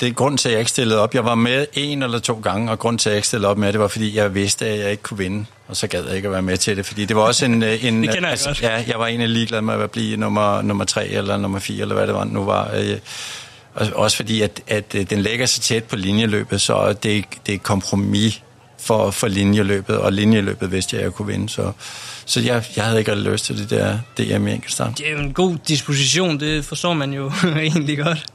det 0.00 0.08
er 0.08 0.12
grund 0.12 0.38
til, 0.38 0.48
at 0.48 0.52
jeg 0.52 0.58
ikke 0.58 0.70
stillede 0.70 1.00
op. 1.00 1.14
Jeg 1.14 1.24
var 1.24 1.34
med 1.34 1.66
en 1.72 2.02
eller 2.02 2.18
to 2.18 2.40
gange, 2.42 2.70
og 2.70 2.78
grund 2.78 2.98
til, 2.98 3.08
at 3.08 3.12
jeg 3.12 3.18
ikke 3.18 3.28
stillede 3.28 3.50
op 3.50 3.58
med, 3.58 3.72
det 3.72 3.80
var, 3.80 3.88
fordi 3.88 4.16
jeg 4.16 4.34
vidste, 4.34 4.66
at 4.66 4.78
jeg 4.78 4.90
ikke 4.90 5.02
kunne 5.02 5.18
vinde. 5.18 5.46
Og 5.68 5.76
så 5.76 5.86
gad 5.86 6.06
jeg 6.06 6.16
ikke 6.16 6.28
at 6.28 6.32
være 6.32 6.42
med 6.42 6.56
til 6.56 6.76
det, 6.76 6.86
fordi 6.86 7.04
det 7.04 7.16
var 7.16 7.22
også 7.22 7.44
en... 7.44 7.62
øh, 7.62 7.84
en 7.84 8.02
Det 8.02 8.10
kender 8.10 8.28
jeg 8.28 8.30
altså, 8.30 8.48
godt. 8.48 8.62
Ja, 8.62 8.84
jeg 8.86 8.98
var 8.98 9.06
egentlig 9.06 9.28
ligeglad 9.28 9.60
med 9.60 9.74
at 9.74 9.90
blive 9.90 10.16
nummer, 10.16 10.62
nummer 10.62 10.84
tre 10.84 11.08
eller 11.08 11.36
nummer 11.36 11.58
fire, 11.58 11.82
eller 11.82 11.94
hvad 11.94 12.06
det 12.06 12.14
var 12.14 12.24
nu 12.24 12.44
var. 12.44 12.70
Øh, 12.74 12.98
og 13.74 13.86
Også 13.94 14.16
fordi, 14.16 14.42
at, 14.42 14.60
at 14.66 14.94
øh, 14.94 15.10
den 15.10 15.22
lægger 15.22 15.46
sig 15.46 15.62
tæt 15.62 15.84
på 15.84 15.96
linjeløbet, 15.96 16.60
så 16.60 16.92
det, 16.92 17.24
det 17.46 17.52
er 17.52 17.56
et 17.56 17.62
kompromis 17.62 18.42
for, 18.82 19.10
for 19.10 19.28
linjeløbet, 19.28 19.98
og 19.98 20.12
linjeløbet 20.12 20.72
vidste 20.72 20.96
jeg, 20.96 21.00
at 21.00 21.04
jeg 21.04 21.12
kunne 21.12 21.28
vinde. 21.28 21.48
Så, 21.48 21.72
så 22.26 22.40
jeg, 22.40 22.64
jeg 22.76 22.84
havde 22.84 22.98
ikke 22.98 23.14
lyst 23.14 23.44
til 23.44 23.58
det 23.58 23.70
der 23.70 23.98
DM 24.18 24.46
i 24.46 24.52
enkeltstart. 24.52 24.98
Det 24.98 25.08
er 25.08 25.12
jo 25.12 25.18
en 25.18 25.32
god 25.32 25.56
disposition, 25.68 26.40
det 26.40 26.64
forstår 26.64 26.94
man 26.94 27.12
jo 27.12 27.32
egentlig 27.56 27.98
godt. 27.98 28.26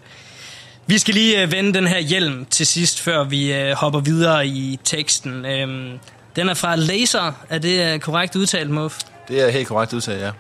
Vi 0.88 0.98
skal 0.98 1.14
lige 1.14 1.42
øh, 1.42 1.52
vende 1.52 1.74
den 1.74 1.88
her 1.88 2.00
hjelm 2.00 2.46
til 2.46 2.66
sidst, 2.68 3.02
før 3.02 3.24
vi 3.24 3.54
øh, 3.54 3.72
hopper 3.72 4.00
videre 4.00 4.48
i 4.48 4.80
teksten. 4.84 5.46
Øhm, 5.46 6.00
den 6.36 6.50
er 6.50 6.54
fra 6.54 6.76
Laser, 6.76 7.32
er 7.50 7.58
det 7.58 7.94
øh, 7.94 8.00
korrekt 8.00 8.36
udtalt, 8.36 8.70
Muff? 8.70 8.98
Det 9.28 9.42
er 9.42 9.50
helt 9.50 9.68
korrekt 9.68 9.94
udtalt, 9.94 10.22
ja. 10.22 10.32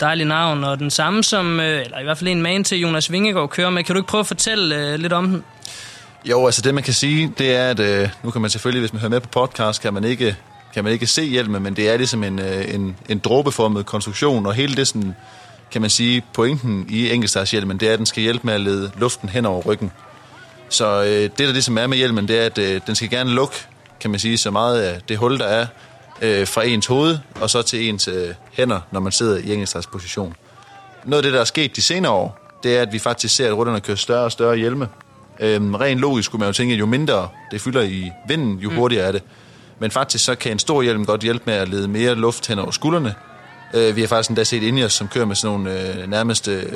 Dejlig 0.00 0.26
navn, 0.26 0.64
og 0.64 0.78
den 0.78 0.90
samme 0.90 1.24
som, 1.24 1.60
eller 1.60 1.98
i 1.98 2.02
hvert 2.02 2.18
fald 2.18 2.28
en 2.28 2.42
man 2.42 2.64
til 2.64 2.78
Jonas 2.78 3.12
Vingegaard 3.12 3.48
kører 3.48 3.70
med. 3.70 3.84
Kan 3.84 3.94
du 3.94 4.00
ikke 4.00 4.08
prøve 4.08 4.20
at 4.20 4.26
fortælle 4.26 4.96
lidt 4.96 5.12
om 5.12 5.28
den? 5.28 5.44
Jo, 6.24 6.46
altså 6.46 6.62
det 6.62 6.74
man 6.74 6.84
kan 6.84 6.94
sige, 6.94 7.32
det 7.38 7.56
er, 7.56 7.70
at 7.70 7.80
øh, 7.80 8.08
nu 8.22 8.30
kan 8.30 8.40
man 8.40 8.50
selvfølgelig, 8.50 8.80
hvis 8.80 8.92
man 8.92 9.00
hører 9.00 9.10
med 9.10 9.20
på 9.20 9.28
podcast, 9.28 9.82
kan 9.82 9.94
man 9.94 10.04
ikke, 10.04 10.36
kan 10.74 10.84
man 10.84 10.92
ikke 10.92 11.06
se 11.06 11.22
hjelmen, 11.22 11.62
men 11.62 11.76
det 11.76 11.88
er 11.88 11.96
ligesom 11.96 12.24
en, 12.24 12.38
øh, 12.38 12.74
en, 12.74 12.96
en 13.08 13.18
dråbeformet 13.18 13.86
konstruktion, 13.86 14.46
og 14.46 14.54
hele 14.54 14.76
det 14.76 14.88
sådan, 14.88 15.14
kan 15.70 15.80
man 15.80 15.90
sige, 15.90 16.24
pointen 16.32 16.86
i 16.88 17.10
enkeltstartshjelmen, 17.12 17.80
det 17.80 17.88
er, 17.88 17.92
at 17.92 17.98
den 17.98 18.06
skal 18.06 18.22
hjælpe 18.22 18.46
med 18.46 18.54
at 18.54 18.60
lede 18.60 18.90
luften 18.96 19.28
hen 19.28 19.46
over 19.46 19.62
ryggen. 19.62 19.92
Så 20.68 21.02
øh, 21.02 21.22
det, 21.22 21.38
der 21.38 21.52
ligesom 21.52 21.78
er 21.78 21.86
med 21.86 21.96
hjelmen, 21.96 22.28
det 22.28 22.38
er, 22.38 22.46
at 22.46 22.58
øh, 22.58 22.80
den 22.86 22.94
skal 22.94 23.10
gerne 23.10 23.30
lukke, 23.30 23.56
kan 24.00 24.10
man 24.10 24.20
sige, 24.20 24.38
så 24.38 24.50
meget 24.50 24.82
af 24.82 25.00
det 25.08 25.18
hul, 25.18 25.38
der 25.38 25.46
er 25.46 25.66
øh, 26.22 26.46
fra 26.46 26.64
ens 26.64 26.86
hoved, 26.86 27.18
og 27.40 27.50
så 27.50 27.62
til 27.62 27.88
ens 27.88 28.08
øh, 28.08 28.34
hænder, 28.52 28.80
når 28.90 29.00
man 29.00 29.12
sidder 29.12 29.38
i 29.38 29.52
enkeltstartsposition. 29.52 30.34
Noget 31.04 31.18
af 31.18 31.22
det, 31.22 31.32
der 31.32 31.40
er 31.40 31.44
sket 31.44 31.76
de 31.76 31.82
senere 31.82 32.12
år, 32.12 32.38
det 32.62 32.76
er, 32.76 32.82
at 32.82 32.92
vi 32.92 32.98
faktisk 32.98 33.36
ser, 33.36 33.48
at 33.48 33.58
rytterne 33.58 33.80
kører 33.80 33.96
større 33.96 34.24
og 34.24 34.32
større 34.32 34.56
hjelme. 34.56 34.88
Øhm, 35.40 35.74
rent 35.74 36.00
logisk 36.00 36.26
skulle 36.26 36.40
man 36.40 36.48
jo 36.48 36.52
tænke, 36.52 36.74
at 36.74 36.80
jo 36.80 36.86
mindre 36.86 37.28
det 37.50 37.60
fylder 37.60 37.82
i 37.82 38.12
vinden, 38.28 38.58
jo 38.58 38.70
hurtigere 38.70 39.06
er 39.06 39.12
det. 39.12 39.22
Men 39.78 39.90
faktisk 39.90 40.24
så 40.24 40.34
kan 40.34 40.52
en 40.52 40.58
stor 40.58 40.82
hjelm 40.82 41.06
godt 41.06 41.20
hjælpe 41.20 41.42
med 41.46 41.54
at 41.54 41.68
lede 41.68 41.88
mere 41.88 42.14
luft 42.14 42.46
hen 42.46 42.58
over 42.58 42.70
skuldrene. 42.70 43.14
Øh, 43.74 43.96
vi 43.96 44.00
har 44.00 44.08
faktisk 44.08 44.30
endda 44.30 44.44
set 44.44 44.62
Ineos, 44.62 44.92
som 44.92 45.08
kører 45.08 45.24
med 45.24 45.36
sådan 45.36 45.58
nogle 45.58 46.00
øh, 46.00 46.10
nærmest 46.10 46.48
øh, 46.48 46.72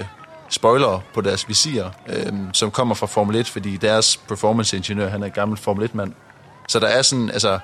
spoilere 0.49 1.01
på 1.15 1.21
deres 1.21 1.49
visir, 1.49 1.85
øh, 2.09 2.33
som 2.53 2.71
kommer 2.71 2.95
fra 2.95 3.07
Formel 3.07 3.37
1, 3.37 3.49
fordi 3.49 3.77
deres 3.77 4.17
performance-ingeniør, 4.17 5.09
han 5.09 5.23
er 5.23 5.27
en 5.27 5.33
gammel 5.33 5.59
Formel 5.59 5.89
1-mand. 5.89 6.13
Så 6.69 6.79
der 6.79 6.87
er 6.87 7.03
sådan, 7.03 7.31
altså, 7.31 7.59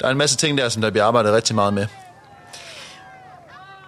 der 0.00 0.06
er 0.06 0.10
en 0.10 0.18
masse 0.18 0.36
ting 0.36 0.58
der, 0.58 0.68
som 0.68 0.82
der 0.82 0.90
bliver 0.90 1.04
arbejdet 1.04 1.32
rigtig 1.32 1.54
meget 1.54 1.74
med. 1.74 1.86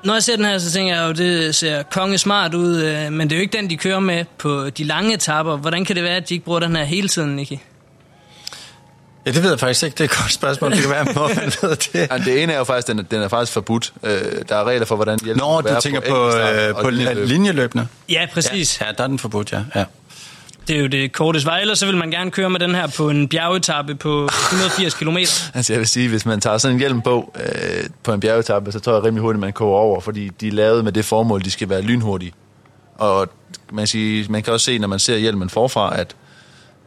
Når 0.06 0.14
jeg 0.14 0.22
ser 0.22 0.36
den 0.36 0.44
her, 0.44 0.58
så 0.58 0.72
tænker 0.72 0.94
jeg 0.96 1.08
jo, 1.08 1.12
det 1.12 1.54
ser 1.54 1.82
konge 1.82 2.18
smart 2.18 2.54
ud, 2.54 2.82
øh, 2.82 3.12
men 3.12 3.30
det 3.30 3.36
er 3.36 3.38
jo 3.38 3.42
ikke 3.42 3.56
den, 3.56 3.70
de 3.70 3.76
kører 3.76 4.00
med 4.00 4.24
på 4.38 4.70
de 4.70 4.84
lange 4.84 5.14
etapper. 5.14 5.56
Hvordan 5.56 5.84
kan 5.84 5.96
det 5.96 6.04
være, 6.04 6.16
at 6.16 6.28
de 6.28 6.34
ikke 6.34 6.44
bruger 6.44 6.60
den 6.60 6.76
her 6.76 6.84
hele 6.84 7.08
tiden, 7.08 7.36
Nicky? 7.36 7.52
Ja, 9.26 9.30
det 9.30 9.42
ved 9.42 9.50
jeg 9.50 9.60
faktisk 9.60 9.82
ikke. 9.82 9.94
Det 9.94 10.00
er 10.00 10.04
et 10.04 10.20
godt 10.20 10.32
spørgsmål. 10.32 10.70
Det 10.70 10.80
kan 10.80 10.90
være, 10.90 11.00
at 11.00 11.16
man 11.16 11.52
ved 11.62 11.70
det. 11.76 11.94
Ja, 12.10 12.18
det 12.18 12.42
ene 12.42 12.52
er 12.52 12.58
jo 12.58 12.64
faktisk, 12.64 12.86
den 12.86 12.98
er, 12.98 13.02
den 13.02 13.22
er 13.22 13.28
faktisk 13.28 13.52
forbudt. 13.52 13.92
Øh, 14.02 14.12
der 14.48 14.56
er 14.56 14.64
regler 14.64 14.86
for, 14.86 14.96
hvordan 14.96 15.18
hjælp 15.24 15.38
Nå, 15.38 15.60
du 15.60 15.80
tænker 15.80 16.00
på, 16.00 16.36
øh, 16.36 16.74
på 16.82 16.90
linjeløb. 16.90 17.28
linjeløbene? 17.28 17.88
Ja, 18.08 18.26
præcis. 18.32 18.80
Ja, 18.80 18.86
ja, 18.86 18.92
der 18.92 19.02
er 19.04 19.08
den 19.08 19.18
forbudt, 19.18 19.52
ja. 19.52 19.60
ja. 19.74 19.84
Det 20.68 20.76
er 20.76 20.80
jo 20.80 20.86
det 20.86 21.12
korteste 21.12 21.46
vej, 21.46 21.60
ellers 21.60 21.78
så 21.78 21.86
vil 21.86 21.96
man 21.96 22.10
gerne 22.10 22.30
køre 22.30 22.50
med 22.50 22.60
den 22.60 22.74
her 22.74 22.86
på 22.96 23.10
en 23.10 23.28
bjergetappe 23.28 23.94
på 23.94 24.28
180 24.52 24.94
km. 24.94 25.16
Altså 25.54 25.72
jeg 25.72 25.80
vil 25.80 25.88
sige, 25.88 26.08
hvis 26.08 26.26
man 26.26 26.40
tager 26.40 26.58
sådan 26.58 26.74
en 26.74 26.78
hjelm 26.78 27.00
på 27.00 27.32
øh, 27.40 27.84
på 28.02 28.12
en 28.12 28.20
bjergetappe, 28.20 28.72
så 28.72 28.80
tror 28.80 28.94
jeg 28.94 29.04
rimelig 29.04 29.22
hurtigt, 29.22 29.40
man 29.40 29.52
koger 29.52 29.78
over, 29.78 30.00
fordi 30.00 30.28
de 30.28 30.48
er 30.48 30.52
lavet 30.52 30.84
med 30.84 30.92
det 30.92 31.04
formål, 31.04 31.44
de 31.44 31.50
skal 31.50 31.68
være 31.68 31.82
lynhurtige. 31.82 32.32
Og 32.98 33.28
man, 33.72 33.86
siger, 33.86 34.24
man 34.30 34.42
kan 34.42 34.52
også 34.52 34.64
se, 34.64 34.78
når 34.78 34.88
man 34.88 34.98
ser 34.98 35.16
hjelmen 35.16 35.50
forfra, 35.50 35.98
at 36.00 36.16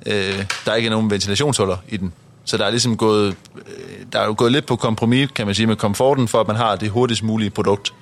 øh, 0.05 0.45
der 0.65 0.75
ikke 0.75 0.87
er 0.87 0.91
nogen 0.91 1.11
ventilationshuller 1.11 1.77
i 1.89 1.97
den. 1.97 2.13
Så 2.45 2.57
der 2.57 2.65
er 2.65 2.69
ligesom 2.69 2.97
gået, 2.97 3.35
øh, 3.55 4.05
der 4.13 4.19
er 4.19 4.25
jo 4.25 4.35
gået 4.37 4.51
lidt 4.51 4.65
på 4.65 4.75
kompromis, 4.75 5.29
kan 5.35 5.45
man 5.45 5.55
sige, 5.55 5.67
med 5.67 5.75
komforten, 5.75 6.27
for 6.27 6.41
at 6.41 6.47
man 6.47 6.55
har 6.55 6.75
det 6.75 6.89
hurtigst 6.89 7.23
mulige 7.23 7.49
produkt. 7.49 7.93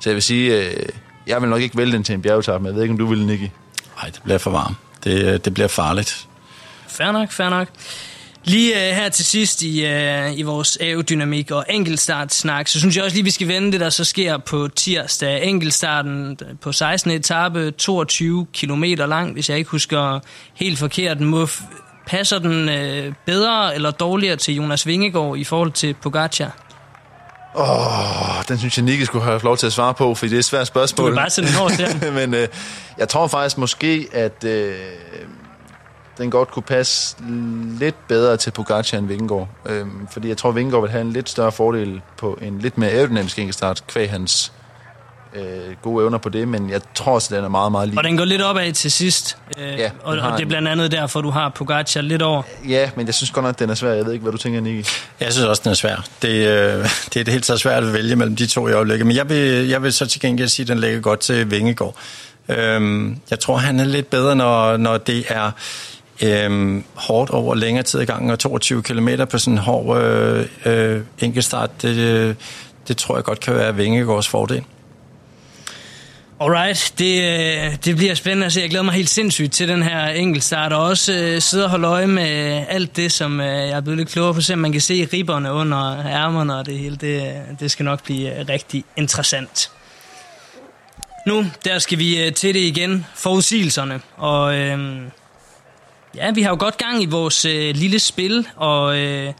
Så 0.00 0.10
jeg 0.10 0.14
vil 0.14 0.22
sige, 0.22 0.64
øh, 0.64 0.86
jeg 1.26 1.42
vil 1.42 1.50
nok 1.50 1.60
ikke 1.60 1.76
vælge 1.76 1.92
den 1.92 2.04
til 2.04 2.14
en 2.14 2.22
bjergetappe, 2.22 2.62
men 2.62 2.66
jeg 2.66 2.74
ved 2.74 2.82
ikke, 2.82 2.92
om 2.92 2.98
du 2.98 3.06
vil, 3.06 3.26
Nicky. 3.26 3.50
Nej, 4.02 4.10
det 4.10 4.20
bliver 4.24 4.38
for 4.38 4.50
varmt. 4.50 4.76
Det, 5.04 5.24
øh, 5.24 5.40
det 5.44 5.54
bliver 5.54 5.68
farligt. 5.68 6.26
Fair 6.88 7.12
nok, 7.12 7.32
fair 7.32 7.48
nok. 7.48 7.68
Lige 8.44 8.72
uh, 8.72 8.96
her 8.96 9.08
til 9.08 9.24
sidst 9.24 9.62
i, 9.62 9.84
uh, 9.84 10.38
i 10.38 10.42
vores 10.42 10.76
aerodynamik 10.76 11.50
og 11.50 11.64
enkeltstartsnak, 11.70 12.68
så 12.68 12.78
synes 12.78 12.96
jeg 12.96 13.04
også 13.04 13.16
lige, 13.16 13.24
vi 13.24 13.30
skal 13.30 13.48
vende 13.48 13.72
det, 13.72 13.80
der 13.80 13.90
så 13.90 14.04
sker 14.04 14.38
på 14.38 14.68
tirsdag. 14.68 15.44
Enkeltstarten 15.44 16.38
på 16.60 16.72
16. 16.72 17.10
etape, 17.10 17.70
22 17.70 18.46
km 18.54 18.84
lang, 18.84 19.32
hvis 19.32 19.50
jeg 19.50 19.58
ikke 19.58 19.70
husker 19.70 20.20
helt 20.54 20.78
forkert. 20.78 21.20
Muff, 21.20 21.60
passer 22.06 22.38
den 22.38 22.68
uh, 22.68 23.14
bedre 23.26 23.74
eller 23.74 23.90
dårligere 23.90 24.36
til 24.36 24.54
Jonas 24.54 24.86
Vingegaard 24.86 25.38
i 25.38 25.44
forhold 25.44 25.72
til 25.72 25.94
Pogacar? 25.94 26.65
Åh, 27.56 28.42
den 28.48 28.58
synes 28.58 28.76
jeg, 28.76 28.84
Nicky 28.84 29.02
skulle 29.02 29.24
have 29.24 29.40
lov 29.42 29.56
til 29.56 29.66
at 29.66 29.72
svare 29.72 29.94
på, 29.94 30.14
fordi 30.14 30.30
det 30.30 30.36
er 30.36 30.38
et 30.38 30.44
svært 30.44 30.66
spørgsmål. 30.66 31.06
Du 31.06 31.12
kan 31.12 31.16
bare 31.16 31.30
sende 31.30 31.48
den 31.48 31.58
over 31.58 31.70
til 31.70 31.86
ham. 31.86 32.12
Men 32.20 32.34
øh, 32.34 32.48
jeg 32.98 33.08
tror 33.08 33.26
faktisk 33.26 33.58
måske, 33.58 34.08
at 34.12 34.44
øh, 34.44 34.74
den 36.18 36.30
godt 36.30 36.50
kunne 36.50 36.62
passe 36.62 37.16
lidt 37.78 38.08
bedre 38.08 38.36
til 38.36 38.50
Pogacar 38.50 38.98
end 38.98 39.06
Vingegaard. 39.06 39.48
Øh, 39.66 39.86
fordi 40.10 40.28
jeg 40.28 40.36
tror, 40.36 40.50
Vingegaard 40.50 40.82
vil 40.82 40.90
have 40.90 41.00
en 41.00 41.12
lidt 41.12 41.28
større 41.28 41.52
fordel 41.52 42.00
på 42.16 42.38
en 42.42 42.58
lidt 42.58 42.78
mere 42.78 42.90
aerodynamisk 42.90 43.38
enkeltstart, 43.38 43.86
kvæg 43.86 44.10
hans 44.10 44.52
øh, 45.36 45.76
gode 45.82 46.04
evner 46.04 46.18
på 46.18 46.28
det, 46.28 46.48
men 46.48 46.70
jeg 46.70 46.80
tror 46.94 47.12
også, 47.12 47.36
den 47.36 47.44
er 47.44 47.48
meget, 47.48 47.72
meget 47.72 47.88
lige. 47.88 47.98
Og 47.98 48.04
den 48.04 48.16
går 48.16 48.24
lidt 48.24 48.42
opad 48.42 48.72
til 48.72 48.92
sidst, 48.92 49.36
øh, 49.58 49.78
Ja, 49.78 49.90
og, 50.02 50.18
og 50.18 50.38
det 50.38 50.44
er 50.44 50.48
blandt 50.48 50.68
andet 50.68 50.92
derfor, 50.92 51.20
du 51.20 51.30
har 51.30 51.48
Pogacar 51.48 52.00
lidt 52.00 52.22
over. 52.22 52.42
Ja, 52.68 52.90
men 52.96 53.06
jeg 53.06 53.14
synes 53.14 53.30
godt 53.30 53.44
nok, 53.44 53.50
at 53.50 53.58
den 53.58 53.70
er 53.70 53.74
svær. 53.74 53.92
Jeg 53.92 54.06
ved 54.06 54.12
ikke, 54.12 54.22
hvad 54.22 54.32
du 54.32 54.38
tænker, 54.38 54.60
Nicky. 54.60 54.88
Jeg 55.20 55.32
synes 55.32 55.46
også, 55.46 55.62
den 55.64 55.70
er 55.70 55.74
svær. 55.74 56.06
Det, 56.22 56.28
øh, 56.28 56.88
det 57.14 57.20
er 57.20 57.24
det 57.24 57.28
helt 57.28 57.44
taget 57.44 57.60
svært 57.60 57.84
at 57.84 57.92
vælge 57.92 58.16
mellem 58.16 58.36
de 58.36 58.46
to 58.46 58.68
i 58.68 58.72
øjeblikket. 58.72 59.06
Men 59.06 59.16
jeg 59.16 59.28
vil, 59.28 59.68
jeg 59.68 59.82
vil 59.82 59.92
så 59.92 60.06
til 60.06 60.20
gengæld 60.20 60.48
sige, 60.48 60.64
at 60.64 60.68
den 60.68 60.78
ligger 60.78 61.00
godt 61.00 61.20
til 61.20 61.50
Vingegaard. 61.50 61.96
Øhm, 62.48 63.18
jeg 63.30 63.40
tror, 63.40 63.56
han 63.56 63.80
er 63.80 63.84
lidt 63.84 64.10
bedre, 64.10 64.36
når, 64.36 64.76
når 64.76 64.98
det 64.98 65.24
er 65.28 65.50
øhm, 66.22 66.84
hårdt 66.94 67.30
over 67.30 67.54
længere 67.54 67.82
tid 67.82 68.00
i 68.00 68.04
gangen, 68.04 68.30
og 68.30 68.38
22 68.38 68.82
km 68.82 69.08
på 69.30 69.38
sådan 69.38 69.54
en 69.54 69.58
hård 69.58 70.02
øh, 70.02 70.46
øh, 70.64 71.00
enkeltstart, 71.18 71.82
det, 71.82 71.96
øh, 71.96 72.34
det 72.88 72.96
tror 72.96 73.16
jeg 73.16 73.24
godt 73.24 73.40
kan 73.40 73.54
være 73.54 73.76
Vingegaards 73.76 74.28
fordel. 74.28 74.64
Alright, 76.40 76.94
det, 76.98 77.22
øh, 77.22 77.76
det 77.84 77.96
bliver 77.96 78.14
spændende 78.14 78.46
at 78.46 78.52
se. 78.52 78.60
Jeg 78.60 78.70
glæder 78.70 78.84
mig 78.84 78.94
helt 78.94 79.08
sindssygt 79.08 79.52
til 79.52 79.68
den 79.68 79.82
her 79.82 80.06
enkeltstart, 80.06 80.72
og 80.72 80.82
også 80.82 81.12
øh, 81.12 81.40
sidde 81.40 81.64
og 81.64 81.70
holde 81.70 81.88
øje 81.88 82.06
med 82.06 82.64
alt 82.68 82.96
det, 82.96 83.12
som 83.12 83.40
øh, 83.40 83.46
jeg 83.46 83.70
er 83.70 83.80
blevet 83.80 83.98
lidt 83.98 84.08
klogere 84.08 84.34
på, 84.34 84.40
så 84.40 84.56
man 84.56 84.72
kan 84.72 84.80
se 84.80 85.08
ribberne 85.12 85.52
under 85.52 86.06
ærmerne 86.06 86.56
og 86.56 86.66
det 86.66 86.78
hele. 86.78 86.96
Det, 86.96 87.22
øh, 87.22 87.58
det 87.60 87.70
skal 87.70 87.84
nok 87.84 88.04
blive 88.04 88.40
øh, 88.40 88.48
rigtig 88.48 88.84
interessant. 88.96 89.70
Nu, 91.26 91.44
der 91.64 91.78
skal 91.78 91.98
vi 91.98 92.24
øh, 92.24 92.32
til 92.32 92.54
det 92.54 92.60
igen, 92.60 93.06
forudsigelserne. 93.14 94.00
Og 94.16 94.56
øh, 94.56 95.02
ja, 96.14 96.30
vi 96.30 96.42
har 96.42 96.50
jo 96.50 96.56
godt 96.58 96.76
gang 96.76 97.02
i 97.02 97.06
vores 97.06 97.44
øh, 97.44 97.74
lille 97.74 97.98
spil, 97.98 98.48
og 98.56 98.98
øh, 98.98 99.32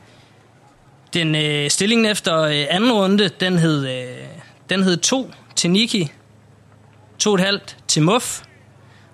den 1.15 1.35
øh, 1.35 1.71
stillingen 1.71 2.07
efter 2.07 2.41
øh, 2.41 2.65
anden 2.71 2.93
runde, 2.93 3.29
den 3.29 3.59
hed, 3.59 3.89
øh, 3.89 4.27
den 4.71 4.83
hed 4.83 4.97
2 4.97 5.31
til 5.57 5.71
Niki, 5.71 6.13
to 7.19 7.31
og 7.31 7.35
et 7.35 7.41
halvt 7.41 7.77
til 7.89 8.03
Muff. 8.03 8.41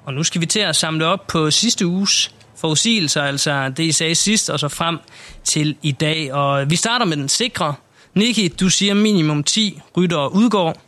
Og 0.04 0.14
nu 0.14 0.22
skal 0.22 0.40
vi 0.40 0.46
til 0.46 0.60
at 0.60 0.76
samle 0.76 1.06
op 1.06 1.26
på 1.26 1.50
sidste 1.50 1.86
uges 1.86 2.30
forudsigelser, 2.56 3.22
altså 3.22 3.68
det 3.76 3.84
I 3.84 3.92
sagde 3.92 4.14
sidst, 4.14 4.50
og 4.50 4.60
så 4.60 4.68
frem 4.68 4.98
til 5.44 5.76
i 5.82 5.92
dag. 5.92 6.32
Og 6.32 6.70
vi 6.70 6.76
starter 6.76 7.06
med 7.06 7.16
den 7.16 7.28
sikre. 7.28 7.74
Niki, 8.14 8.48
du 8.48 8.68
siger 8.68 8.94
minimum 8.94 9.44
10 9.44 9.80
rytter 9.96 10.16
og 10.16 10.34
udgår. 10.34 10.82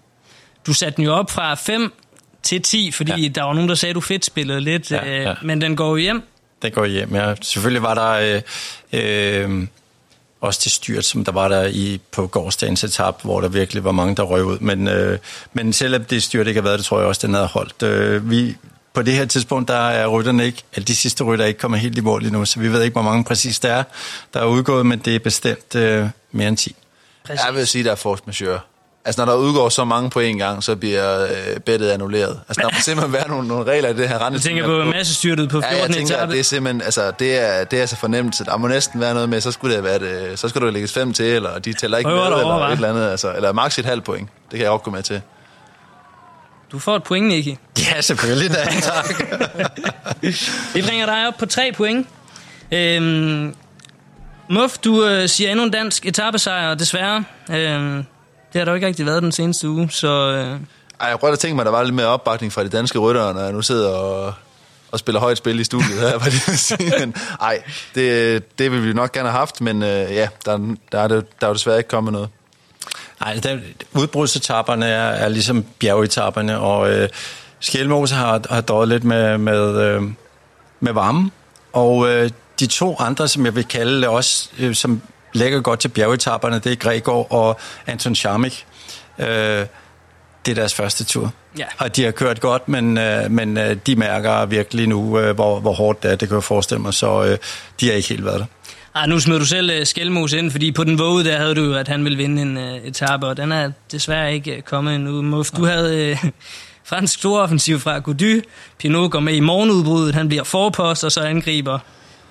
Du 0.66 0.72
satte 0.72 0.96
den 0.96 1.04
jo 1.04 1.12
op 1.12 1.30
fra 1.30 1.54
5 1.54 1.92
til 2.42 2.62
10, 2.62 2.90
fordi 2.90 3.22
ja. 3.22 3.28
der 3.28 3.42
var 3.42 3.52
nogen, 3.52 3.68
der 3.68 3.74
sagde, 3.74 3.90
at 3.90 3.94
du 3.94 4.00
fedt 4.00 4.24
spillede 4.24 4.60
lidt, 4.60 4.90
Ja, 4.90 5.08
øh, 5.08 5.22
ja. 5.22 5.34
men 5.42 5.60
den 5.60 5.76
går 5.76 5.90
jo 5.90 5.96
hjem. 5.96 6.22
Den 6.62 6.72
går 6.72 6.84
hjem, 6.84 7.14
ja. 7.14 7.34
Selvfølgelig 7.42 7.82
var 7.82 7.94
der 7.94 8.42
øh, 8.92 9.50
øh, 9.50 9.66
også 10.44 10.60
til 10.60 10.70
styrt, 10.70 11.04
som 11.04 11.24
der 11.24 11.32
var 11.32 11.48
der 11.48 11.66
i 11.66 12.00
på 12.10 12.26
gårdsdagens 12.26 12.84
etap, 12.84 13.22
hvor 13.22 13.40
der 13.40 13.48
virkelig 13.48 13.84
var 13.84 13.92
mange, 13.92 14.16
der 14.16 14.22
røg 14.22 14.44
ud. 14.44 14.58
Men, 14.58 14.88
øh, 14.88 15.18
men 15.52 15.72
selvom 15.72 16.04
det 16.04 16.22
styrt 16.22 16.46
ikke 16.46 16.60
har 16.60 16.64
været, 16.64 16.78
det 16.78 16.86
tror 16.86 16.98
jeg 16.98 17.08
også, 17.08 17.26
den 17.26 17.34
havde 17.34 17.46
holdt. 17.46 17.82
Øh, 17.82 18.30
vi, 18.30 18.56
på 18.94 19.02
det 19.02 19.14
her 19.14 19.24
tidspunkt, 19.24 19.68
der 19.68 19.88
er 19.88 20.06
rytterne 20.06 20.46
ikke, 20.46 20.62
eller 20.72 20.84
de 20.84 20.96
sidste 20.96 21.24
rytter 21.24 21.44
er 21.44 21.48
ikke 21.48 21.60
kommet 21.60 21.80
helt 21.80 21.98
i 21.98 22.00
mål 22.00 22.24
endnu, 22.24 22.44
så 22.44 22.60
vi 22.60 22.72
ved 22.72 22.82
ikke, 22.82 22.92
hvor 22.92 23.02
mange 23.02 23.24
præcis 23.24 23.60
der 23.60 23.72
er, 23.72 23.82
der 24.34 24.40
er 24.40 24.46
udgået, 24.46 24.86
men 24.86 24.98
det 24.98 25.14
er 25.14 25.18
bestemt 25.18 25.74
øh, 25.74 26.08
mere 26.32 26.48
end 26.48 26.56
10. 26.56 26.76
Præcis. 27.26 27.44
Jeg 27.46 27.54
vil 27.54 27.66
sige, 27.66 27.84
der 27.84 27.90
er 27.90 27.94
force 27.94 28.22
majeure. 28.26 28.60
Altså, 29.06 29.24
når 29.24 29.32
der 29.32 29.38
udgår 29.38 29.68
så 29.68 29.84
mange 29.84 30.10
på 30.10 30.20
en 30.20 30.38
gang, 30.38 30.62
så 30.64 30.76
bliver 30.76 31.22
øh, 31.24 31.60
bettet 31.60 31.90
annulleret. 31.90 32.40
Altså, 32.48 32.60
der 32.62 32.68
må 32.72 32.80
simpelthen 32.80 33.12
være 33.12 33.28
nogle, 33.28 33.48
nogle 33.48 33.72
regler 33.72 33.88
i 33.88 33.92
det 33.94 34.08
her 34.08 34.26
rende. 34.26 34.38
Du 34.38 34.42
tænker 34.42 34.66
på 34.66 34.84
massestyrtet 34.84 35.48
på 35.48 35.60
14. 35.60 35.76
Ja, 35.76 35.82
jeg 35.82 35.94
tænker, 35.94 36.16
at 36.16 36.28
det 36.28 36.38
er 36.38 36.44
simpelthen, 36.44 36.82
altså, 36.82 37.12
det 37.18 37.42
er, 37.42 37.64
det 37.64 37.82
er 37.82 37.86
så 37.86 37.96
fornemt, 37.96 38.42
der 38.46 38.56
må 38.56 38.68
næsten 38.68 39.00
være 39.00 39.14
noget 39.14 39.28
med, 39.28 39.40
så 39.40 39.50
skulle 39.50 39.76
det 39.76 39.84
være, 39.84 39.98
det, 39.98 40.38
så 40.38 40.48
skulle 40.48 40.66
der 40.66 40.72
lægges 40.72 40.92
fem 40.92 41.12
til, 41.12 41.26
eller 41.26 41.58
de 41.58 41.72
tæller 41.72 41.98
ikke 41.98 42.10
med, 42.10 42.24
eller 42.24 42.42
over, 42.42 42.66
et 42.66 42.72
eller 42.72 42.88
andet, 42.88 43.10
altså, 43.10 43.34
eller 43.34 43.52
max 43.52 43.78
et 43.78 43.84
halvt 43.84 44.04
point. 44.04 44.28
Det 44.50 44.58
kan 44.58 44.60
jeg 44.60 44.70
også 44.70 44.84
gå 44.84 44.90
med 44.90 45.02
til. 45.02 45.20
Du 46.72 46.78
får 46.78 46.96
et 46.96 47.02
point, 47.02 47.26
Nicky. 47.26 47.56
Ja, 47.78 48.00
selvfølgelig 48.00 48.50
da. 48.50 48.64
Tak. 48.82 49.08
Det 50.74 50.84
bringer 50.84 51.06
dig 51.06 51.28
op 51.28 51.34
på 51.38 51.46
tre 51.46 51.72
point. 51.76 52.06
Øhm, 52.72 53.54
Muff, 54.50 54.78
du 54.78 55.06
øh, 55.06 55.28
siger 55.28 55.50
endnu 55.50 55.64
en 55.64 55.70
dansk 55.70 56.06
etappesejr, 56.06 56.74
desværre. 56.74 57.24
Øhm, 57.50 58.04
det 58.54 58.60
har 58.60 58.64
der 58.64 58.72
jo 58.72 58.74
ikke 58.74 58.86
rigtig 58.86 59.06
været 59.06 59.22
den 59.22 59.32
seneste 59.32 59.68
uge, 59.68 59.90
så... 59.90 60.08
Øh, 60.08 60.60
Ej, 61.00 61.08
jeg 61.08 61.18
godt 61.20 61.30
have 61.30 61.36
tænkt 61.36 61.56
mig, 61.56 61.62
at 61.62 61.66
der 61.66 61.72
var 61.72 61.82
lidt 61.82 61.94
mere 61.94 62.06
opbakning 62.06 62.52
fra 62.52 62.64
de 62.64 62.68
danske 62.68 62.98
ryttere, 62.98 63.34
når 63.34 63.40
jeg 63.40 63.52
nu 63.52 63.62
sidder 63.62 63.90
og, 63.90 64.34
og 64.90 64.98
spiller 64.98 65.20
højt 65.20 65.38
spil 65.38 65.60
i 65.60 65.64
studiet 65.64 66.00
her, 66.00 66.18
hvad 66.18 66.32
det 66.32 66.42
vil 66.46 66.58
sige. 66.58 66.92
Men 67.00 67.14
ej, 67.40 67.62
det, 67.94 68.58
det 68.58 68.72
vil 68.72 68.86
vi 68.86 68.92
nok 68.92 69.12
gerne 69.12 69.28
have 69.28 69.38
haft, 69.38 69.60
men 69.60 69.82
øh, 69.82 69.88
ja, 69.88 70.28
der, 70.44 70.76
der, 70.92 71.00
er 71.00 71.08
det, 71.08 71.40
der 71.40 71.46
er 71.46 71.50
jo 71.50 71.54
desværre 71.54 71.78
ikke 71.78 71.88
kommet 71.88 72.12
noget. 72.12 72.28
Nej, 73.20 73.40
der, 73.42 73.58
udbrudsetapperne 73.92 74.86
er, 74.86 75.08
er 75.08 75.28
ligesom 75.28 75.64
bjergetapperne, 75.78 76.58
og 76.58 76.92
øh, 76.92 77.08
Skelmose 77.60 78.14
har, 78.14 78.40
har 78.50 78.60
døjet 78.60 78.88
lidt 78.88 79.04
med, 79.04 79.38
med, 79.38 79.80
øh, 79.80 80.02
med 80.80 80.92
varmen. 80.92 81.32
Og 81.72 82.08
øh, 82.08 82.30
de 82.60 82.66
to 82.66 82.96
andre, 82.98 83.28
som 83.28 83.44
jeg 83.44 83.54
vil 83.54 83.64
kalde 83.64 84.08
også, 84.08 84.48
øh, 84.58 84.74
som 84.74 85.00
lægger 85.34 85.60
godt 85.60 85.80
til 85.80 85.88
bjergetapperne, 85.88 86.58
det 86.58 86.72
er 86.72 86.76
Gregor 86.76 87.32
og 87.32 87.60
Anton 87.86 88.14
Charmik. 88.14 88.66
Øh, 89.18 89.66
det 90.46 90.50
er 90.50 90.54
deres 90.54 90.74
første 90.74 91.04
tur. 91.04 91.32
Ja. 91.58 91.64
Og 91.78 91.96
de 91.96 92.04
har 92.04 92.10
kørt 92.10 92.40
godt, 92.40 92.68
men, 92.68 92.98
øh, 92.98 93.30
men 93.30 93.58
øh, 93.58 93.76
de 93.86 93.96
mærker 93.96 94.46
virkelig 94.46 94.88
nu, 94.88 95.18
øh, 95.18 95.34
hvor, 95.34 95.60
hvor 95.60 95.72
hårdt 95.72 96.02
det 96.02 96.10
er, 96.10 96.16
det 96.16 96.28
kan 96.28 96.34
jeg 96.34 96.44
forestille 96.44 96.82
mig, 96.82 96.94
så 96.94 97.24
øh, 97.24 97.38
de 97.80 97.86
har 97.86 97.94
ikke 97.94 98.08
helt 98.08 98.24
været 98.24 98.40
der. 98.40 98.46
ej, 98.94 99.06
nu 99.06 99.20
smed 99.20 99.38
du 99.38 99.44
selv 99.44 99.70
øh, 99.70 99.86
Skelmos 99.86 100.32
ind, 100.32 100.50
fordi 100.50 100.72
på 100.72 100.84
den 100.84 100.98
våge, 100.98 101.24
der 101.24 101.38
havde 101.38 101.54
du 101.54 101.64
jo, 101.64 101.74
at 101.74 101.88
han 101.88 102.04
ville 102.04 102.18
vinde 102.18 102.42
en 102.42 102.58
øh, 102.58 102.76
etape, 102.76 103.26
og 103.26 103.36
den 103.36 103.52
er 103.52 103.70
desværre 103.92 104.34
ikke 104.34 104.56
øh, 104.56 104.62
kommet 104.62 104.94
endnu. 104.94 105.22
Muff, 105.22 105.50
du 105.50 105.64
havde 105.64 106.10
øh, 106.10 106.24
fransk 106.90 107.14
storoffensiv 107.14 107.80
fra 107.80 107.98
Gody. 107.98 108.44
Pinot 108.78 109.10
går 109.10 109.20
med 109.20 109.34
i 109.34 109.40
morgenudbruddet, 109.40 110.14
han 110.14 110.28
bliver 110.28 110.44
forpost, 110.44 111.04
og 111.04 111.12
så 111.12 111.20
angriber 111.20 111.78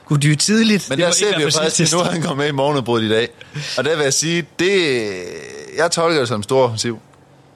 Gody 0.06 0.36
tidligt. 0.36 0.90
Men 0.90 0.98
Det 0.98 1.06
der 1.06 1.12
ser 1.12 1.38
vi 1.38 1.44
jo 1.44 1.50
faktisk, 1.52 1.94
at 1.94 1.98
nu 2.00 2.04
han 2.04 2.22
kommet 2.22 2.38
med 2.38 2.48
i 2.48 2.52
morgenudbruddet 2.52 3.06
i 3.08 3.10
dag. 3.10 3.30
Og 3.78 3.84
der 3.86 3.96
vil 3.96 4.04
jeg 4.04 4.14
sige, 4.14 4.46
det, 4.60 5.12
jeg 5.78 5.92
tolker 5.92 6.20
det 6.20 6.28
som 6.28 6.44
stor 6.44 6.64
offensiv. 6.64 7.00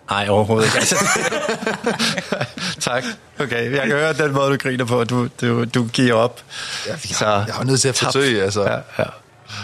Nej, 0.10 0.28
overhovedet 0.30 0.66
ikke. 0.68 0.78
Altså, 0.78 0.96
tak. 2.92 3.04
Okay, 3.40 3.72
jeg 3.72 3.82
kan 3.82 3.92
høre 3.92 4.14
den 4.14 4.32
måde, 4.34 4.52
du 4.52 4.58
griner 4.58 4.86
på. 4.86 5.04
Du, 5.04 5.28
du, 5.42 5.64
du 5.66 5.84
giver 5.88 6.14
op. 6.14 6.42
Så, 7.14 7.26
jeg 7.26 7.46
var 7.58 7.64
nødt 7.64 7.82
til 7.82 7.90
at 7.90 7.96
forsøge, 7.98 8.44
altså. 8.44 8.64
Ja, 8.64 8.76
ja. 9.00 9.04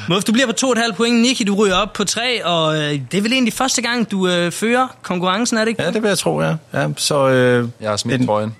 Muff, 0.09 0.23
du 0.23 0.31
bliver 0.31 0.47
på 0.47 0.53
2,5 0.79 0.95
point. 0.95 1.21
Nicky, 1.21 1.43
du 1.47 1.55
ryger 1.55 1.75
op 1.75 1.93
på 1.93 2.03
3, 2.03 2.45
og 2.45 2.75
øh, 2.75 2.99
det 3.11 3.17
er 3.17 3.21
vel 3.21 3.33
egentlig 3.33 3.53
første 3.53 3.81
gang, 3.81 4.11
du 4.11 4.27
øh, 4.27 4.51
fører 4.51 4.87
konkurrencen, 5.01 5.57
er 5.57 5.61
det 5.61 5.69
ikke? 5.69 5.83
Ja, 5.83 5.91
det 5.91 6.01
vil 6.01 6.07
jeg 6.07 6.17
tro, 6.17 6.41
ja. 6.41 6.55
ja 6.73 6.87
så, 6.97 7.27
øh, 7.29 7.67
Jeg 7.81 7.89
har 7.89 7.97
smidt 7.97 8.21
en- 8.21 8.27
trøjen. 8.27 8.55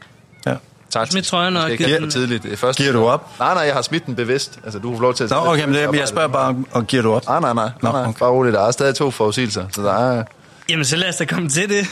Tak. 0.93 1.11
Smidt 1.11 1.25
trøjen 1.25 1.57
og 1.57 1.69
giver 1.71 1.99
den- 1.99 2.11
tidligt. 2.11 2.43
Det 2.43 2.53
er 2.53 2.57
første. 2.57 2.83
Giver 2.83 2.93
du 2.93 3.05
op? 3.05 3.29
Nej, 3.39 3.53
nej, 3.53 3.63
jeg 3.63 3.73
har 3.73 3.81
smidt 3.81 4.05
den 4.05 4.15
bevidst. 4.15 4.59
Altså, 4.63 4.79
du 4.79 4.95
får 4.95 5.01
lov 5.01 5.13
til 5.13 5.23
at... 5.23 5.29
Nå, 5.29 5.35
okay, 5.37 5.65
men 5.65 5.73
det, 5.73 5.99
jeg 5.99 6.07
spørger 6.07 6.27
bare, 6.27 6.55
og 6.71 6.87
giver 6.87 7.03
du 7.03 7.13
op? 7.13 7.25
Nej, 7.25 7.39
nej, 7.39 7.53
nej. 7.53 7.69
Nå, 7.81 7.89
nej, 7.91 7.91
nej. 8.01 8.09
okay. 8.09 8.19
Bare 8.19 8.29
roligt. 8.29 8.53
Der 8.53 8.67
er 8.67 8.71
stadig 8.71 8.95
to 8.95 9.11
forudsigelser. 9.11 9.65
Så 9.71 9.81
der 9.83 9.93
er... 9.93 10.23
Jamen, 10.69 10.85
så 10.85 10.95
lad 10.95 11.09
os 11.09 11.15
da 11.15 11.25
komme 11.25 11.49
til 11.49 11.69
det. 11.69 11.87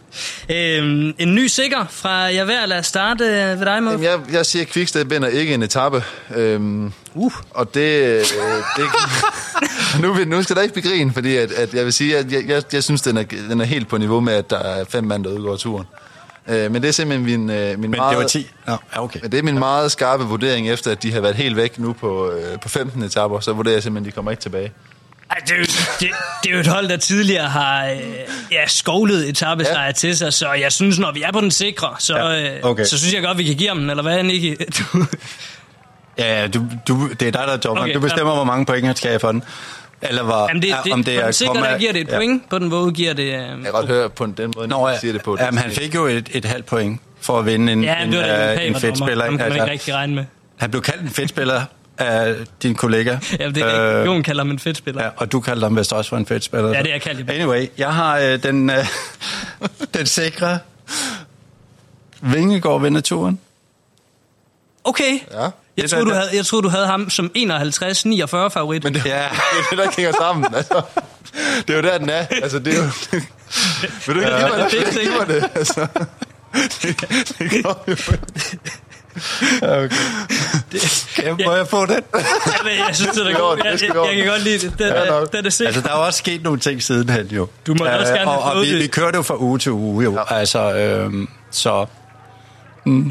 øhm, 0.56 1.14
en 1.18 1.34
ny 1.34 1.46
sikker 1.46 1.84
fra 1.90 2.10
jeg 2.10 2.36
er 2.36 2.44
ved 2.44 2.54
at 2.54 2.68
lade 2.68 2.82
starte 2.82 3.24
øh, 3.24 3.60
ved 3.60 3.66
dig, 3.66 3.82
Muff. 3.82 3.92
Jamen, 3.92 4.04
jeg, 4.04 4.18
jeg 4.32 4.46
siger, 4.46 4.62
at 4.62 4.68
Quickstep 4.68 5.10
vinder 5.10 5.28
ikke 5.28 5.54
en 5.54 5.62
etape. 5.62 6.04
Øhm, 6.34 6.92
Uh. 7.14 7.32
Og 7.50 7.74
det... 7.74 8.02
Øh, 8.04 8.20
det 8.76 8.84
nu, 10.02 10.14
nu 10.26 10.42
skal 10.42 10.56
der 10.56 10.62
ikke 10.62 10.74
blive 10.74 10.90
grin, 10.92 11.12
fordi 11.12 11.36
at, 11.36 11.52
at 11.52 11.74
jeg 11.74 11.84
vil 11.84 11.92
sige, 11.92 12.16
at 12.18 12.32
jeg, 12.32 12.44
jeg, 12.48 12.62
jeg 12.72 12.84
synes, 12.84 13.02
den 13.02 13.16
er, 13.16 13.22
den 13.50 13.60
er 13.60 13.64
helt 13.64 13.88
på 13.88 13.98
niveau 13.98 14.20
med, 14.20 14.32
at 14.32 14.50
der 14.50 14.58
er 14.58 14.84
fem 14.88 15.04
mand, 15.04 15.24
der 15.24 15.30
udgår 15.30 15.56
turen. 15.56 15.86
Øh, 16.48 16.72
men 16.72 16.82
det 16.82 16.88
er 16.88 16.92
simpelthen 16.92 17.40
min, 17.40 17.50
øh, 17.50 17.70
min 17.70 17.80
Men 17.80 17.90
meget... 17.90 18.10
det 18.10 18.18
var 18.18 18.28
10? 18.28 18.50
Nå, 18.66 18.76
ja, 18.94 19.02
okay. 19.02 19.20
Men 19.22 19.32
det 19.32 19.38
er 19.38 19.42
min 19.42 19.58
meget 19.58 19.92
skarpe 19.92 20.24
vurdering, 20.24 20.70
efter 20.70 20.90
at 20.90 21.02
de 21.02 21.12
har 21.12 21.20
været 21.20 21.34
helt 21.34 21.56
væk 21.56 21.78
nu 21.78 21.92
på, 21.92 22.30
øh, 22.30 22.60
på 22.60 22.68
15 22.68 23.02
etaper, 23.02 23.40
så 23.40 23.52
vurderer 23.52 23.74
jeg 23.74 23.82
simpelthen, 23.82 24.06
at 24.06 24.12
de 24.12 24.14
kommer 24.14 24.30
ikke 24.30 24.40
tilbage. 24.40 24.72
Ej, 25.30 25.36
det, 25.46 25.52
er 25.52 25.56
jo, 25.56 25.62
det, 26.00 26.10
det 26.42 26.50
er 26.50 26.54
jo 26.54 26.60
et 26.60 26.66
hold, 26.66 26.88
der 26.88 26.96
tidligere 26.96 27.48
har 27.48 27.86
øh, 27.86 27.98
ja, 28.52 28.66
skovlet 28.66 29.28
etappesejr 29.28 29.86
ja. 29.86 29.92
til 29.92 30.16
sig, 30.16 30.32
så 30.32 30.52
jeg 30.52 30.72
synes, 30.72 30.98
når 30.98 31.12
vi 31.12 31.22
er 31.22 31.32
på 31.32 31.40
den 31.40 31.50
sikre, 31.50 31.96
så, 31.98 32.16
Ja, 32.16 32.56
øh, 32.56 32.60
okay. 32.62 32.84
så 32.84 32.98
synes 32.98 33.14
jeg 33.14 33.22
godt, 33.22 33.38
vi 33.38 33.44
kan 33.44 33.54
give 33.54 33.68
ham 33.68 33.78
den, 33.78 33.90
eller 33.90 34.02
hvad, 34.02 34.22
Nicky? 34.22 34.56
Du, 34.78 35.04
Ja, 36.18 36.46
du, 36.46 36.64
du, 36.88 37.08
det 37.08 37.22
er 37.22 37.32
dig, 37.32 37.42
der 37.46 37.52
er 37.52 37.56
dommer. 37.56 37.82
Okay, 37.82 37.94
du 37.94 38.00
bestemmer, 38.00 38.32
ja. 38.32 38.36
hvor 38.36 38.44
mange 38.44 38.66
point 38.66 38.86
han 38.86 38.96
skal 38.96 39.10
have 39.10 39.20
for 39.20 39.32
den. 39.32 39.42
Eller 40.02 40.22
hvor, 40.22 40.46
jamen, 40.48 40.62
det, 40.62 40.74
det, 40.84 40.92
om 40.92 41.04
det 41.04 41.14
på 41.14 41.20
er 41.20 41.24
den 41.24 41.32
sikre, 41.32 41.54
der 41.54 41.78
giver 41.78 41.92
det 41.92 42.00
et 42.00 42.08
ja. 42.08 42.16
point, 42.16 42.48
på 42.50 42.58
den 42.58 42.70
våge 42.70 42.92
giver 42.92 43.12
det... 43.12 43.22
Øh, 43.22 43.32
Jeg 43.32 43.48
kan 43.62 43.72
godt 43.72 43.86
høre 43.86 44.10
på 44.10 44.26
den 44.26 44.52
måde, 44.56 44.68
Nå, 44.68 44.88
ja. 44.88 44.98
siger 44.98 45.12
det 45.12 45.22
på. 45.22 45.36
Jamen, 45.40 45.58
han 45.58 45.70
fik 45.70 45.94
jo 45.94 46.06
et, 46.06 46.28
et 46.32 46.44
halvt 46.44 46.66
point 46.66 47.00
for 47.20 47.38
at 47.38 47.46
vinde 47.46 47.72
en, 47.72 47.84
ja, 47.84 48.02
en, 48.02 48.12
det 48.12 48.18
var 48.20 48.26
da 48.26 48.54
øh, 48.54 48.66
en 48.66 48.74
en 48.74 48.80
fedtspiller. 48.80 49.24
Ham 49.24 49.38
kan 49.38 49.44
man 49.44 49.52
Altså, 49.52 49.62
ikke 49.64 49.72
rigtig 49.72 49.94
regne 49.94 50.14
med. 50.14 50.24
han 50.56 50.70
blev 50.70 50.82
kaldt 50.82 51.02
en 51.02 51.08
fedtspiller 51.10 51.62
af 51.98 52.34
din 52.62 52.74
kollega. 52.74 53.10
Ja, 53.10 53.48
det 53.48 53.56
er 53.62 53.88
rigtigt. 53.90 54.06
Jon 54.06 54.22
kalder 54.22 54.44
ham 54.44 54.50
en 54.50 54.58
fedtspiller. 54.58 55.02
Ja, 55.04 55.10
og 55.16 55.32
du 55.32 55.40
kalder 55.40 55.62
ham 55.66 55.76
vist 55.76 55.92
også 55.92 56.08
for 56.08 56.16
en 56.16 56.26
fedtspiller. 56.26 56.68
Ja, 56.68 56.78
det 56.78 56.88
er 56.88 56.92
jeg 56.92 57.02
kaldt 57.02 57.30
Anyway, 57.30 57.66
jeg 57.78 57.94
har 57.94 58.18
øh, 58.18 58.42
den, 58.42 58.70
øh, 58.70 58.76
den 59.94 60.06
sikre 60.06 60.58
Vingegaard 62.20 62.82
vinder 62.82 63.00
turen. 63.00 63.38
Okay. 64.84 65.18
Ja. 65.32 65.48
Jeg 65.78 65.82
Det 65.82 65.90
troede, 65.90 66.06
du 66.06 66.14
havde, 66.14 66.28
jeg 66.32 66.46
troede, 66.46 66.62
du 66.64 66.68
havde 66.68 66.86
ham 66.86 67.10
som 67.10 67.30
51-49 67.36 68.48
favorit. 68.48 68.84
Men 68.84 68.94
det, 68.94 69.04
Ja. 69.06 69.10
det 69.10 69.18
er 69.20 69.28
det, 69.70 69.78
der 69.78 69.90
hænger 69.96 70.12
sammen. 70.20 70.54
Altså, 70.54 70.82
det 71.68 71.70
er 71.70 71.76
jo 71.76 71.82
der, 71.82 71.98
den 71.98 72.10
er. 72.10 72.26
Altså, 72.42 72.58
det 72.58 72.74
er 72.74 72.78
jo... 72.78 72.82
Vil 74.06 74.14
du 74.16 74.20
ikke 74.20 74.36
give 74.38 74.48
mig 74.48 74.58
det? 74.58 74.70
det 74.70 74.72
Vil 74.72 74.94
du 74.94 74.98
ikke 74.98 75.00
give 75.00 75.18
mig 75.18 75.28
det? 75.28 75.50
Altså, 75.54 75.86
det, 76.82 77.38
det 77.38 77.64
jo. 77.64 77.74
Okay. 79.62 79.88
Kan, 81.14 81.40
må 81.46 81.54
jeg 81.54 81.68
få 81.68 81.86
den? 81.86 82.02
Jamen, 82.58 82.78
jeg 82.86 82.96
synes, 82.96 83.10
det 83.10 83.20
er 83.22 83.28
Det 83.28 83.36
godt. 83.36 83.60
Jeg, 83.64 83.72
det 83.72 83.82
jeg, 83.82 83.94
jeg, 83.96 84.16
kan 84.16 84.26
godt 84.26 84.42
lide 84.42 84.58
det. 84.58 84.78
Den, 84.78 84.86
Ja, 84.86 84.92
er, 84.94 85.24
den 85.24 85.46
er. 85.46 85.64
Altså, 85.66 85.80
der 85.80 85.88
er 85.88 85.96
jo 85.98 86.06
også 86.06 86.18
sket 86.18 86.42
nogle 86.42 86.60
ting 86.60 86.82
sidenhen, 86.82 87.26
jo. 87.26 87.48
Du 87.66 87.74
må 87.74 87.84
også 87.84 88.14
gerne 88.14 88.30
have 88.30 88.42
og, 88.42 88.52
og 88.52 88.62
vi, 88.62 88.72
det. 88.72 88.82
vi 88.82 88.86
kører 88.86 89.10
det 89.10 89.16
jo 89.16 89.22
fra 89.22 89.36
uge 89.36 89.58
til 89.58 89.72
uge, 89.72 90.04
jo. 90.04 90.12
Ja. 90.30 90.34
Altså, 90.34 90.74
øhm, 90.74 91.28
så... 91.50 91.86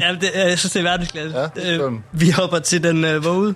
Ja, 0.00 0.12
det, 0.20 0.30
jeg 0.34 0.58
synes, 0.58 0.72
det 0.72 0.80
er 0.80 0.84
verdensklasse. 0.84 1.38
Ja, 1.38 1.48
det 1.54 1.74
er 1.74 1.86
Øh, 1.86 1.92
vi 2.12 2.30
hopper 2.30 2.58
til 2.58 2.82
den 2.82 3.04
øh, 3.04 3.24
våge. 3.24 3.54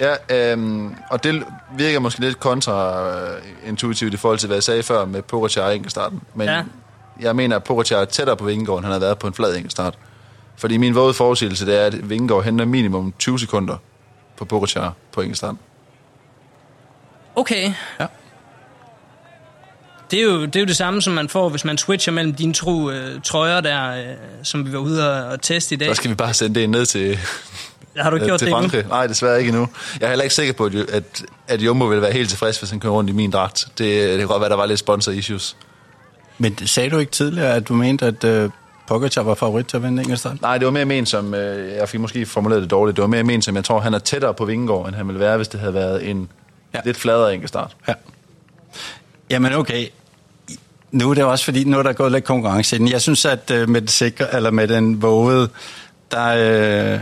Ja, 0.00 0.14
øhm, 0.52 0.94
og 1.10 1.24
det 1.24 1.44
virker 1.76 1.98
måske 1.98 2.20
lidt 2.20 2.40
kontraintuitivt 2.40 4.14
i 4.14 4.16
forhold 4.16 4.38
til, 4.38 4.46
hvad 4.46 4.56
jeg 4.56 4.62
sagde 4.62 4.82
før 4.82 5.04
med 5.04 5.22
Pogacar 5.22 5.70
i 5.70 5.74
enkeltstarten. 5.76 6.20
Men 6.34 6.48
Ja. 6.48 6.62
jeg 7.20 7.36
mener, 7.36 7.56
at 7.56 7.64
Pogacar 7.64 7.96
er 7.96 8.04
tættere 8.04 8.36
på 8.36 8.44
Vingegaard, 8.44 8.78
end 8.78 8.84
han 8.84 8.92
har 8.92 9.00
været 9.00 9.18
på 9.18 9.26
en 9.26 9.34
flad 9.34 9.54
enkeltstart. 9.54 9.98
Fordi 10.56 10.76
min 10.76 10.94
våde 10.94 11.14
forudsigelse, 11.14 11.66
det 11.66 11.80
er, 11.80 11.86
at 11.86 12.10
Vingegaard 12.10 12.44
henter 12.44 12.64
minimum 12.64 13.14
20 13.18 13.38
sekunder 13.38 13.76
på 14.36 14.44
Pogacar 14.44 14.92
på 15.12 15.20
enkeltstart. 15.20 15.54
Okay. 17.36 17.72
Ja. 18.00 18.06
Det 20.10 20.18
er, 20.18 20.22
jo, 20.22 20.44
det 20.44 20.56
er 20.56 20.60
jo 20.60 20.66
det 20.66 20.76
samme, 20.76 21.02
som 21.02 21.12
man 21.12 21.28
får, 21.28 21.48
hvis 21.48 21.64
man 21.64 21.78
switcher 21.78 22.12
mellem 22.12 22.34
dine 22.34 22.52
to 22.54 22.90
øh, 22.90 23.20
trøjer 23.22 23.60
der, 23.60 23.90
øh, 23.96 24.04
som 24.42 24.66
vi 24.66 24.72
var 24.72 24.78
ude 24.78 25.12
og, 25.12 25.28
og 25.30 25.40
teste 25.42 25.74
i 25.74 25.78
dag. 25.78 25.88
Så 25.88 25.94
skal 25.94 26.10
vi 26.10 26.14
bare 26.14 26.34
sende 26.34 26.60
det 26.60 26.70
ned 26.70 26.86
til, 26.86 27.18
Har 27.96 28.10
du 28.10 28.16
ikke 28.16 28.26
gjort 28.26 28.38
til 28.38 28.46
det 28.46 28.54
endnu? 28.54 28.68
Frankrig. 28.68 28.88
Nej, 28.88 29.06
desværre 29.06 29.38
ikke 29.38 29.48
endnu. 29.48 29.68
Jeg 30.00 30.06
er 30.06 30.10
heller 30.10 30.22
ikke 30.22 30.34
sikker 30.34 30.52
på, 30.52 30.64
at, 30.64 30.74
at, 30.74 31.24
at 31.48 31.62
Jumbo 31.62 31.84
vil 31.84 32.00
være 32.02 32.12
helt 32.12 32.28
tilfreds, 32.28 32.58
hvis 32.58 32.70
han 32.70 32.80
kører 32.80 32.92
rundt 32.92 33.10
i 33.10 33.12
min 33.12 33.30
dragt. 33.30 33.66
Det, 33.78 34.08
det 34.10 34.18
kan 34.18 34.28
godt 34.28 34.40
være, 34.40 34.50
der 34.50 34.56
var 34.56 34.66
lidt 34.66 34.78
sponsor-issues. 34.78 35.56
Men 36.38 36.66
sagde 36.66 36.90
du 36.90 36.98
ikke 36.98 37.12
tidligere, 37.12 37.54
at 37.54 37.68
du 37.68 37.74
mente, 37.74 38.06
at 38.06 38.24
øh, 38.24 38.50
Pogacar 38.88 39.22
var 39.22 39.34
favorit 39.34 39.66
til 39.66 39.76
at 39.76 39.82
vinde 39.82 40.02
enkeltstart? 40.02 40.42
Nej, 40.42 40.58
det 40.58 40.64
var 40.64 40.70
mere 40.72 40.84
men 40.84 41.06
som, 41.06 41.34
øh, 41.34 41.72
jeg 41.76 41.88
fik 41.88 42.00
måske 42.00 42.26
formuleret 42.26 42.62
det 42.62 42.70
dårligt, 42.70 42.96
det 42.96 43.02
var 43.02 43.08
mere 43.08 43.22
men 43.24 43.42
som, 43.42 43.56
jeg 43.56 43.64
tror, 43.64 43.80
han 43.80 43.94
er 43.94 43.98
tættere 43.98 44.34
på 44.34 44.44
Vingegaard, 44.44 44.86
end 44.86 44.94
han 44.94 45.06
ville 45.06 45.20
være, 45.20 45.36
hvis 45.36 45.48
det 45.48 45.60
havde 45.60 45.74
været 45.74 46.10
en 46.10 46.28
Ja. 46.74 46.78
ja. 46.78 46.82
lidt 46.84 46.96
fladere 46.96 47.34
enkeltstart. 47.34 47.76
Ja. 47.88 47.92
Jamen 49.30 49.52
okay. 49.52 49.86
Nu 50.90 51.10
er 51.10 51.14
det 51.14 51.24
også 51.24 51.44
fordi, 51.44 51.64
nu 51.64 51.78
er 51.78 51.82
der 51.82 51.92
gået 51.92 52.12
lidt 52.12 52.24
konkurrence 52.24 52.76
i. 52.76 52.90
Jeg 52.90 53.02
synes, 53.02 53.24
at 53.24 53.50
øh, 53.50 53.68
med 53.68 53.80
den 53.80 53.88
sikre, 53.88 54.34
eller 54.34 54.50
med 54.50 54.68
den 54.68 55.02
vågede, 55.02 55.48
der... 56.10 56.26
Øh, 56.26 57.00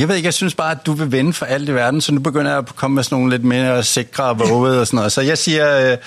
jeg 0.00 0.08
ved 0.08 0.16
ikke, 0.16 0.26
jeg 0.26 0.34
synes 0.34 0.54
bare, 0.54 0.70
at 0.70 0.86
du 0.86 0.92
vil 0.92 1.12
vinde 1.12 1.32
for 1.32 1.46
alt 1.46 1.68
i 1.68 1.74
verden, 1.74 2.00
så 2.00 2.12
nu 2.12 2.20
begynder 2.20 2.50
jeg 2.50 2.58
at 2.58 2.76
komme 2.76 2.94
med 2.94 3.02
sådan 3.02 3.16
nogle 3.16 3.30
lidt 3.30 3.44
mere 3.44 3.82
sikre 3.82 4.24
og 4.24 4.38
vågede 4.38 4.80
og 4.80 4.86
sådan 4.86 4.96
noget. 4.96 5.12
Så 5.12 5.20
jeg 5.20 5.38
siger, 5.38 5.92
øh, 5.92 5.98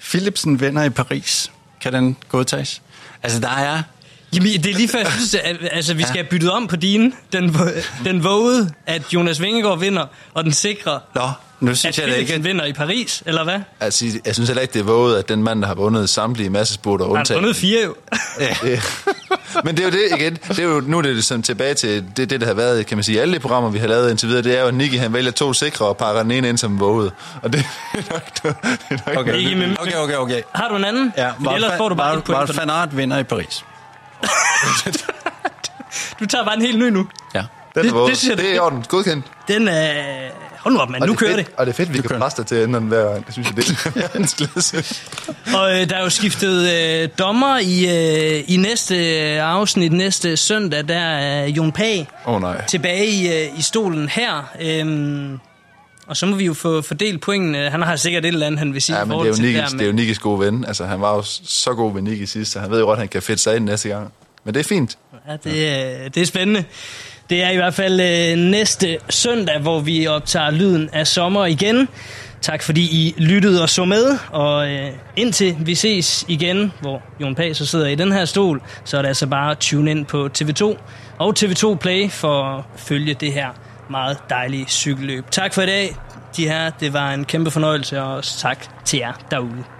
Philipsen 0.00 0.60
vinder 0.60 0.82
i 0.82 0.90
Paris. 0.90 1.52
Kan 1.80 1.92
den 1.92 2.16
godtages? 2.28 2.82
Altså, 3.22 3.40
der 3.40 3.48
er 3.48 3.82
Jamen, 4.34 4.48
det 4.48 4.66
er 4.66 4.74
lige 4.74 4.88
før, 4.88 4.98
jeg 4.98 5.12
synes, 5.12 5.34
at 5.34 5.56
altså, 5.72 5.94
vi 5.94 6.02
skal 6.02 6.16
have 6.16 6.26
byttet 6.30 6.50
om 6.50 6.66
på 6.66 6.76
dine. 6.76 7.12
Den, 7.32 7.56
den 8.04 8.24
vågede, 8.24 8.72
at 8.86 9.02
Jonas 9.14 9.40
Vingegaard 9.40 9.78
vinder, 9.78 10.06
og 10.34 10.44
den 10.44 10.52
sikre, 10.52 11.00
Nå, 11.14 11.30
nu 11.60 11.74
synes 11.74 11.98
at 11.98 12.08
jeg 12.08 12.18
ikke... 12.18 12.42
vinder 12.42 12.64
i 12.64 12.72
Paris, 12.72 13.22
eller 13.26 13.44
hvad? 13.44 13.60
Altså, 13.80 14.06
jeg 14.26 14.34
synes 14.34 14.48
heller 14.48 14.62
ikke, 14.62 14.72
det 14.74 14.80
er 14.80 14.84
våget, 14.84 15.18
at 15.18 15.28
den 15.28 15.42
mand, 15.42 15.60
der 15.62 15.66
har 15.68 15.74
vundet 15.74 16.08
samtlige 16.08 16.50
massespurter, 16.50 17.04
Han 17.04 17.14
har 17.14 17.18
undtagen... 17.20 17.42
vundet 17.42 17.56
fire 17.56 17.84
jo. 17.84 17.94
Det- 18.62 18.80
Men 19.64 19.76
det 19.76 19.80
er 19.82 19.84
jo 19.84 19.90
det 19.90 20.20
igen. 20.20 20.38
Det 20.48 20.58
er 20.58 20.62
jo, 20.62 20.82
nu 20.86 20.98
er 20.98 21.02
det 21.02 21.12
ligesom 21.12 21.42
tilbage 21.42 21.74
til 21.74 22.04
det, 22.16 22.30
det, 22.30 22.40
der 22.40 22.46
har 22.46 22.54
været, 22.54 22.86
kan 22.86 22.96
man 22.96 23.04
sige, 23.04 23.20
alle 23.20 23.34
de 23.34 23.38
programmer, 23.40 23.70
vi 23.70 23.78
har 23.78 23.86
lavet 23.86 24.10
indtil 24.10 24.28
videre, 24.28 24.42
det 24.42 24.56
er 24.56 24.60
jo, 24.62 24.66
at 24.68 24.74
Nicky 24.74 24.98
han 24.98 25.12
vælger 25.12 25.30
to 25.30 25.52
sikre 25.52 25.86
og 25.86 25.96
pakker 25.96 26.22
den 26.22 26.30
ene 26.30 26.48
ind 26.48 26.58
som 26.58 26.80
våget. 26.80 27.12
Og 27.42 27.52
det 27.52 27.64
er 27.94 27.96
nok, 28.12 28.42
det 28.42 28.54
er 28.90 29.14
nok 29.14 29.16
Okay, 29.16 29.34
Ikke 29.38 29.68
okay, 29.80 29.94
okay. 29.96 30.16
okay. 30.16 30.42
Har 30.54 30.68
du 30.68 30.76
en 30.76 30.84
anden? 30.84 31.12
Ja, 31.16 31.30
Fordi 31.30 31.54
ellers 31.54 31.72
får 31.76 31.88
du 31.88 31.94
bare 31.94 32.22
den. 32.26 32.56
van 32.56 32.70
Aert 32.70 32.96
vinder 32.96 33.18
i 33.18 33.22
Paris. 33.24 33.64
Du 36.20 36.26
tager 36.26 36.44
bare 36.44 36.54
en 36.56 36.62
helt 36.62 36.78
ny 36.78 36.88
nu. 36.88 37.08
Ja. 37.34 37.44
Den 37.74 37.86
er 37.88 37.92
det- 38.00 38.08
det 38.08 38.16
synes 38.18 38.28
jeg, 38.30 38.36
det, 38.36 38.44
det- 38.44 38.50
er 38.50 38.56
i 38.56 38.58
orden. 38.58 38.84
Godkendt. 38.88 39.26
Den 39.48 39.68
er... 39.68 40.02
Hold 40.60 40.74
nu 40.74 40.80
op, 40.80 40.90
mand. 40.90 41.02
Og 41.02 41.06
Nu 41.08 41.12
er 41.12 41.16
kører 41.16 41.34
fedt, 41.36 41.46
det. 41.46 41.54
Og 41.56 41.66
det 41.66 41.72
er 41.72 41.76
fedt, 41.76 41.94
vi 41.94 42.00
kan 42.00 42.18
presse 42.18 42.36
dig 42.38 42.46
til 42.46 42.54
at 42.54 42.62
ændre 42.62 42.80
den 42.80 42.88
hver 42.88 43.04
gang. 43.12 43.26
Det 43.26 43.32
synes 43.34 43.48
jeg, 43.48 43.56
det 43.56 43.68
er 44.04 44.08
hans 44.18 44.34
glæde. 44.34 44.84
Og 45.58 45.80
øh, 45.80 45.90
der 45.90 45.96
er 45.96 46.02
jo 46.02 46.10
skiftet 46.10 46.72
øh, 46.72 47.08
dommer 47.18 47.58
i, 47.58 47.84
øh, 48.38 48.44
i 48.48 48.56
næste 48.56 48.94
øh, 49.20 49.42
afsnit, 49.52 49.92
næste 49.92 50.36
søndag. 50.36 50.88
Der 50.88 50.98
er 50.98 51.46
Jon 51.46 51.72
Pag 51.72 52.08
oh, 52.24 52.40
nej. 52.40 52.64
tilbage 52.66 53.06
i, 53.06 53.28
øh, 53.28 53.58
i 53.58 53.62
stolen 53.62 54.08
her. 54.08 54.50
Øhm, 54.60 55.38
og 56.06 56.16
så 56.16 56.26
må 56.26 56.36
vi 56.36 56.44
jo 56.44 56.54
få 56.54 56.82
fordelt 56.82 57.20
pointene. 57.20 57.70
Han 57.70 57.82
har 57.82 57.96
sikkert 57.96 58.24
et 58.24 58.28
eller 58.28 58.46
andet, 58.46 58.58
han 58.58 58.74
vil 58.74 58.82
sige 58.82 58.98
Ja, 58.98 59.04
men 59.04 59.18
det 59.18 59.24
er 59.24 59.28
jo 59.28 59.34
til 59.34 59.44
Nickis, 59.44 59.60
der 59.70 59.76
det 59.76 59.82
er 59.82 59.86
jo 59.86 59.92
Nickis 59.92 60.18
gode 60.18 60.40
ven. 60.40 60.64
Altså, 60.64 60.84
han 60.86 61.00
var 61.00 61.14
jo 61.14 61.22
så 61.44 61.74
god 61.74 61.94
ved 61.94 62.02
Nicky 62.02 62.24
sidst, 62.24 62.52
så 62.52 62.60
han 62.60 62.70
ved 62.70 62.78
jo 62.78 62.84
godt, 62.84 62.96
at 62.96 63.00
han 63.00 63.08
kan 63.08 63.22
fedte 63.22 63.42
sig 63.42 63.56
ind 63.56 63.64
næste 63.64 63.88
gang. 63.88 64.12
Men 64.44 64.54
det 64.54 64.60
er 64.60 64.64
fint. 64.64 64.98
Ja, 65.28 65.36
det, 65.50 65.68
er- 65.68 66.08
det 66.08 66.22
er 66.22 66.26
spændende. 66.26 66.64
Det 67.30 67.42
er 67.42 67.50
i 67.50 67.56
hvert 67.56 67.74
fald 67.74 68.00
øh, 68.00 68.38
næste 68.38 68.98
søndag, 69.10 69.60
hvor 69.60 69.80
vi 69.80 70.06
optager 70.06 70.50
lyden 70.50 70.90
af 70.92 71.06
sommer 71.06 71.46
igen. 71.46 71.88
Tak 72.40 72.62
fordi 72.62 72.82
I 72.82 73.14
lyttede 73.18 73.62
og 73.62 73.68
så 73.68 73.84
med, 73.84 74.18
og 74.30 74.72
øh, 74.72 74.90
indtil 75.16 75.56
vi 75.60 75.74
ses 75.74 76.24
igen, 76.28 76.72
hvor 76.80 77.02
Jon 77.20 77.34
Pag 77.34 77.56
så 77.56 77.66
sidder 77.66 77.86
i 77.86 77.94
den 77.94 78.12
her 78.12 78.24
stol, 78.24 78.62
så 78.84 78.98
er 78.98 79.02
det 79.02 79.08
altså 79.08 79.26
bare 79.26 79.50
at 79.50 79.58
tune 79.58 79.90
ind 79.90 80.06
på 80.06 80.28
TV2 80.38 80.78
og 81.18 81.34
TV2 81.38 81.74
Play 81.74 82.10
for 82.10 82.42
at 82.42 82.64
følge 82.76 83.14
det 83.14 83.32
her 83.32 83.48
meget 83.90 84.18
dejlige 84.30 84.66
cykelløb. 84.66 85.24
Tak 85.30 85.54
for 85.54 85.62
i 85.62 85.66
dag, 85.66 85.96
de 86.36 86.48
her. 86.48 86.70
Det 86.70 86.92
var 86.92 87.12
en 87.12 87.24
kæmpe 87.24 87.50
fornøjelse, 87.50 88.02
og 88.02 88.16
også 88.16 88.38
tak 88.38 88.84
til 88.84 88.98
jer 88.98 89.12
derude. 89.30 89.79